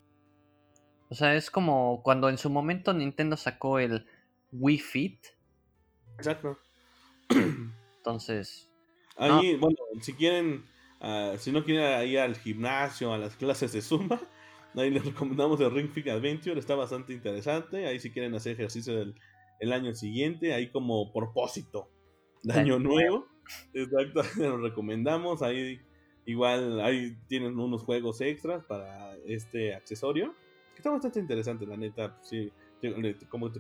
O 1.09 1.15
sea, 1.15 1.35
es 1.35 1.51
como 1.51 2.03
cuando 2.03 2.28
en 2.28 2.39
su 2.39 2.51
momento 2.51 2.93
Nintendo 2.93 3.37
sacó 3.37 3.78
el 3.78 4.07
Wii 4.53 4.78
Fit. 4.78 5.27
Exacto. 6.19 6.59
Entonces, 7.99 8.69
Ahí, 9.16 9.57
bueno, 9.57 9.77
si 10.01 10.12
quieren, 10.12 10.65
ah, 11.01 11.35
si 11.39 11.51
no 11.51 11.65
quieren 11.65 12.09
ir 12.09 12.19
al 12.19 12.37
gimnasio, 12.37 13.12
a 13.12 13.19
las 13.19 13.37
clases 13.37 13.73
de 13.73 13.81
Zumba, 13.81 14.20
ahí 14.74 14.91
les 14.91 15.05
recomendamos 15.05 15.61
el 15.61 15.70
Ring 15.70 15.91
Fit 15.91 16.09
Adventure, 16.09 16.59
está 16.59 16.74
bastante 16.74 17.12
interesante. 17.12 17.87
Ahí 17.87 17.99
si 17.99 18.11
quieren 18.11 18.35
hacer 18.35 18.53
ejercicio 18.53 19.01
el, 19.01 19.15
el 19.61 19.73
año 19.73 19.95
siguiente, 19.95 20.53
ahí 20.53 20.70
como 20.70 21.12
propósito 21.12 21.91
de 22.43 22.55
Año 22.55 22.74
año 22.77 22.78
nuevo. 22.78 23.27
Exacto, 23.73 24.23
lo 24.39 24.59
recomendamos. 24.59 25.43
Ahí 25.43 25.81
igual, 26.27 26.81
ahí 26.81 27.16
tienen 27.28 27.59
unos 27.59 27.83
juegos 27.83 28.20
extras 28.20 28.65
para 28.65 29.16
este 29.27 29.74
accesorio. 29.74 30.35
Que 30.77 30.81
está 30.81 30.90
bastante 30.90 31.20
interesante, 31.20 31.65
la 31.65 31.74
neta. 31.74 32.19
Sí, 32.20 32.53
como 33.31 33.51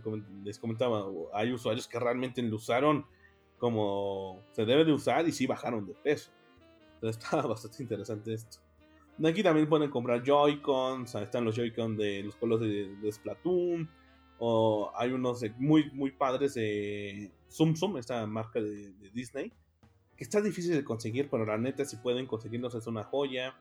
les 0.44 0.58
comentaba, 0.58 1.06
hay 1.32 1.50
usuarios 1.50 1.88
que 1.88 1.98
realmente 1.98 2.42
lo 2.42 2.56
usaron 2.56 3.06
como 3.56 4.42
se 4.52 4.66
debe 4.66 4.84
de 4.84 4.92
usar 4.92 5.26
y 5.26 5.32
sí 5.32 5.46
bajaron 5.46 5.86
de 5.86 5.94
peso. 5.94 6.30
Entonces 6.96 7.22
está 7.24 7.40
bastante 7.40 7.82
interesante 7.82 8.34
esto. 8.34 8.58
Aquí 9.24 9.42
también 9.42 9.66
pueden 9.66 9.88
comprar 9.88 10.22
Joy-Cons, 10.22 11.14
están 11.14 11.46
los 11.46 11.56
Joy-Con 11.56 11.96
de 11.96 12.22
los 12.22 12.36
colores 12.36 12.68
de, 13.00 13.10
Splatoon, 13.10 13.88
o 14.38 14.92
hay 14.94 15.10
unos 15.10 15.42
muy, 15.56 15.90
muy 15.92 16.10
padres 16.10 16.52
de 16.52 17.32
Zoom 17.50 17.74
Zoom, 17.76 17.96
esta 17.96 18.26
marca 18.26 18.60
de, 18.60 18.92
de 18.92 19.10
Disney, 19.14 19.50
que 20.18 20.24
está 20.24 20.42
difícil 20.42 20.74
de 20.74 20.84
conseguir, 20.84 21.30
pero 21.30 21.46
la 21.46 21.56
neta 21.56 21.86
si 21.86 21.96
pueden 21.96 22.26
conseguirlos 22.26 22.74
es 22.74 22.86
una 22.86 23.04
joya. 23.04 23.56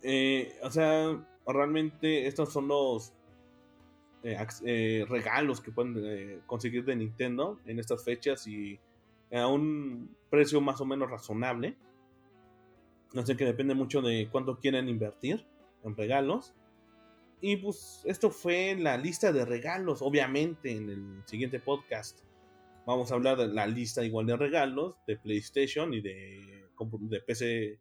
Eh, 0.00 0.58
o 0.62 0.70
sea, 0.70 1.22
realmente 1.46 2.26
estos 2.26 2.52
son 2.52 2.68
los 2.68 3.12
eh, 4.24 4.38
eh, 4.64 5.04
regalos 5.08 5.60
que 5.60 5.72
pueden 5.72 5.96
eh, 6.04 6.40
conseguir 6.46 6.84
de 6.84 6.94
Nintendo 6.94 7.58
en 7.66 7.80
estas 7.80 8.04
fechas 8.04 8.46
y 8.46 8.78
a 9.32 9.48
un 9.48 10.14
precio 10.30 10.60
más 10.60 10.80
o 10.80 10.84
menos 10.84 11.10
razonable. 11.10 11.76
Sé 13.24 13.36
que 13.36 13.44
depende 13.44 13.74
mucho 13.74 14.00
de 14.00 14.28
cuánto 14.30 14.58
quieran 14.58 14.88
invertir 14.88 15.44
en 15.82 15.96
regalos. 15.96 16.54
Y 17.40 17.56
pues 17.56 18.02
esto 18.04 18.30
fue 18.30 18.76
la 18.78 18.96
lista 18.96 19.32
de 19.32 19.44
regalos. 19.44 20.02
Obviamente 20.02 20.70
en 20.70 20.88
el 20.88 21.22
siguiente 21.26 21.58
podcast 21.58 22.20
vamos 22.86 23.10
a 23.10 23.14
hablar 23.16 23.38
de 23.38 23.48
la 23.48 23.66
lista 23.66 24.04
igual 24.04 24.26
de 24.26 24.36
regalos 24.36 24.96
de 25.06 25.16
PlayStation 25.16 25.92
y 25.94 26.00
de, 26.00 26.68
de 27.00 27.20
PC 27.20 27.80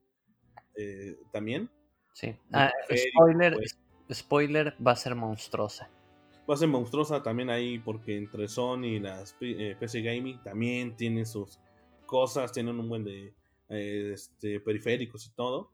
también. 1.31 1.69
Sí. 2.13 2.35
Ah, 2.51 2.71
spoiler, 2.93 3.55
pues. 3.55 3.77
spoiler, 4.13 4.75
va 4.85 4.91
a 4.91 4.95
ser 4.95 5.15
monstruosa. 5.15 5.89
Va 6.49 6.55
a 6.55 6.57
ser 6.57 6.67
monstruosa 6.67 7.21
también 7.21 7.49
ahí 7.49 7.79
porque 7.79 8.17
entre 8.17 8.47
Sony 8.47 8.85
y 8.85 8.99
las 8.99 9.35
eh, 9.41 9.75
PC 9.79 10.01
Gaming 10.01 10.41
también 10.43 10.95
tienen 10.95 11.25
sus 11.25 11.59
cosas, 12.05 12.51
tienen 12.51 12.79
un 12.79 12.89
buen 12.89 13.03
de 13.03 13.33
eh, 13.69 14.11
este, 14.13 14.59
periféricos 14.59 15.27
y 15.27 15.31
todo. 15.31 15.71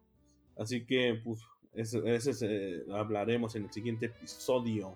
Así 0.57 0.85
que 0.85 1.19
pues 1.23 1.41
ese, 1.73 1.99
ese 2.13 2.31
es, 2.31 2.41
eh, 2.41 2.83
hablaremos 2.93 3.55
en 3.55 3.65
el 3.65 3.71
siguiente 3.71 4.07
episodio. 4.07 4.95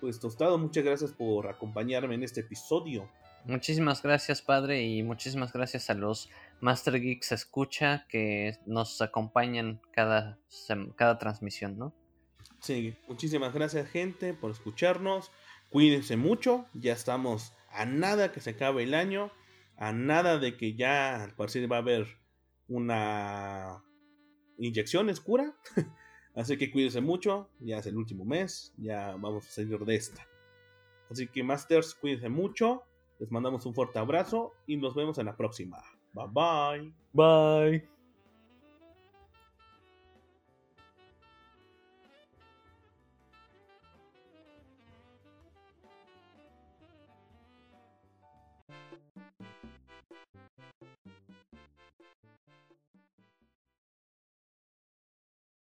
Pues 0.00 0.20
Tostado, 0.20 0.56
muchas 0.58 0.84
gracias 0.84 1.12
por 1.12 1.48
acompañarme 1.48 2.14
en 2.14 2.22
este 2.22 2.40
episodio. 2.40 3.08
Muchísimas 3.44 4.02
gracias, 4.02 4.42
padre, 4.42 4.82
y 4.82 5.02
muchísimas 5.02 5.52
gracias 5.52 5.90
a 5.90 5.94
los 5.94 6.28
Master 6.60 7.00
Geeks 7.00 7.32
Escucha 7.32 8.06
que 8.08 8.58
nos 8.66 9.00
acompañan 9.00 9.80
cada, 9.92 10.38
cada 10.96 11.18
transmisión, 11.18 11.78
¿no? 11.78 11.94
Sí, 12.60 12.96
muchísimas 13.06 13.54
gracias 13.54 13.88
gente 13.88 14.34
por 14.34 14.50
escucharnos. 14.50 15.30
Cuídense 15.70 16.16
mucho, 16.16 16.66
ya 16.74 16.92
estamos 16.92 17.52
a 17.70 17.84
nada 17.84 18.32
que 18.32 18.40
se 18.40 18.50
acabe 18.50 18.82
el 18.82 18.94
año, 18.94 19.30
a 19.76 19.92
nada 19.92 20.38
de 20.38 20.56
que 20.56 20.74
ya 20.74 21.22
al 21.22 21.34
parecer 21.34 21.70
va 21.70 21.76
a 21.76 21.80
haber 21.80 22.06
una 22.66 23.84
inyección 24.58 25.10
escura. 25.10 25.54
Así 26.34 26.56
que 26.56 26.70
cuídense 26.70 27.00
mucho, 27.00 27.50
ya 27.60 27.78
es 27.78 27.86
el 27.86 27.96
último 27.96 28.24
mes, 28.24 28.72
ya 28.76 29.12
vamos 29.16 29.46
a 29.46 29.50
salir 29.50 29.78
de 29.78 29.94
esta. 29.94 30.26
Así 31.10 31.26
que 31.26 31.42
Masters, 31.42 31.94
cuídense 31.94 32.28
mucho, 32.28 32.84
les 33.18 33.30
mandamos 33.30 33.66
un 33.66 33.74
fuerte 33.74 33.98
abrazo 33.98 34.52
y 34.66 34.76
nos 34.76 34.94
vemos 34.94 35.18
en 35.18 35.26
la 35.26 35.36
próxima. 35.36 35.82
Bye-bye. 36.14 36.90
Bye. 37.14 37.82